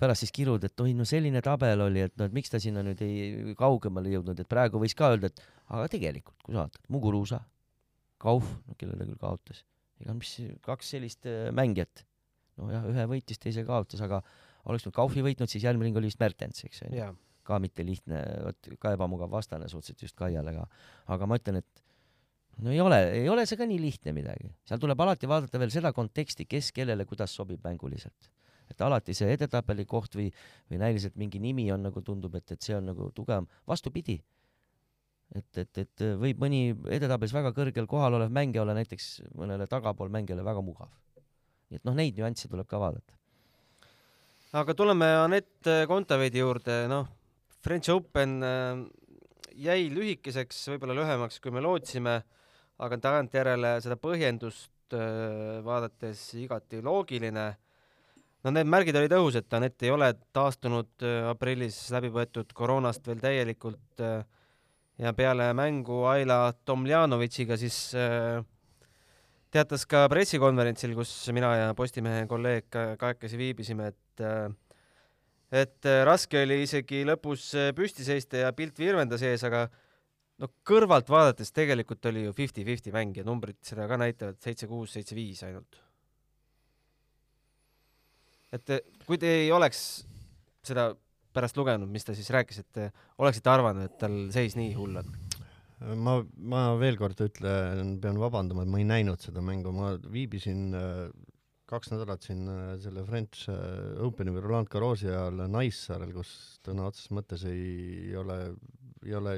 pärast 0.00 0.24
siis 0.24 0.32
kirud, 0.34 0.64
et 0.66 0.82
oi, 0.82 0.92
no 0.98 1.06
selline 1.06 1.42
tabel 1.44 1.84
oli, 1.84 2.02
et 2.08 2.14
no 2.18 2.26
et 2.26 2.34
miks 2.34 2.50
ta 2.50 2.58
sinna 2.62 2.82
nüüd 2.86 3.02
ei 3.06 3.54
kaugemale 3.58 4.10
jõudnud, 4.10 4.40
et 4.42 4.50
praegu 4.50 4.80
võis 4.82 4.96
ka 4.98 5.12
öelda, 5.14 5.30
et 5.30 5.44
aga 5.68 5.86
tegelikult, 5.92 6.40
kui 6.42 6.56
sa 6.56 6.64
vaatad, 6.64 6.82
Muguruusa, 6.92 7.40
Kauf, 8.22 8.48
no 8.66 8.74
kellele 8.80 9.04
küll 9.04 9.20
kaotas, 9.20 9.62
ega 10.00 10.14
mis 10.16 10.32
kaks 10.64 10.94
sellist 10.96 11.28
äh, 11.28 11.50
mängijat, 11.54 12.02
nojah, 12.58 12.86
ühe 12.90 13.06
võitis, 13.12 13.38
teise 13.38 13.62
kaotas, 13.68 14.02
aga 14.02 14.22
oleks 14.66 14.86
nüüd 14.86 14.96
Kaufi 14.96 15.24
võitnud, 15.24 15.50
siis 15.52 15.66
järgmine 15.66 15.90
ring 15.90 16.00
oli 16.00 16.10
vist 16.10 16.20
Mertens, 16.20 16.64
eks 16.66 16.82
ju 16.82 16.92
jaa. 16.96 17.12
ka 17.46 17.60
mitte 17.62 17.84
lihtne, 17.86 18.22
vot 18.48 18.70
ka 18.82 18.94
ebamugav 18.96 19.30
vastane 19.30 19.68
suhteliselt 19.70 20.08
just 20.08 20.16
Kaiale 20.18 20.54
ka. 20.56 20.64
aga 21.14 21.28
ma 21.28 21.38
ütlen, 21.38 21.60
et 21.62 21.84
no 22.64 22.72
ei 22.72 22.80
ole, 22.80 22.98
ei 23.20 23.28
ole 23.28 23.44
see 23.46 23.60
ka 23.60 23.68
nii 23.68 23.78
lihtne 23.82 24.16
midagi, 24.16 24.50
seal 24.66 24.80
tuleb 24.82 25.00
alati 25.04 25.28
vaadata 25.30 25.60
veel 25.60 25.72
seda 25.74 25.92
konteksti, 25.96 26.48
kes 26.48 26.72
kellele 26.76 27.06
kuidas 27.08 27.36
sobib 27.36 27.62
mänguliselt. 27.66 28.32
Et 28.70 28.84
alati 28.84 29.14
see 29.16 29.32
edetabeli 29.34 29.86
koht 29.88 30.16
või, 30.18 30.30
või 30.70 30.80
näiliselt 30.82 31.16
mingi 31.16 31.40
nimi 31.42 31.68
on 31.72 31.86
nagu 31.88 32.02
tundub, 32.02 32.34
et, 32.38 32.50
et 32.52 32.62
see 32.62 32.76
on 32.76 32.90
nagu 32.92 33.10
tugevam, 33.14 33.48
vastupidi. 33.68 34.20
et, 35.34 35.58
et, 35.58 35.78
et 35.78 36.06
võib 36.20 36.40
mõni 36.42 36.70
edetabelis 36.98 37.34
väga 37.34 37.52
kõrgel 37.52 37.86
kohal 37.90 38.14
olev 38.18 38.30
mängija 38.30 38.62
olla 38.62 38.76
näiteks 38.78 39.08
mõnele 39.34 39.66
tagapool 39.66 40.08
mängijale 40.08 40.44
väga 40.44 40.62
mugav. 40.62 40.90
nii 41.70 41.80
et 41.80 41.84
noh, 41.84 41.94
neid 41.94 42.18
nüansse 42.18 42.48
tuleb 42.48 42.66
ka 42.66 42.78
vaadata. 42.78 43.14
aga 44.52 44.74
tuleme 44.74 45.06
Anett 45.24 45.72
Kontaveidi 45.88 46.38
juurde, 46.38 46.86
noh, 46.88 47.08
French 47.66 47.90
Open 47.90 48.38
äh, 48.46 48.86
jäi 49.58 49.88
lühikeseks, 49.90 50.66
võib-olla 50.70 50.96
lühemaks, 51.00 51.40
kui 51.42 51.50
me 51.54 51.62
lootsime, 51.64 52.20
aga 52.82 52.98
tagantjärele 53.02 53.76
seda 53.84 53.96
põhjendust 54.00 54.94
äh, 54.94 55.58
vaadates 55.66 56.28
igati 56.38 56.82
loogiline. 56.84 57.48
No 58.46 58.52
need 58.54 58.68
märgid 58.70 58.96
olid 59.00 59.14
õhus, 59.16 59.36
et 59.40 59.54
Anett 59.58 59.82
ei 59.82 59.90
ole 59.90 60.12
taastunud 60.36 61.02
äh, 61.02 61.24
aprillis 61.32 61.78
läbi 61.94 62.12
võetud 62.14 62.52
koroonast 62.54 63.06
veel 63.08 63.22
täielikult 63.22 64.04
äh, 64.04 64.20
ja 65.02 65.12
peale 65.16 65.50
mängu 65.58 66.04
Aila 66.06 66.52
Tomljanovitšiga 66.64 67.58
siis 67.58 67.78
äh, 67.98 68.38
teatas 69.50 69.86
ka 69.90 70.04
pressikonverentsil, 70.12 70.94
kus 70.94 71.10
mina 71.34 71.50
ja 71.58 71.72
Postimehe 71.74 72.22
kolleeg 72.30 72.68
ka- 72.70 72.94
kahekesi 73.00 73.40
viibisime, 73.40 73.90
et 73.92 74.22
et 75.52 75.86
raske 76.08 76.40
oli 76.42 76.62
isegi 76.64 77.02
lõpus 77.06 77.50
püsti 77.76 78.04
seista 78.04 78.40
ja 78.40 78.52
pilt 78.56 78.78
virvendas 78.80 79.22
ees, 79.24 79.44
aga 79.46 79.66
no 80.42 80.48
kõrvalt 80.66 81.10
vaadates 81.12 81.52
tegelikult 81.54 82.08
oli 82.10 82.24
ju 82.26 82.32
fifty-fifty 82.36 82.94
mäng 82.94 83.16
ja 83.16 83.24
numbrid 83.28 83.60
seda 83.64 83.86
ka 83.90 83.98
näitavad, 84.00 84.40
seitse-kuus, 84.42 84.96
seitse-viis 84.96 85.44
ainult. 85.46 85.85
Et 88.54 88.74
äh, 88.74 88.82
kui 89.06 89.18
te 89.22 89.30
ei 89.42 89.52
oleks 89.54 89.80
seda 90.66 90.90
pärast 91.36 91.58
lugenud, 91.58 91.90
mis 91.92 92.06
ta 92.06 92.14
siis 92.16 92.30
rääkis, 92.32 92.62
et 92.62 92.68
te 92.72 92.88
oleksite 93.20 93.52
arvanud, 93.52 93.86
et 93.86 93.96
tal 94.00 94.16
seis 94.34 94.56
nii 94.58 94.72
hull 94.78 95.02
on? 95.02 95.14
ma, 96.00 96.16
ma 96.40 96.60
veel 96.80 96.96
kord 96.96 97.20
ütlen, 97.20 97.96
pean 98.00 98.20
vabandama, 98.20 98.64
et 98.64 98.72
ma 98.72 98.80
ei 98.80 98.88
näinud 98.88 99.20
seda 99.20 99.42
mängu, 99.44 99.74
ma 99.76 99.92
viibisin 100.12 100.70
äh, 100.76 101.02
kaks 101.68 101.92
nädalat 101.92 102.24
siin 102.24 102.46
äh, 102.48 102.62
selle 102.80 103.04
French 103.04 103.50
Openi 104.06 104.32
või 104.32 104.46
Roland 104.46 104.72
Garrosi 104.72 105.10
ajal 105.10 105.44
Naissaarel, 105.52 106.14
kus 106.16 106.32
sõna 106.64 106.88
otseses 106.88 107.12
mõttes 107.12 107.44
ei 107.50 108.16
ole, 108.16 108.38
ei 109.06 109.14
ole 109.16 109.36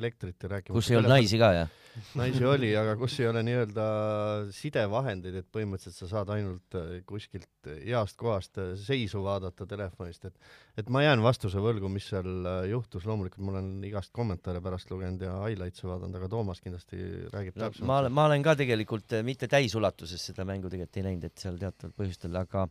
elektrit 0.00 0.42
ja 0.42 0.50
rääkimata 0.56 0.78
kus 0.78 0.90
ei 0.90 0.98
olnud 0.98 1.12
naisi 1.12 1.38
ka, 1.40 1.50
jah? 1.54 1.76
naisi 2.18 2.44
oli, 2.46 2.70
aga 2.78 2.94
kus 3.00 3.16
ei 3.20 3.28
ole 3.30 3.42
nii-öelda 3.46 3.84
sidevahendeid, 4.54 5.40
et 5.40 5.48
põhimõtteliselt 5.52 5.98
sa 5.98 6.08
saad 6.14 6.32
ainult 6.34 6.76
äh, 6.78 7.00
kuskilt 7.06 7.70
heast 7.84 8.18
kohast 8.20 8.60
äh, 8.62 8.72
seisu 8.80 9.22
vaadata 9.26 9.66
telefonist, 9.70 10.28
et 10.30 10.80
et 10.80 10.92
ma 10.92 11.02
jään 11.04 11.22
vastuse 11.24 11.60
võlgu, 11.60 11.90
mis 11.92 12.06
seal 12.12 12.28
äh, 12.48 12.60
juhtus, 12.70 13.06
loomulikult 13.10 13.44
ma 13.44 13.56
olen 13.56 13.72
igast 13.86 14.14
kommentaare 14.16 14.62
pärast 14.64 14.92
lugenud 14.92 15.24
ja 15.26 15.34
highlights'e 15.44 15.88
vaadanud, 15.90 16.20
aga 16.20 16.30
Toomas 16.32 16.62
kindlasti 16.64 17.00
räägib 17.34 17.58
no, 17.58 17.66
täpsemalt. 17.66 17.88
ma 17.90 17.98
olen, 18.04 18.16
ma 18.16 18.28
olen 18.30 18.46
ka 18.46 18.56
tegelikult 18.60 19.18
mitte 19.26 19.50
täisulatuses 19.50 20.30
seda 20.30 20.46
mängu 20.48 20.70
tegelikult 20.70 21.02
ei 21.02 21.08
näinud, 21.10 21.26
et 21.28 21.42
seal 21.42 21.58
teataval 21.60 21.96
põhjustel, 21.98 22.38
aga 22.40 22.68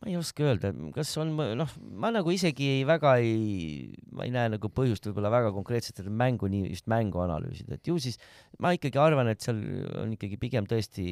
ma 0.00 0.08
ei 0.10 0.16
oska 0.18 0.44
öelda, 0.48 0.70
kas 0.94 1.10
on, 1.20 1.30
noh, 1.58 1.74
ma 2.00 2.10
nagu 2.14 2.32
isegi 2.34 2.68
ei, 2.78 2.80
väga 2.88 3.12
ei, 3.22 3.92
ma 4.16 4.24
ei 4.26 4.32
näe 4.34 4.50
nagu 4.54 4.70
põhjust 4.74 5.04
võib-olla 5.06 5.30
väga 5.30 5.52
konkreetselt 5.54 6.00
seda 6.00 6.10
mängu 6.10 6.48
nii, 6.50 6.64
just 6.72 6.88
mängu 6.90 7.20
analüüsida, 7.22 7.76
et 7.78 7.90
ju 7.90 7.98
siis 8.02 8.18
ma 8.62 8.72
ikkagi 8.74 8.98
arvan, 8.98 9.30
et 9.30 9.44
seal 9.44 9.60
on 10.02 10.16
ikkagi 10.16 10.40
pigem 10.42 10.66
tõesti 10.70 11.06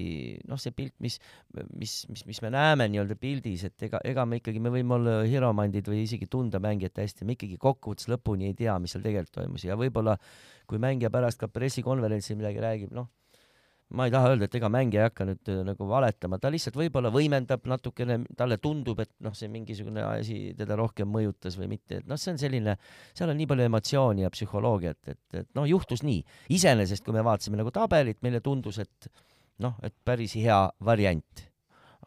noh, 0.51 0.59
see 0.61 0.75
pilt, 0.75 0.97
mis, 1.05 1.21
mis, 1.77 1.95
mis, 2.11 2.25
mis 2.33 2.43
me 2.43 2.53
näeme 2.57 2.89
nii-öelda 2.91 3.19
pildis, 3.21 3.67
et 3.69 3.87
ega, 3.87 4.03
ega 4.11 4.27
me 4.27 4.41
ikkagi, 4.41 4.63
me 4.65 4.75
võime 4.75 4.97
olla 4.99 5.21
hiromandid 5.29 5.93
või 5.93 6.03
isegi 6.09 6.31
tunda 6.31 6.63
mängijat 6.63 6.99
hästi, 7.05 7.29
me 7.29 7.39
ikkagi 7.39 7.61
kokkuvõttes 7.63 8.11
lõpuni 8.11 8.51
ei 8.51 8.59
tea, 8.59 8.75
mis 8.83 8.97
seal 8.97 9.07
tegelikult 9.07 9.37
toimus. 9.39 9.69
Ja 9.69 9.79
võib-olla 9.79 10.17
kui 10.71 10.83
mängija 10.83 11.13
pärast 11.15 11.39
ka 11.39 11.51
pressikonverentsil 11.53 12.39
midagi 12.41 12.63
räägib, 12.63 12.95
noh, 12.97 13.11
ma 13.97 14.07
ei 14.07 14.13
taha 14.15 14.31
öelda, 14.31 14.47
et 14.47 14.55
ega 14.55 14.69
mängija 14.73 15.03
ei 15.03 15.09
hakka 15.09 15.27
nüüd 15.29 15.51
äh, 15.51 15.61
nagu 15.67 15.87
valetama, 15.91 16.39
ta 16.43 16.51
lihtsalt 16.53 16.77
võib-olla 16.79 17.11
võimendab 17.15 17.67
natukene, 17.71 18.21
talle 18.39 18.61
tundub, 18.63 19.03
et 19.03 19.11
noh, 19.27 19.35
see 19.37 19.51
mingisugune 19.51 20.05
asi 20.07 20.39
teda 20.59 20.79
rohkem 20.79 21.11
mõjutas 21.11 21.59
või 21.59 21.71
mitte, 21.75 22.01
et 22.01 22.11
noh, 22.11 22.21
see 22.21 22.35
on 22.35 22.41
selline, 22.41 22.77
seal 23.17 23.33
on 23.33 23.39
nii 23.41 23.51
palju 23.51 23.67
emotsiooni 23.67 24.27
ja 24.27 24.33
psühholoogiat, 24.33 25.01
et, 25.11 25.23
et 25.43 25.51
noh, 25.59 25.69
juhtus 25.69 26.05
nii. 26.07 26.23
iseenesest, 26.57 27.05
kui 27.07 27.17
me 27.17 27.25
vaatasime 27.27 27.59
nagu 27.61 27.73
tabelit, 27.75 28.21
meile 28.27 28.43
tundus, 28.45 28.79
et 28.83 29.11
noh, 29.65 29.79
et 29.87 29.95
päris 30.07 30.37
hea 30.39 30.61
variant. 30.87 31.47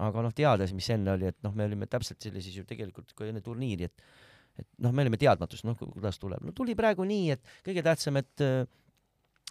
aga 0.03 0.23
noh, 0.25 0.34
teades, 0.34 0.71
mis 0.73 0.88
enne 0.89 1.11
oli, 1.13 1.27
et 1.29 1.38
noh, 1.45 1.53
me 1.53 1.67
olime 1.67 1.86
täpselt 1.86 2.23
sellises 2.23 2.55
ju 2.55 2.63
tegelikult 2.65 3.11
ka 3.13 3.27
enne 3.27 3.43
turniiri, 3.45 3.91
et 3.91 4.31
et 4.53 4.67
noh, 4.86 4.91
me 4.93 5.01
olime 5.01 5.17
teadmatus, 5.17 5.63
noh, 5.65 5.77
kuidas 5.77 6.19
tuleb. 6.21 6.43
no 6.45 6.53
tuli 6.53 6.75
praegu 6.77 7.05
nii, 7.09 7.34
et 7.34 7.55
kõige 7.65 7.84
tähtsam, 7.86 8.19
et 8.21 8.43
äh, 8.45 8.67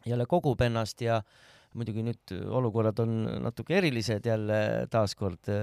jälle 0.07 0.27
kogub 0.31 0.61
ennast 0.63 1.03
ja 1.03 1.21
muidugi 1.79 2.05
nüüd 2.05 2.35
olukorrad 2.59 3.01
on 3.05 3.15
natuke 3.47 3.79
erilised 3.79 4.27
jälle 4.29 4.59
taaskord 4.93 5.51
äh, 5.53 5.63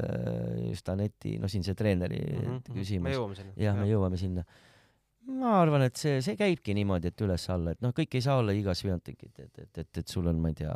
just 0.69 0.89
Aneti, 0.89 1.35
no 1.41 1.49
siin 1.51 1.65
see 1.65 1.77
treeneri 1.77 2.19
mm 2.19 2.41
-hmm. 2.41 2.73
me 2.73 2.79
küsimus. 2.79 3.41
jah, 3.57 3.77
me 3.77 3.87
jõuame 3.89 4.17
sinna. 4.17 4.43
ma 5.29 5.59
arvan, 5.61 5.83
et 5.85 5.95
see, 5.95 6.21
see 6.25 6.35
käibki 6.35 6.73
niimoodi, 6.73 7.11
et 7.11 7.21
üles-alla, 7.21 7.75
et 7.75 7.81
noh, 7.85 7.93
kõik 7.93 8.15
ei 8.17 8.21
saa 8.25 8.39
olla 8.41 8.53
igas 8.55 8.79
Sviatekit, 8.81 9.39
et, 9.39 9.59
et, 9.59 9.77
et, 9.77 9.97
et 10.01 10.07
sul 10.07 10.25
on, 10.27 10.39
ma 10.41 10.49
ei 10.49 10.55
tea, 10.57 10.73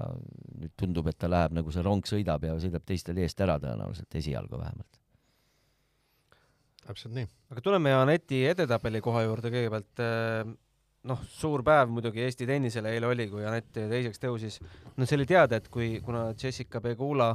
nüüd 0.59 0.75
tundub, 0.77 1.07
et 1.09 1.17
ta 1.17 1.29
läheb 1.31 1.55
nagu 1.57 1.71
see 1.73 1.81
rong 1.81 2.05
sõidab 2.05 2.45
ja 2.45 2.53
sõidab 2.61 2.86
teistel 2.86 3.17
eest 3.17 3.41
ära 3.41 3.57
tõenäoliselt, 3.63 4.13
esialgu 4.13 4.59
vähemalt. 4.59 4.99
täpselt 6.86 7.15
nii. 7.15 7.27
aga 7.49 7.61
tuleme 7.61 7.93
Aneti 7.93 8.45
edetabeli 8.45 9.01
koha 9.01 9.23
juurde 9.23 9.49
kõigepealt. 9.49 10.05
Noh, 11.09 11.23
suur 11.35 11.63
päev 11.65 11.91
muidugi 11.91 12.23
Eesti 12.23 12.47
tennisele 12.47 12.93
eile 12.95 13.09
oli, 13.09 13.27
kui 13.31 13.43
Anett 13.47 13.73
teiseks 13.75 14.21
tõusis. 14.23 14.59
no 14.97 15.07
see 15.07 15.17
oli 15.19 15.27
teada, 15.29 15.59
et 15.59 15.67
kui, 15.71 15.97
kuna 16.05 16.29
Jessica 16.39 16.81
Pegula 16.83 17.33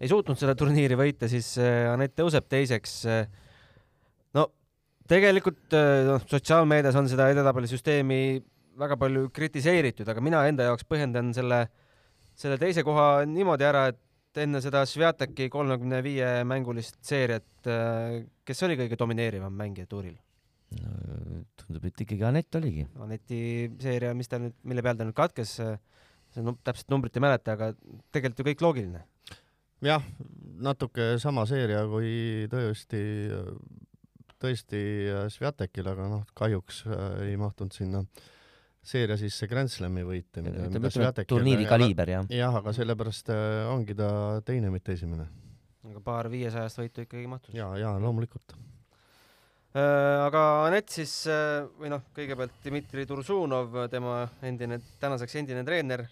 ei 0.00 0.10
suutnud 0.10 0.38
seda 0.38 0.56
turniiri 0.58 0.98
võita, 0.98 1.28
siis 1.30 1.54
äh, 1.62 1.86
Anett 1.92 2.16
tõuseb 2.18 2.48
teiseks. 2.50 2.96
no 4.34 4.48
tegelikult 5.10 5.76
noh, 6.10 6.26
sotsiaalmeedias 6.30 6.98
on 6.98 7.10
seda 7.12 7.30
edetabelisüsteemi 7.34 8.20
väga 8.78 8.98
palju 8.98 9.28
kritiseeritud, 9.34 10.08
aga 10.10 10.22
mina 10.24 10.42
enda 10.48 10.66
jaoks 10.70 10.86
põhjendan 10.88 11.30
selle, 11.36 11.60
selle 12.34 12.58
teise 12.58 12.82
koha 12.86 13.22
niimoodi 13.30 13.66
ära, 13.68 13.86
et 13.92 14.42
enne 14.42 14.58
seda 14.62 14.82
Sviateki 14.88 15.46
kolmekümne 15.52 16.00
viie 16.02 16.30
mängulist 16.48 16.98
seeriat, 17.06 17.70
kes 18.44 18.66
oli 18.66 18.78
kõige 18.80 18.98
domineerivam 18.98 19.54
mängija 19.54 19.86
tuuril? 19.86 20.16
No 21.44 21.64
tundub, 21.64 21.86
et 21.88 22.04
ikkagi 22.04 22.24
Anett 22.26 22.58
oligi. 22.58 22.86
Aneti 23.00 23.40
seeria, 23.82 24.12
mis 24.16 24.30
ta 24.30 24.40
nüüd, 24.42 24.56
mille 24.68 24.84
peal 24.84 24.98
ta 24.98 25.06
nüüd 25.06 25.16
katkes, 25.16 25.56
see 26.34 26.44
num-, 26.44 26.58
täpset 26.66 26.90
numbrit 26.92 27.16
ei 27.16 27.24
mäleta, 27.24 27.56
aga 27.56 27.72
tegelikult 28.14 28.42
ju 28.42 28.48
kõik 28.50 28.64
loogiline. 28.64 29.04
jah, 29.84 30.04
natuke 30.64 31.14
sama 31.22 31.44
seeria 31.48 31.84
kui 31.90 32.46
tõesti, 32.52 33.02
tõesti 34.40 34.84
Sviatekil, 35.34 35.88
aga 35.92 36.08
noh, 36.10 36.24
kahjuks 36.36 36.84
äh, 36.88 37.04
ei 37.30 37.38
mahtunud 37.40 37.76
sinna 37.76 38.04
seeria 38.84 39.16
sisse 39.20 39.48
Grand 39.48 39.72
Slami 39.72 40.04
võite, 40.04 40.44
mida, 40.44 40.68
mida 40.72 40.92
Sviatekil 40.92 41.30
turniiri 41.36 41.68
kaliiber, 41.68 42.16
jah. 42.18 42.28
jah, 42.32 42.60
aga 42.60 42.76
sellepärast 42.76 43.32
äh, 43.34 43.64
ongi 43.72 43.96
ta 43.98 44.10
teine, 44.46 44.72
mitte 44.74 44.96
esimene. 44.96 45.28
aga 45.84 46.04
paar 46.04 46.32
viiesajast 46.32 46.80
võitu 46.80 47.04
ikkagi 47.08 47.28
mahtus. 47.28 47.56
ja, 47.56 47.70
ja 47.80 47.96
loomulikult 48.00 48.56
Äh, 48.56 48.73
aga 49.74 50.40
Anett 50.68 50.92
siis 50.94 51.12
äh, 51.26 51.64
või 51.80 51.90
noh, 51.90 52.04
kõigepealt 52.14 52.60
Dmitri 52.62 53.06
Tursunov, 53.10 53.74
tema 53.90 54.20
endine, 54.46 54.78
tänaseks 55.02 55.34
endine 55.40 55.64
treener, 55.66 56.04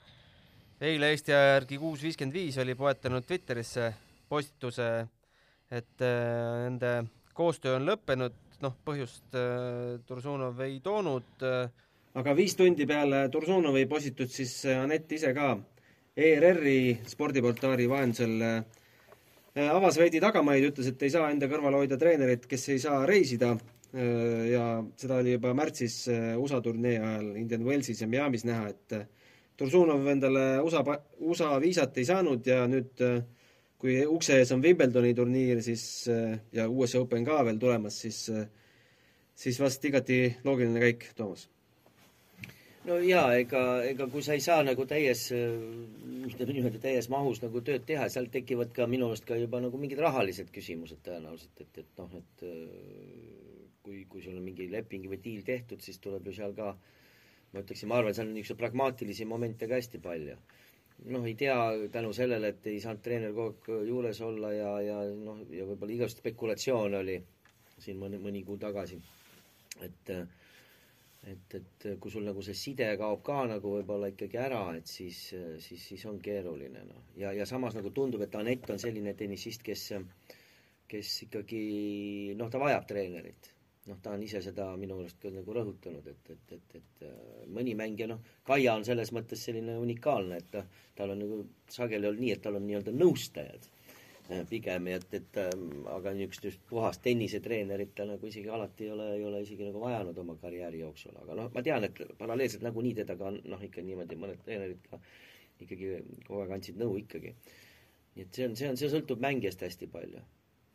eile 0.83 1.13
Eesti 1.13 1.35
aja 1.35 1.53
järgi 1.57 1.79
kuus 1.79 2.03
viiskümmend 2.03 2.35
viis 2.35 2.59
oli 2.59 2.75
poetanud 2.75 3.27
Twitterisse 3.29 3.93
postituse, 4.29 4.89
et 5.71 6.03
äh, 6.03 6.65
nende 6.65 6.93
koostöö 7.39 7.77
on 7.79 7.87
lõppenud, 7.87 8.35
noh, 8.63 8.75
põhjust 8.85 9.39
Tursunov 10.07 10.61
ei 10.63 10.77
toonud, 10.83 11.47
aga 12.19 12.35
viis 12.39 12.55
tundi 12.59 12.87
peale 12.87 13.25
Tursunovi 13.33 13.87
postitust 13.91 14.37
siis 14.37 14.53
Anett 14.75 15.11
ise 15.15 15.33
ka 15.35 15.57
ERR-i 16.15 17.01
spordiportaali 17.09 17.89
vahendusel 17.91 18.37
Äh, 18.43 18.82
avas 19.61 19.99
veidi 20.01 20.21
tagamaid, 20.23 20.65
ütles, 20.71 20.89
et 20.93 21.03
ei 21.05 21.13
saa 21.13 21.31
enda 21.33 21.49
kõrval 21.51 21.77
hoida 21.83 21.99
treenerit, 22.01 22.47
kes 22.49 22.69
ei 22.73 22.81
saa 22.83 23.03
reisida. 23.09 23.53
Äh, 23.93 24.53
ja 24.53 24.65
seda 24.97 25.19
oli 25.21 25.35
juba 25.35 25.53
märtsis 25.57 26.07
äh, 26.09 26.33
USA 26.41 26.63
turnee 26.65 26.97
ajal 26.97 27.35
Indian 27.37 27.67
Wellsis 27.67 28.01
ja 28.01 28.09
Miami's 28.09 28.47
näha, 28.49 28.71
et 28.73 28.97
Tursunov 29.61 30.07
endale 30.09 30.47
USA, 30.65 30.81
USA 31.21 31.53
viisat 31.61 31.99
ei 32.01 32.09
saanud 32.09 32.47
ja 32.49 32.65
nüüd 32.73 33.05
kui 33.83 33.99
ukse 34.09 34.39
ees 34.41 34.53
on 34.55 34.63
Wimbledoni 34.65 35.13
turniir, 35.15 35.61
siis 35.63 36.09
ja 36.55 36.69
US 36.71 36.95
Open 36.97 37.27
ka 37.27 37.43
veel 37.45 37.61
tulemas, 37.61 37.99
siis, 38.07 38.25
siis 39.35 39.61
vast 39.61 39.85
igati 39.85 40.23
loogiline 40.47 40.81
käik, 40.87 41.11
Toomas 41.19 41.51
no 42.89 42.99
jaa, 43.03 43.29
ega, 43.39 43.63
ega 43.87 44.09
kui 44.13 44.25
sa 44.27 44.37
ei 44.39 44.45
saa 44.45 44.63
nagu 44.67 44.87
täies, 44.91 45.29
ütleme 45.33 46.57
niimoodi, 46.57 46.81
täies 46.83 47.09
mahus 47.13 47.43
nagu 47.45 47.63
tööd 47.65 47.85
teha, 47.89 48.09
seal 48.13 48.31
tekivad 48.33 48.73
ka 48.77 48.89
minu 48.91 49.11
arust 49.11 49.27
ka 49.29 49.39
juba 49.39 49.61
nagu 49.63 49.79
mingid 49.79 50.03
rahalised 50.03 50.51
küsimused 50.55 51.03
tõenäoliselt, 51.07 51.63
et, 51.63 51.85
et 51.85 52.01
noh, 52.01 52.17
et 52.19 52.47
kui, 53.83 54.03
kui 54.09 54.25
sul 54.25 54.39
on 54.39 54.47
mingi 54.47 54.69
leping 54.71 55.07
või 55.11 55.21
diil 55.23 55.47
tehtud, 55.47 55.83
siis 55.85 56.01
tuleb 56.03 56.27
ju 56.31 56.37
seal 56.39 56.57
ka 56.59 56.73
ma 57.53 57.61
ütleksin, 57.61 57.89
ma 57.91 58.01
arvan, 58.01 58.15
seal 58.17 58.29
on 58.29 58.35
niisuguseid 58.37 58.61
pragmaatilisi 58.61 59.29
momente 59.29 59.69
ka 59.69 59.79
hästi 59.79 60.01
palju. 60.03 60.37
noh, 61.13 61.25
ei 61.27 61.35
tea 61.35 61.57
tänu 61.91 62.13
sellele, 62.15 62.53
et 62.53 62.67
ei 62.71 62.79
saanud 62.81 63.03
treener 63.03 63.33
kogu 63.35 63.73
aeg 63.75 63.89
juures 63.89 64.21
olla 64.23 64.53
ja, 64.55 64.69
ja 64.87 64.99
noh, 65.19 65.41
ja 65.51 65.65
võib-olla 65.67 65.97
igasuguseid 65.97 66.23
spekulatsioone 66.23 66.99
oli 67.01 67.17
siin 67.83 67.99
mõni, 67.99 68.21
mõni 68.23 68.45
kuu 68.47 68.55
tagasi, 68.63 69.01
et 69.83 70.13
äh, 70.15 70.23
et, 71.31 71.55
et 71.55 71.87
kui 72.03 72.11
sul 72.11 72.25
nagu 72.27 72.43
see 72.43 72.57
side 72.59 72.89
kaob 72.99 73.23
ka 73.27 73.43
nagu 73.51 73.77
võib-olla 73.77 74.11
ikkagi 74.13 74.39
ära, 74.43 74.63
et 74.79 74.91
siis, 74.91 75.21
siis, 75.63 75.87
siis 75.91 76.05
on 76.11 76.19
keeruline, 76.25 76.85
noh. 76.89 77.09
ja, 77.19 77.33
ja 77.37 77.47
samas 77.49 77.77
nagu 77.79 77.93
tundub, 77.95 78.25
et 78.27 78.35
Anett 78.39 78.71
on 78.75 78.81
selline 78.83 79.15
tennisist, 79.19 79.63
kes, 79.67 79.89
kes 80.91 81.17
ikkagi 81.29 81.65
noh, 82.39 82.51
ta 82.51 82.63
vajab 82.63 82.89
treenerit. 82.91 83.53
noh, 83.91 83.99
ta 84.03 84.13
on 84.15 84.23
ise 84.23 84.39
seda 84.43 84.69
minu 84.79 84.95
meelest 84.99 85.19
ka 85.23 85.31
nagu 85.35 85.55
rõhutanud, 85.57 86.07
et, 86.07 86.29
et, 86.31 86.53
et, 86.55 86.75
et 86.79 87.49
mõni 87.51 87.75
mängija, 87.79 88.07
noh, 88.13 88.21
Kaia 88.47 88.77
on 88.79 88.85
selles 88.87 89.11
mõttes 89.15 89.43
selline 89.43 89.75
unikaalne, 89.83 90.39
et 90.39 90.51
ta, 90.55 90.63
tal 90.99 91.15
on 91.15 91.23
nagu 91.25 91.41
sageli 91.71 92.07
olnud 92.07 92.23
nii, 92.23 92.35
et 92.37 92.45
tal 92.45 92.59
on 92.59 92.67
nii-öelda 92.69 92.95
nõustajad 92.95 93.72
pigem, 94.49 94.87
et, 94.93 95.07
et 95.17 95.39
ähm, 95.41 95.83
aga 95.91 96.13
niisugust 96.17 96.47
just 96.49 96.63
puhast 96.69 97.03
tennisetreenerit 97.05 97.95
ta 97.97 98.07
nagu 98.09 98.29
isegi 98.29 98.51
alati 98.53 98.87
ei 98.87 98.93
ole, 98.95 99.09
ei 99.17 99.25
ole 99.29 99.43
isegi 99.45 99.67
nagu 99.69 99.81
vajanud 99.83 100.19
oma 100.23 100.37
karjääri 100.41 100.83
jooksul, 100.83 101.17
aga 101.23 101.37
noh, 101.39 101.51
ma 101.55 101.65
tean, 101.65 101.87
et 101.89 102.03
paralleelselt 102.19 102.65
nagunii 102.67 102.95
teda 103.03 103.17
ka 103.21 103.33
noh, 103.35 103.65
ikka 103.69 103.85
niimoodi 103.87 104.19
mõned 104.21 104.43
treenerid 104.45 104.85
ka 104.91 105.01
ikkagi 105.63 105.91
kogu 106.27 106.43
aeg 106.43 106.55
andsid 106.59 106.79
nõu 106.81 106.97
ikkagi. 107.03 107.35
nii 108.17 108.27
et 108.27 108.39
see 108.39 108.47
on, 108.49 108.57
see 108.59 108.69
on, 108.71 108.79
see 108.81 108.91
sõltub 108.93 109.23
mängijast 109.25 109.65
hästi 109.65 109.89
palju. 109.93 110.23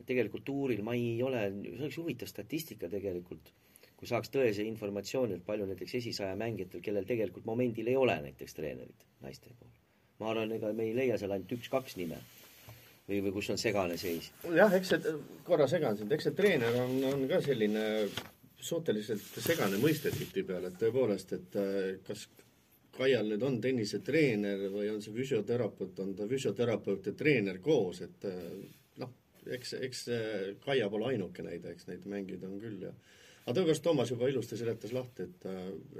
tegelikult 0.07 0.45
tuuril 0.47 0.83
ma 0.87 0.93
ei 0.95 1.17
ole, 1.23 1.41
see 1.65 1.81
oleks 1.81 1.97
huvitav 1.99 2.29
statistika 2.31 2.87
tegelikult, 2.89 3.51
kui 3.97 4.07
saaks 4.07 4.31
tõese 4.31 4.63
informatsiooni, 4.63 5.39
et 5.39 5.45
palju 5.45 5.65
näiteks 5.67 5.97
esisaja 5.99 6.37
mängijatel, 6.39 6.81
kellel 6.85 7.07
tegelikult 7.09 7.45
momendil 7.49 7.87
ei 7.91 7.97
ole 7.99 8.15
näiteks 8.29 8.55
treenerit 8.55 9.07
naiste 9.25 9.51
puhul. 9.53 9.73
ma 10.19 10.31
arvan, 10.31 10.51
ega 10.51 10.73
me 10.73 10.87
ei 10.87 10.95
leia 10.95 11.17
seal 11.17 11.33
ainult 11.35 11.51
üks-kaks 11.57 11.97
nime 11.97 12.21
või, 13.07 13.21
või 13.25 13.35
kus 13.37 13.51
on 13.53 13.61
segane 13.61 13.97
seis? 13.99 14.31
jah, 14.55 14.73
eks 14.77 14.93
see, 14.93 15.13
korra 15.47 15.67
segan 15.71 15.97
sind, 15.99 16.11
eks 16.13 16.29
see 16.29 16.37
treener 16.37 16.75
on, 16.81 16.97
on 17.11 17.27
ka 17.29 17.41
selline 17.45 17.85
suhteliselt 18.67 19.39
segane 19.43 19.79
mõiste 19.81 20.11
tihtipeale, 20.13 20.71
et 20.71 20.81
tõepoolest, 20.81 21.37
et 21.37 21.61
äh, 21.61 21.79
kas 22.07 22.27
Kaial 22.97 23.27
nüüd 23.29 23.43
on 23.45 23.59
tennisetreener 23.61 24.63
või 24.73 24.87
on 24.89 25.03
see 25.05 25.13
füsioterapeut, 25.13 25.99
on 26.01 26.15
ta 26.17 26.25
füsioterapeut 26.25 27.11
ja 27.11 27.13
treener 27.13 27.59
koos, 27.61 28.01
et 28.01 28.25
äh, 28.25 28.39
noh, 29.03 29.11
eks, 29.53 29.75
eks 29.85 30.03
Kaia 30.63 30.89
pole 30.89 31.11
ainuke 31.11 31.45
näide, 31.45 31.75
eks 31.75 31.91
neid 31.91 32.07
mängijaid 32.09 32.47
on 32.47 32.57
küll 32.63 32.87
ja 32.87 32.95
aga 33.47 33.55
tõepoolest 33.55 33.83
Toomas 33.85 34.11
juba 34.11 34.27
ilusti 34.27 34.57
seletas 34.59 34.91
lahti, 34.91 35.23
et, 35.23 35.45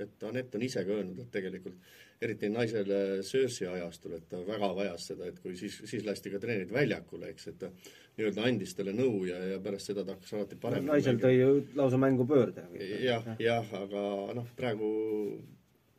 et 0.03 0.25
Anett 0.27 0.55
on 0.57 0.65
ise 0.67 0.83
ka 0.83 0.97
öelnud, 0.97 1.21
et 1.23 1.31
tegelikult 1.31 1.79
eriti 2.21 2.49
naisele 2.51 3.21
Cersei 3.23 3.69
ajastul, 3.71 4.17
et 4.17 4.25
ta 4.29 4.41
väga 4.43 4.71
vajas 4.75 5.05
seda, 5.11 5.29
et 5.29 5.39
kui 5.39 5.55
siis, 5.59 5.77
siis 5.87 6.03
lasti 6.05 6.33
ka 6.33 6.41
treenerid 6.43 6.73
väljakule, 6.75 7.31
eks, 7.31 7.47
et 7.53 7.59
ta 7.61 7.71
nii-öelda 8.17 8.47
andis 8.49 8.73
talle 8.75 8.95
nõu 8.97 9.23
ja, 9.29 9.37
ja 9.53 9.59
pärast 9.63 9.91
seda 9.91 10.03
ta 10.03 10.17
hakkas 10.17 10.33
alati 10.33 10.57
paremini 10.59 10.91
naisel 10.91 11.21
tõi 11.21 11.35
ju 11.37 11.51
lausa 11.77 11.99
mängu 12.01 12.25
pöörde. 12.27 12.65
jah, 13.05 13.31
jah, 13.39 13.71
aga 13.79 14.03
noh, 14.37 14.49
praegu 14.57 14.89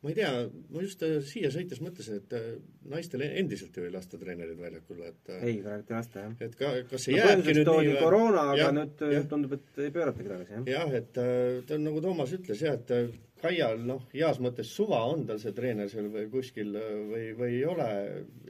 ma 0.01 0.11
ei 0.11 0.15
tea, 0.15 0.31
ma 0.71 0.83
just 0.83 1.01
äh, 1.03 1.17
siia 1.27 1.51
sõites 1.53 1.81
mõtlesin, 1.83 2.21
et 2.21 2.35
äh, 2.37 2.49
naistel 2.91 3.23
endiselt 3.25 3.75
ju 3.75 3.85
ei 3.85 3.93
lasta 3.93 4.19
treenereid 4.21 4.59
väljakule, 4.59 5.11
et 5.11 5.31
äh, 5.33 5.47
ei, 5.51 5.57
praegu 5.65 5.91
ei 5.91 5.97
lasta, 5.97 6.25
jah. 6.25 6.35
et 6.47 6.59
ka, 6.59 6.73
kas 6.91 7.07
see 7.07 7.15
no, 7.15 7.23
jääbki 7.23 7.55
nüüd 7.57 7.71
nii 7.71 7.97
koroona, 7.99 8.45
aga 8.53 8.61
ja, 8.61 8.69
nüüd 8.77 9.03
ja. 9.15 9.23
tundub, 9.31 9.57
et 9.59 9.81
ei 9.83 9.95
pööratagi 9.95 10.31
tagasi, 10.31 10.55
jah. 10.55 10.69
jah, 10.75 10.93
et 11.01 11.11
ta 11.15 11.75
on 11.77 11.89
nagu 11.89 12.03
Toomas 12.05 12.35
ütles 12.39 12.63
jah, 12.63 12.79
et 12.79 13.17
Kaial 13.39 13.79
noh, 13.87 14.01
heas 14.11 14.39
mõttes 14.43 14.71
suva 14.75 14.97
on 15.07 15.23
tal 15.27 15.37
see 15.39 15.53
treener 15.55 15.87
seal 15.91 16.09
või 16.11 16.25
kuskil 16.31 16.73
või, 16.75 17.29
või 17.37 17.53
ei 17.53 17.61
ole 17.67 17.91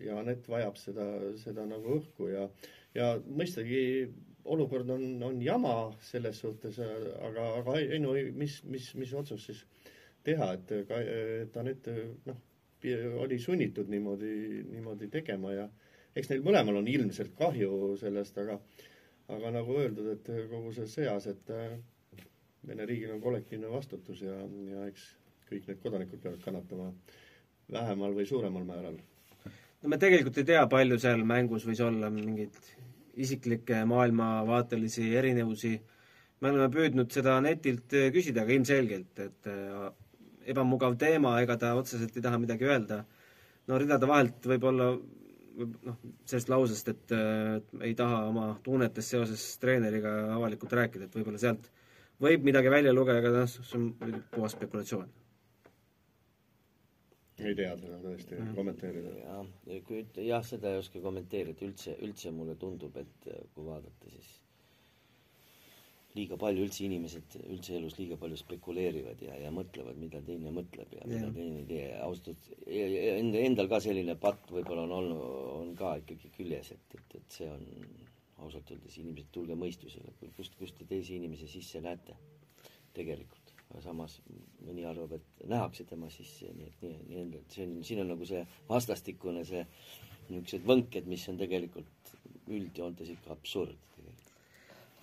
ja 0.02 0.18
Anett 0.18 0.50
vajab 0.50 0.80
seda, 0.82 1.06
seda 1.38 1.66
nagu 1.70 2.00
õhku 2.00 2.32
ja 2.32 2.47
ja 2.97 3.12
mõistagi 3.22 3.82
olukord 4.50 4.89
on, 4.89 5.04
on 5.24 5.38
jama 5.43 5.76
selles 6.02 6.39
suhtes, 6.41 6.80
aga, 6.82 7.45
aga 7.60 7.78
ei 7.82 8.00
no 8.02 8.16
mis, 8.34 8.60
mis, 8.66 8.89
mis 8.97 9.14
otsus 9.14 9.45
siis 9.45 9.62
teha, 10.24 10.51
et, 10.53 10.72
et 11.43 11.57
Anett 11.57 11.88
noh, 12.28 12.39
oli 13.24 13.39
sunnitud 13.39 13.89
niimoodi, 13.91 14.34
niimoodi 14.70 15.09
tegema 15.11 15.53
ja 15.53 15.67
eks 16.15 16.30
neil 16.32 16.43
mõlemal 16.45 16.80
on 16.82 16.88
ilmselt 16.88 17.36
kahju 17.38 17.95
sellest, 17.99 18.38
aga 18.41 18.59
aga 19.30 19.51
nagu 19.53 19.76
öeldud, 19.78 20.07
et 20.15 20.30
kogu 20.49 20.74
selles 20.74 20.95
sõjas, 20.97 21.30
et 21.30 21.55
Vene 22.67 22.84
riigil 22.84 23.13
on 23.13 23.22
kollektiivne 23.24 23.70
vastutus 23.72 24.20
ja, 24.20 24.34
ja 24.67 24.82
eks 24.89 25.03
kõik 25.47 25.70
need 25.70 25.78
kodanikud 25.80 26.20
peavad 26.20 26.41
kannatama 26.43 26.89
vähemal 27.72 28.11
või 28.17 28.26
suuremal 28.28 28.65
määral. 28.67 28.97
no 29.82 29.91
me 29.93 29.97
tegelikult 30.01 30.38
ei 30.41 30.47
tea, 30.49 30.65
palju 30.67 30.97
seal 30.99 31.24
mängus 31.24 31.63
võis 31.70 31.80
olla 31.86 32.09
mingeid 32.11 32.57
isiklikke 33.15 33.86
maailmavaatelisi 33.88 35.07
erinevusi. 35.22 35.72
me 36.41 36.51
oleme 36.51 36.67
püüdnud 36.76 37.11
seda 37.15 37.39
netilt 37.41 37.95
küsida, 38.13 38.43
aga 38.43 38.53
ilmselgelt, 38.57 39.20
et 39.20 39.47
äh, 39.47 39.88
ebamugav 40.46 40.98
teema, 41.00 41.36
ega 41.44 41.58
ta 41.60 41.74
otseselt 41.78 42.16
ei 42.18 42.24
taha 42.26 42.40
midagi 42.42 42.68
öelda. 42.68 43.04
no 43.68 43.78
ridade 43.78 44.08
vahelt 44.10 44.46
võib-olla 44.50 44.94
noh, 45.60 45.98
sellest 46.26 46.50
lausest, 46.50 46.90
et 46.94 47.14
äh, 47.16 47.60
ei 47.86 47.96
taha 47.98 48.24
oma 48.30 48.48
tunnetest 48.64 49.16
seoses 49.16 49.46
treeneriga 49.62 50.14
avalikult 50.36 50.74
rääkida, 50.80 51.06
et 51.10 51.18
võib-olla 51.20 51.42
sealt 51.42 51.70
võib 52.24 52.44
midagi 52.48 52.72
välja 52.72 52.94
lugeda, 52.96 53.22
aga 53.22 53.34
noh, 53.36 53.48
see 53.50 53.80
on 53.80 54.20
puhas 54.34 54.56
spekulatsioon. 54.58 55.10
ei 57.40 57.56
tea 57.56 57.72
seda 57.80 58.02
tõesti 58.04 58.36
mm. 58.36 58.56
kommenteerida. 58.56 59.16
jah, 59.22 59.82
kui 59.88 60.04
üt-, 60.04 60.22
jah, 60.28 60.44
seda 60.44 60.74
ei 60.74 60.82
oska 60.82 61.02
kommenteerida, 61.04 61.66
üldse, 61.68 61.96
üldse 62.04 62.34
mulle 62.36 62.56
tundub, 62.60 62.98
et 63.00 63.30
kui 63.54 63.68
vaadata, 63.68 64.12
siis 64.12 64.34
liiga 66.18 66.38
palju 66.41 66.66
üldse 66.66 66.86
inimesed 66.88 67.36
üldse 67.43 67.76
elus 67.78 67.97
liiga 67.99 68.18
palju 68.20 68.38
spekuleerivad 68.39 69.22
ja, 69.22 69.36
ja 69.43 69.51
mõtlevad, 69.53 69.97
mida 70.01 70.22
teine 70.26 70.53
mõtleb 70.55 70.95
ja, 70.97 71.03
ja. 71.03 71.10
mida 71.12 71.30
teine 71.36 71.62
ei 71.62 71.68
tee, 71.70 71.89
ausalt 72.01 72.32
enda, 72.66 73.43
endal 73.43 73.70
ka 73.72 73.82
selline 73.86 74.16
patt 74.22 74.49
võib-olla 74.53 74.88
on 74.88 74.95
olnud, 74.97 75.22
on 75.60 75.76
ka 75.78 75.95
ikkagi 76.01 76.32
küljes, 76.38 76.74
et, 76.76 76.97
et, 76.97 77.18
et 77.22 77.38
see 77.38 77.49
on 77.51 77.68
ausalt 78.39 78.72
öeldes 78.74 78.97
inimesed, 79.01 79.30
tulge 79.36 79.57
mõistusele, 79.60 80.16
kust, 80.38 80.55
kust 80.60 80.78
te 80.80 80.88
teisi 80.89 81.18
inimesi 81.20 81.49
sisse 81.51 81.82
näete 81.84 82.18
tegelikult. 82.95 83.53
aga 83.70 83.82
samas 83.84 84.16
mõni 84.66 84.86
arvab, 84.89 85.12
et 85.20 85.43
nähakse 85.49 85.84
tema 85.86 86.07
sisse, 86.10 86.49
nii 86.57 86.70
et 86.72 86.86
nii, 86.86 87.26
nii, 87.30 87.41
see 87.53 87.68
on, 87.68 87.76
siin 87.86 88.01
on 88.01 88.10
nagu 88.16 88.26
see 88.26 88.41
vastastikune 88.70 89.43
see 89.45 89.62
niisugused 90.30 90.66
võnked, 90.66 91.05
mis 91.10 91.28
on 91.30 91.38
tegelikult 91.38 92.14
üldjoontes 92.49 93.12
ikka 93.14 93.36
absurd. 93.36 93.78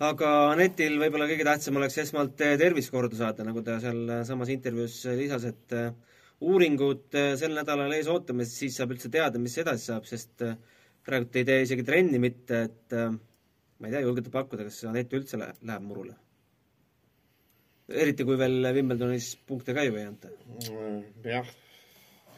Aga 0.03 0.31
Anetil 0.51 0.97
võib-olla 1.01 1.27
kõige 1.29 1.45
tähtsam 1.47 1.79
oleks 1.79 1.97
esmalt 2.03 2.41
eh, 2.45 2.55
tervis 2.59 2.89
korda 2.93 3.17
saada, 3.17 3.45
nagu 3.47 3.63
ta 3.65 3.79
sealsamas 3.81 4.51
intervjuus 4.53 4.99
lisas, 5.17 5.47
et 5.49 5.75
eh, 5.77 5.89
uuringud 6.45 7.17
eh, 7.17 7.33
sel 7.39 7.55
nädalal 7.57 7.95
ees 7.97 8.09
ootame, 8.11 8.45
siis 8.45 8.77
saab 8.77 8.93
üldse 8.95 9.11
teada, 9.13 9.41
mis 9.41 9.57
edasi 9.57 9.89
saab, 9.91 10.05
sest 10.09 10.45
praegu 11.07 11.29
ei 11.39 11.47
tee 11.47 11.61
isegi 11.65 11.85
trenni 11.87 12.21
mitte, 12.21 12.63
et 12.67 12.97
ma 12.97 13.87
ei 13.87 13.93
tea, 13.93 14.03
julgete 14.03 14.33
pakkuda, 14.33 14.67
kas 14.67 14.83
Anett 14.89 15.13
üldse 15.17 15.39
läheb, 15.41 15.85
murule? 15.85 16.17
eriti 17.87 18.25
kui 18.27 18.35
veel 18.35 18.67
Wimbledonis 18.75 19.29
punkte 19.47 19.71
ka 19.71 19.85
ju 19.87 19.93
ei 19.95 20.09
anta. 20.09 20.27
jah 21.23 21.47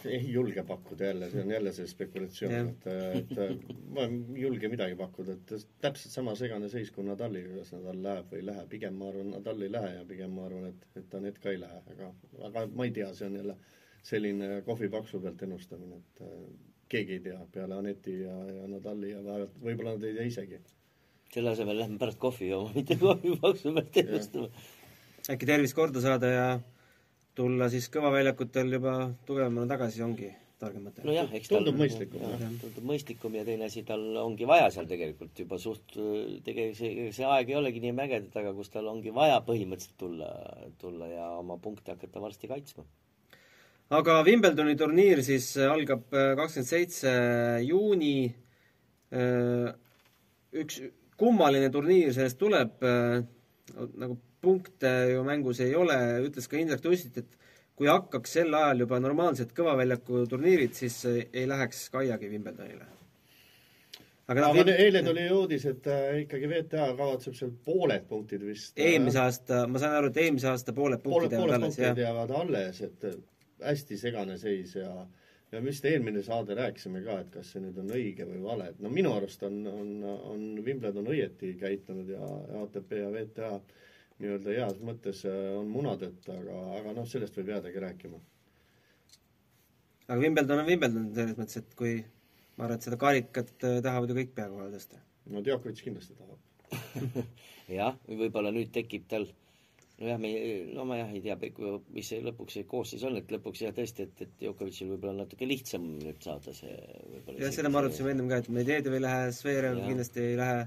ei 0.05 0.31
julge 0.31 0.63
pakkuda 0.63 1.05
jälle, 1.05 1.29
see 1.31 1.41
on 1.41 1.51
jälle 1.51 1.71
see 1.75 1.87
spekulatsioon, 1.87 2.69
et, 2.69 2.87
et 3.19 3.65
ma 3.95 4.05
ei 4.05 4.43
julge 4.43 4.69
midagi 4.71 4.95
pakkuda, 4.99 5.35
et 5.35 5.67
täpselt 5.81 6.13
sama 6.13 6.35
segane 6.39 6.69
seis 6.71 6.91
kui 6.95 7.03
Nadaliga, 7.07 7.57
kas 7.57 7.73
Nadal 7.75 8.01
läheb 8.05 8.31
või 8.31 8.41
ei 8.41 8.47
lähe, 8.51 8.63
pigem 8.71 8.97
ma 8.99 9.09
arvan, 9.11 9.33
Nadal 9.35 9.65
ei 9.65 9.73
lähe 9.73 9.91
ja 9.97 10.07
pigem 10.07 10.33
ma 10.37 10.47
arvan, 10.47 10.71
et, 10.71 10.87
et 11.01 11.19
Anett 11.19 11.41
ka 11.43 11.53
ei 11.53 11.61
lähe, 11.61 11.83
aga, 11.93 12.09
aga 12.49 12.65
ma 12.71 12.87
ei 12.87 12.95
tea, 12.95 13.11
see 13.17 13.27
on 13.27 13.37
jälle 13.41 13.57
selline 14.09 14.61
kohvipaksu 14.65 15.21
pealt 15.23 15.43
ennustamine, 15.47 16.01
et 16.01 16.25
äh, 16.25 16.41
keegi 16.89 17.17
ei 17.17 17.23
tea 17.29 17.39
peale 17.53 17.79
Aneti 17.79 18.19
ja, 18.21 18.35
ja 18.55 18.67
Nadali 18.71 19.13
ja 19.13 19.23
vaevalt, 19.25 19.55
võib-olla 19.63 19.95
nad 19.97 20.07
ei 20.07 20.17
tea 20.17 20.27
isegi. 20.31 20.59
selle 21.33 21.51
asemel 21.53 21.77
lähme 21.83 21.99
pärast 22.01 22.19
kohvi 22.19 22.49
jooma, 22.49 22.71
mitte 22.75 22.97
kohvipaksu 22.97 23.73
pealt 23.75 24.03
ennustama. 24.03 24.49
äkki 25.29 25.45
tervist 25.45 25.75
korda 25.77 26.01
saada 26.01 26.31
ja 26.33 26.45
tulla 27.39 27.69
siis 27.71 27.87
kõvaväljakutel 27.93 28.75
juba 28.75 28.99
tugevamana 29.27 29.69
tagasi, 29.71 30.03
ongi 30.03 30.29
targem 30.59 30.85
mõte. 30.89 31.03
nojah, 31.07 31.29
eks 31.37 31.51
tundub 31.51 31.77
mõistlikum, 31.79 32.23
jah. 32.25 32.41
tundub 32.61 32.87
mõistlikum 32.89 33.35
ja 33.37 33.45
teine 33.47 33.69
asi, 33.69 33.83
tal 33.87 34.03
ongi 34.21 34.47
vaja 34.49 34.67
seal 34.75 34.89
tegelikult 34.89 35.39
juba 35.39 35.59
suht, 35.61 35.95
tegelikult 36.45 36.79
see, 36.81 37.07
see 37.15 37.27
aeg 37.27 37.51
ei 37.53 37.59
olegi 37.59 37.83
nii 37.85 37.95
mägede 37.95 38.31
taga, 38.33 38.51
kus 38.57 38.71
tal 38.73 38.89
ongi 38.91 39.13
vaja 39.15 39.39
põhimõtteliselt 39.47 39.95
tulla, 40.01 40.29
tulla 40.81 41.09
ja 41.11 41.29
oma 41.39 41.59
punkte 41.63 41.95
hakata 41.95 42.23
varsti 42.23 42.51
kaitsma. 42.51 42.85
aga 44.01 44.19
Wimbledoni 44.27 44.75
turniir 44.79 45.23
siis 45.25 45.53
algab 45.63 46.11
äh, 46.11 46.33
kakskümmend 46.39 46.71
seitse 46.73 47.13
juuni, 47.65 48.15
äh, 49.15 49.69
üks 50.59 50.81
kummaline 51.19 51.71
turniir 51.71 52.11
sellest 52.15 52.39
tuleb, 52.39 52.83
äh, 52.83 53.21
nagu 53.95 54.19
punkte 54.41 54.91
ju 55.13 55.23
mängus 55.27 55.59
ei 55.63 55.75
ole, 55.75 55.97
ütles 56.27 56.47
ka 56.49 56.59
Indrek 56.59 56.83
Tussit, 56.83 57.17
et 57.17 57.37
kui 57.79 57.87
hakkaks 57.87 58.37
sel 58.39 58.53
ajal 58.55 58.85
juba 58.85 58.99
normaalsed 58.99 59.51
kõvaväljaku 59.55 60.25
turniirid, 60.31 60.73
siis 60.75 61.01
ei 61.09 61.45
läheks 61.47 61.85
Kaiagi 61.93 62.31
Wimbledonile. 62.31 62.87
aga, 64.27 64.49
aga 64.49 64.51
Vim... 64.57 64.73
eile 64.85 65.03
tuli 65.03 65.27
uudis, 65.33 65.65
et 65.69 65.87
äh, 65.87 66.09
ikkagi 66.25 66.49
VTA 66.51 66.89
kavatseb 66.97 67.37
seal 67.37 67.53
pooled 67.65 68.03
punktid 68.09 68.43
vist 68.45 68.75
äh, 68.77 68.91
eelmise 68.93 69.23
aasta, 69.23 69.63
ma 69.67 69.81
saan 69.81 69.95
aru, 70.01 70.11
et 70.11 70.19
eelmise 70.25 70.51
aasta 70.51 70.75
pooled 70.75 71.01
punktid 71.05 71.37
jäävad 71.37 71.55
alles, 71.59 71.79
jah? 71.79 72.03
jäävad 72.05 72.35
alles, 72.41 72.83
et 72.89 73.09
hästi 73.63 73.97
segane 73.99 74.37
seis 74.39 74.75
ja 74.75 74.91
ja 75.51 75.61
vist 75.65 75.85
eelmine 75.85 76.21
saade 76.23 76.55
rääkisime 76.55 77.01
ka, 77.05 77.19
et 77.23 77.29
kas 77.33 77.53
see 77.53 77.61
nüüd 77.63 77.77
on 77.81 77.89
õige 77.95 78.27
või 78.27 78.41
vale, 78.43 78.69
et 78.73 78.81
no 78.83 78.91
minu 78.93 79.15
arust 79.17 79.43
on, 79.47 79.61
on, 79.67 79.93
on 80.05 80.43
Wimbledon 80.65 81.09
õieti 81.09 81.55
käitunud 81.59 82.11
ja 82.13 82.33
ATP 82.61 82.93
ja 82.99 83.09
VTA 83.13 83.53
nii-öelda 84.19 84.55
heas 84.55 84.79
mõttes 84.83 85.23
äh, 85.27 85.39
on 85.57 85.71
munadeta, 85.71 86.35
aga, 86.35 86.59
aga 86.79 86.93
noh, 86.97 87.07
sellest 87.09 87.37
võib 87.39 87.53
jäädagi 87.53 87.83
rääkima. 87.85 88.21
aga 90.07 90.19
Wimbledon 90.19 90.63
on 90.63 90.69
Wimbledon 90.69 91.11
selles 91.15 91.37
mõttes, 91.39 91.61
et 91.61 91.75
kui 91.79 91.99
ma 92.57 92.67
arvan, 92.67 92.79
et 92.79 92.87
seda 92.87 92.99
karikat 92.99 93.53
äh, 93.63 93.79
tahavad 93.85 94.11
ju 94.11 94.17
kõik 94.19 94.33
pea 94.35 94.49
kohale 94.51 94.75
tõsta. 94.75 95.01
no 95.33 95.43
Djokovic 95.45 95.83
kindlasti 95.85 96.17
tahab 96.19 96.39
jah, 97.79 97.95
võib-olla 98.07 98.51
nüüd 98.53 98.73
tekib 98.75 99.07
tal 99.09 99.29
nojah, 99.99 100.19
me, 100.21 100.33
no 100.75 100.85
ma 100.87 100.99
jah 100.99 101.13
ei 101.15 101.21
tea, 101.23 101.37
mis 101.95 102.11
see 102.11 102.19
lõpuks 102.23 102.59
see 102.59 102.67
koosseis 102.69 103.05
on, 103.07 103.17
et 103.19 103.31
lõpuks 103.33 103.63
jah 103.65 103.73
tõesti, 103.75 104.05
et, 104.07 104.21
et 104.25 104.35
Djokovicil 104.43 104.91
võib-olla 104.93 105.15
on 105.15 105.23
natuke 105.23 105.47
lihtsam 105.47 105.87
nüüd 105.99 106.19
saada 106.23 106.53
see 106.55 106.75
võib-olla 106.75 107.39
jah, 107.45 107.55
seda 107.55 107.71
me 107.71 107.81
arutasime 107.81 108.13
ennem 108.15 108.29
ka, 108.31 108.43
et 108.43 108.51
Medvedev 108.59 108.99
ei 108.99 109.03
lähe, 109.05 109.33
Zverev 109.39 109.81
kindlasti 109.87 110.25
ei 110.27 110.37
lähe 110.39 110.61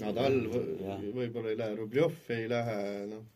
Nadal 0.00 0.38
võib-olla 0.48 1.50
ei 1.52 1.58
lähe, 1.58 1.74
Rublev 1.76 2.30
ei 2.32 2.46
lähe, 2.48 2.76
noh, 3.10 3.26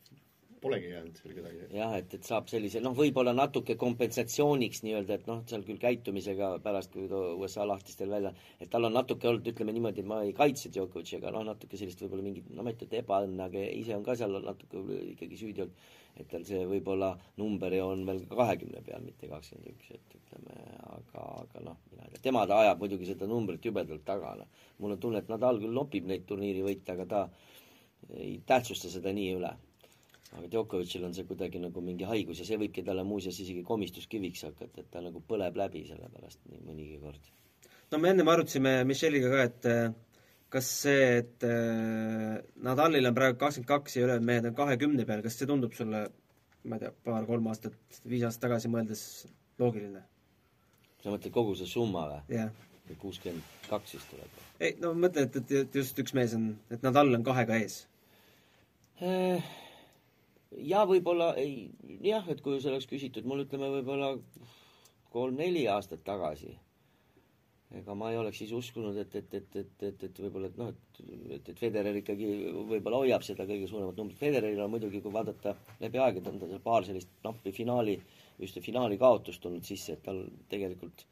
polegi 0.67 0.93
jäänud 0.93 1.21
seal 1.21 1.35
kedagi. 1.39 1.69
jah, 1.77 1.97
et, 1.99 2.15
et 2.19 2.31
saab 2.31 2.51
sellise 2.53 2.83
noh, 2.85 2.95
võib-olla 2.99 3.35
natuke 3.37 3.77
kompensatsiooniks 3.81 4.83
nii-öelda, 4.87 5.21
et 5.21 5.29
noh, 5.31 5.43
seal 5.51 5.67
küll 5.67 5.81
käitumisega 5.83 6.53
pärast, 6.65 6.93
kui 6.95 7.09
ta 7.11 7.21
USA 7.37 7.67
lahtistel 7.69 8.13
välja, 8.13 8.33
et 8.61 8.71
tal 8.73 8.89
on 8.89 8.97
natuke 8.97 9.31
olnud, 9.31 9.47
ütleme 9.53 9.77
niimoodi, 9.77 10.07
ma 10.07 10.23
ei 10.27 10.35
kaitse 10.37 10.73
Djokovic'i, 10.75 11.21
aga 11.21 11.35
noh, 11.37 11.47
natuke 11.51 11.81
sellist 11.81 12.03
võib-olla 12.05 12.27
mingit, 12.27 12.51
no 12.53 12.67
ma 12.67 12.73
ei 12.73 12.79
ütle, 12.79 12.91
et 12.91 12.99
ebaõnne, 13.03 13.49
aga 13.49 13.69
ise 13.77 13.97
on 13.97 14.05
ka 14.07 14.19
seal 14.19 14.41
natuke 14.45 14.85
ikkagi 15.13 15.41
süüdi 15.41 15.67
olnud, 15.67 15.89
et 16.17 16.31
tal 16.33 16.47
see 16.49 16.63
võib-olla 16.65 17.11
number 17.37 17.75
on 17.85 18.07
veel 18.09 18.23
kahekümne 18.31 18.81
peal, 18.87 19.03
mitte 19.05 19.29
kakskümmend 19.29 19.75
üks, 19.75 19.91
et 19.93 20.15
ütleme, 20.17 20.55
aga, 20.97 21.27
aga 21.43 21.65
noh, 21.67 21.83
mina 21.93 22.07
ei 22.07 22.15
tea, 22.15 22.29
tema 22.31 22.47
ta 22.49 22.63
ajab 22.63 22.81
muidugi 22.81 23.11
seda 23.11 23.29
numbrit 23.29 23.69
jubedalt 23.69 24.07
taga, 24.09 24.33
noh 24.41 24.65
mul 24.79 24.91
on 24.91 25.01
tunne, 25.01 25.23
et 25.23 25.31
Nadal 25.33 25.61
küll 25.63 25.75
nopib 25.75 26.09
neid 26.09 26.27
turniirivõite, 26.29 26.97
aga 26.97 27.07
ta 27.13 27.23
ei 28.17 28.37
tähtsusta 28.47 28.91
seda 28.93 29.13
nii 29.17 29.31
üle. 29.39 29.53
Aga 30.35 30.49
Djokovicil 30.51 31.05
on 31.07 31.15
see 31.15 31.27
kuidagi 31.29 31.61
nagu 31.63 31.83
mingi 31.85 32.07
haigus 32.09 32.41
ja 32.43 32.47
see 32.49 32.59
võibki 32.61 32.85
talle 32.87 33.05
muuseas 33.07 33.39
isegi 33.43 33.63
komistuskiviks 33.67 34.43
hakata, 34.49 34.83
et 34.83 34.91
ta 34.91 35.03
nagu 35.05 35.23
põleb 35.29 35.59
läbi 35.59 35.85
selle 35.87 36.11
pärast 36.13 36.43
nii 36.51 36.65
mõnigi 36.67 36.99
kord. 37.03 37.31
no 37.93 38.01
me 38.03 38.11
ennem 38.11 38.33
arutasime 38.33 38.73
Micheliga 38.89 39.31
ka, 39.33 39.45
et 39.47 39.69
äh, 39.71 39.95
kas 40.53 40.71
see, 40.83 41.07
et 41.23 41.47
äh, 41.47 42.37
Nadalil 42.67 43.07
on 43.07 43.17
praegu 43.17 43.39
kakskümmend 43.41 43.71
kaks 43.71 43.97
ja 43.97 44.07
ülejäänud 44.07 44.31
mehed 44.31 44.51
on 44.51 44.59
kahekümne 44.59 45.07
peal, 45.07 45.23
kas 45.25 45.39
see 45.39 45.49
tundub 45.51 45.75
sulle, 45.79 46.07
ma 46.65 46.79
ei 46.79 46.85
tea, 46.85 46.93
paar-kolm 47.07 47.51
aastat, 47.53 47.79
viis 48.05 48.27
aastat 48.27 48.49
tagasi 48.49 48.73
mõeldes 48.73 49.03
loogiline? 49.63 50.03
sa 51.03 51.13
mõtled 51.13 51.35
kogu 51.35 51.55
see 51.55 51.71
summa 51.71 52.09
või? 52.11 52.23
jah. 52.35 52.51
kuuskümmend 52.99 53.69
kaks 53.71 53.95
siis 53.95 54.09
tuleb? 54.11 54.41
ei, 54.59 54.75
no 54.83 54.91
ma 54.95 55.07
mõtlen, 55.07 55.31
et, 55.31 55.55
et, 55.63 55.79
just 55.83 56.03
üks 56.03 56.17
mees 56.19 56.35
on, 56.35 56.51
et 56.75 56.83
Nadal 56.83 57.15
on 57.15 57.23
kahega 57.27 57.61
ees. 57.63 57.85
Äh, 59.05 59.45
ja 60.57 60.85
võib-olla 60.89 61.33
ei, 61.41 61.69
jah, 62.05 62.27
et 62.33 62.41
kui 62.45 62.61
see 62.61 62.71
oleks 62.73 62.89
küsitud 62.91 63.27
mul 63.29 63.45
ütleme 63.45 63.69
võib-olla 63.79 64.15
kolm-neli 65.13 65.67
aastat 65.73 66.03
tagasi, 66.05 66.53
ega 67.77 67.97
ma 67.99 68.13
ei 68.13 68.21
oleks 68.21 68.41
siis 68.43 68.53
uskunud, 68.57 68.97
et, 69.01 69.15
et, 69.17 69.35
et, 69.35 69.57
et, 69.63 69.83
et, 69.89 70.05
et 70.09 70.21
võib-olla, 70.25 70.51
et 70.53 70.61
noh, 70.61 70.71
et, 70.73 71.01
et, 71.39 71.51
et 71.53 71.59
Federer 71.59 71.99
ikkagi 72.03 72.31
võib-olla 72.71 73.03
hoiab 73.03 73.27
seda 73.27 73.47
kõige 73.49 73.69
suuremat 73.71 73.99
numbrit. 73.99 74.21
Federeril 74.21 74.63
on 74.65 74.73
muidugi, 74.73 75.03
kui 75.05 75.13
vaadata 75.13 75.57
läbi 75.83 76.01
aegade, 76.03 76.31
on 76.31 76.41
tal 76.43 76.63
paar 76.65 76.87
sellist 76.87 77.13
nappi 77.25 77.53
finaali, 77.57 77.99
just 78.39 78.61
finaali 78.63 78.99
kaotust 79.01 79.43
tulnud 79.43 79.67
sisse, 79.67 79.97
et 79.97 80.05
tal 80.07 80.23
tegelikult 80.53 81.07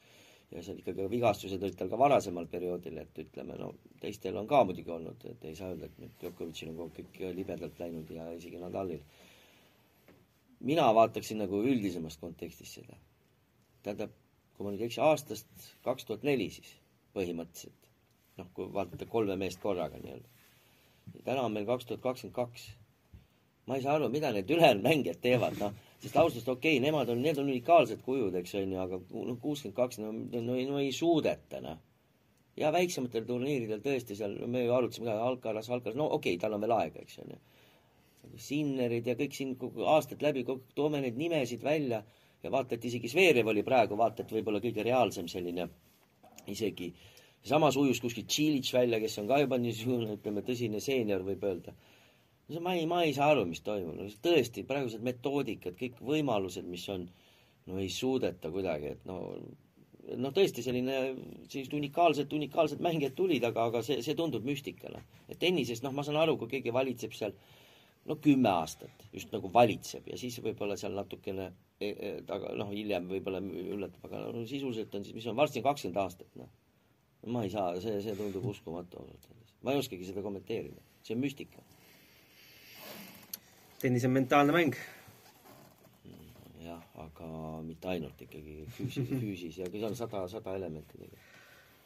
ja 0.55 0.63
seal 0.63 0.79
ikkagi 0.79 1.09
vigastused 1.11 1.63
olid 1.63 1.77
tal 1.79 1.91
ka 1.91 1.99
varasemal 1.99 2.47
perioodil, 2.51 2.99
et 3.03 3.21
ütleme, 3.25 3.57
no 3.59 3.73
teistel 4.03 4.37
on 4.39 4.49
ka 4.51 4.63
muidugi 4.69 4.93
olnud, 4.95 5.25
et 5.31 5.47
ei 5.49 5.57
saa 5.59 5.73
öelda, 5.73 5.89
et 5.89 6.03
nüüd 6.03 6.13
Djokovicil 6.21 6.71
on 6.71 6.77
kogu 6.83 7.01
kõik 7.01 7.23
libedalt 7.39 7.81
läinud 7.83 8.11
ja 8.15 8.29
isegi 8.37 8.61
Nadalil. 8.63 9.03
Mina 10.65 10.89
vaataksin 10.97 11.43
nagu 11.45 11.63
üldisemast 11.63 12.21
kontekstist 12.21 12.81
seda. 12.81 12.97
tähendab, 13.85 14.13
kui 14.57 14.65
ma 14.65 14.73
nüüd 14.73 14.85
ei 14.85 14.89
eksi, 14.89 15.03
aastast 15.05 15.67
kaks 15.85 16.09
tuhat 16.09 16.23
neli 16.25 16.49
siis 16.51 16.71
põhimõtteliselt, 17.15 17.91
noh, 18.41 18.49
kui 18.57 18.71
vaadata 18.73 19.07
kolme 19.07 19.37
meest 19.37 19.61
korraga 19.61 20.01
nii-öelda. 20.01 20.29
täna 21.25 21.45
on 21.45 21.53
meil 21.53 21.67
kaks 21.69 21.87
tuhat 21.91 22.03
kakskümmend 22.03 22.37
kaks. 22.37 22.71
ma 23.67 23.77
ei 23.77 23.83
saa 23.83 23.99
aru, 23.99 24.09
mida 24.09 24.33
need 24.33 24.51
ülejäänud 24.51 24.85
mängijad 24.85 25.21
teevad, 25.21 25.61
noh 25.61 25.75
sest 26.05 26.17
ausalt 26.17 26.37
öeldes 26.37 26.49
okei 26.49 26.77
okay,, 26.77 26.85
nemad 26.85 27.09
on, 27.09 27.23
need 27.25 27.39
on 27.41 27.49
unikaalsed 27.49 28.03
kujud, 28.05 28.37
eks 28.41 28.55
on 28.61 28.73
ju, 28.75 28.81
aga 28.81 29.01
noh, 29.01 29.37
kuuskümmend 29.41 29.77
kaks, 29.79 30.01
no, 30.03 30.13
no, 30.13 30.57
no 30.69 30.81
ei 30.83 30.93
suudeta, 30.93 31.61
noh. 31.65 31.81
ja 32.61 32.73
väiksematel 32.75 33.25
turniiridel 33.29 33.81
tõesti 33.85 34.17
seal, 34.19 34.37
me 34.51 34.67
ju 34.67 34.75
arutasime 34.77 35.09
ka, 35.09 35.17
Alcaraz, 35.31 35.71
Alcaraz, 35.73 35.97
no 35.99 36.11
okei 36.19 36.35
okay,, 36.35 36.43
tal 36.43 36.57
on 36.57 36.65
veel 36.65 36.77
aega, 36.77 37.05
eks 37.05 37.23
on 37.25 37.33
ju. 37.35 37.41
Sinnerid 38.41 39.07
ja 39.07 39.17
kõik 39.19 39.35
siin 39.37 39.55
kogu 39.61 39.87
aastad 39.91 40.23
läbi, 40.25 40.45
toome 40.75 41.01
neid 41.05 41.19
nimesid 41.21 41.65
välja 41.65 42.03
ja 42.45 42.53
vaata, 42.53 42.77
et 42.77 42.85
isegi 42.85 43.09
Zverev 43.09 43.49
oli 43.53 43.65
praegu, 43.67 43.97
vaata, 43.99 44.25
et 44.25 44.33
võib-olla 44.35 44.61
kõige 44.65 44.85
reaalsem 44.85 45.29
selline 45.31 45.69
isegi. 46.53 46.93
Samas 47.45 47.77
ujus 47.77 48.01
kuskil 48.01 48.25
Tšilitš 48.29 48.73
välja, 48.73 49.01
kes 49.01 49.19
on 49.21 49.29
ka 49.29 49.41
juba 49.43 49.59
niisugune, 49.61 50.17
ütleme, 50.17 50.45
tõsine 50.45 50.81
seenior, 50.81 51.25
võib 51.27 51.45
öelda. 51.45 51.75
No 52.53 52.61
ma 52.65 52.75
ei, 52.77 52.87
ma 52.89 53.03
ei 53.05 53.13
saa 53.17 53.31
aru, 53.33 53.45
mis 53.49 53.63
toimub, 53.65 53.97
no 53.97 54.09
tõesti, 54.25 54.65
praegused 54.69 55.05
metoodikad, 55.05 55.77
kõik 55.79 56.01
võimalused, 56.05 56.67
mis 56.69 56.85
on, 56.93 57.07
no 57.69 57.81
ei 57.81 57.89
suudeta 57.93 58.51
kuidagi, 58.53 58.93
et 58.97 59.07
no 59.09 59.21
noh, 60.21 60.33
tõesti 60.35 60.65
selline, 60.65 60.99
sellised 61.49 61.77
unikaalsed, 61.79 62.33
unikaalsed 62.37 62.83
mängijad 62.85 63.17
tulid, 63.17 63.45
aga, 63.49 63.69
aga 63.71 63.83
see, 63.87 64.01
see 64.05 64.17
tundub 64.19 64.45
müstikana. 64.45 65.01
et 65.29 65.39
tennises, 65.41 65.81
noh, 65.83 65.93
ma 65.97 66.05
saan 66.05 66.21
aru, 66.21 66.37
kui 66.41 66.51
keegi 66.53 66.73
valitseb 66.73 67.17
seal 67.17 67.33
no 68.09 68.17
kümme 68.21 68.51
aastat, 68.53 69.07
just 69.13 69.33
nagu 69.33 69.51
valitseb 69.53 70.09
ja 70.11 70.19
siis 70.21 70.37
võib-olla 70.45 70.77
seal 70.81 70.97
natukene 70.97 71.47
e, 71.81 71.89
e, 71.89 72.11
taga, 72.29 72.53
noh, 72.59 72.73
hiljem 72.75 73.09
võib-olla 73.11 73.41
üllatab, 73.41 74.05
aga 74.09 74.27
no 74.27 74.45
sisuliselt 74.49 74.95
on 74.97 75.07
siis, 75.07 75.17
mis 75.17 75.29
on, 75.31 75.37
varsti 75.39 75.63
kakskümmend 75.65 76.01
aastat, 76.03 76.29
noh. 76.41 76.51
ma 77.33 77.45
ei 77.47 77.53
saa, 77.53 77.73
see, 77.81 77.97
see 78.05 78.17
tundub 78.19 78.45
uskumatu 78.53 79.01
ausalt 79.01 79.31
öeldes. 79.31 79.55
ma 79.65 79.73
ei 79.73 79.81
oskagi 79.81 80.11
seda 80.11 80.25
kommenteerida, 80.25 80.85
see 81.07 81.17
on 81.17 81.25
müstika. 81.25 81.65
tennis 83.81 84.05
on 84.05 84.17
mentaalne 84.19 84.57
mäng. 84.57 84.77
jah, 86.65 86.83
aga 87.07 87.31
mitte 87.65 87.89
ainult 87.97 88.21
ikkagi 88.29 88.67
füüsis, 88.77 89.15
füüsis 89.25 89.63
ja 89.63 89.71
seal 89.71 89.89
on 89.89 89.97
sada, 89.97 90.27
sada 90.29 90.59
elementi 90.61 90.99
tegelikult. 90.99 91.31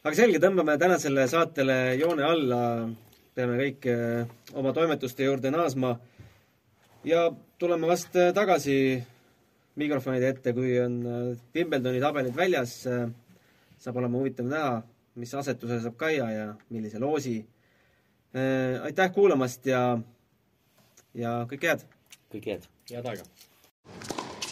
aga 0.02 0.18
selge, 0.18 0.42
tõmbame 0.42 0.78
tänasele 0.82 1.30
saatele 1.30 1.78
joone 2.00 2.26
alla, 2.26 2.62
peame 3.38 3.58
kõik 3.60 3.86
eh, 3.86 4.26
oma 4.58 4.72
toimetuste 4.74 5.26
juurde 5.26 5.52
naasma 5.54 5.94
ja 7.06 7.28
tuleme 7.60 7.86
vast 7.90 8.16
eh, 8.18 8.32
tagasi 8.34 8.78
mikrofonide 9.78 10.32
ette, 10.32 10.54
kui 10.56 10.74
on 10.82 10.98
eh, 11.06 11.28
Wimbledoni 11.54 12.02
tabelid 12.02 12.34
väljas. 12.36 12.80
saab 13.78 13.96
olema 14.00 14.18
huvitav 14.18 14.48
näha, 14.50 14.80
mis 15.14 15.34
asetuse 15.38 15.78
saab 15.84 15.94
Kaia 15.96 16.30
ja 16.34 16.46
millise 16.70 16.98
loosi. 16.98 17.46
aitäh 18.82 19.12
kuulamast 19.14 19.66
ja, 19.66 19.98
ja 21.14 21.46
kõike 21.48 21.70
head! 21.70 21.86
kõike 22.34 22.50
head! 22.56 22.68
head 22.90 23.06
aega! 23.06 23.22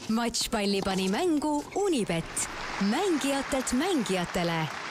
matšpalli 0.09 0.81
pani 0.87 1.11
mängu 1.11 1.59
Unibet, 1.83 2.49
mängijatelt 2.89 3.75
mängijatele 3.75 4.86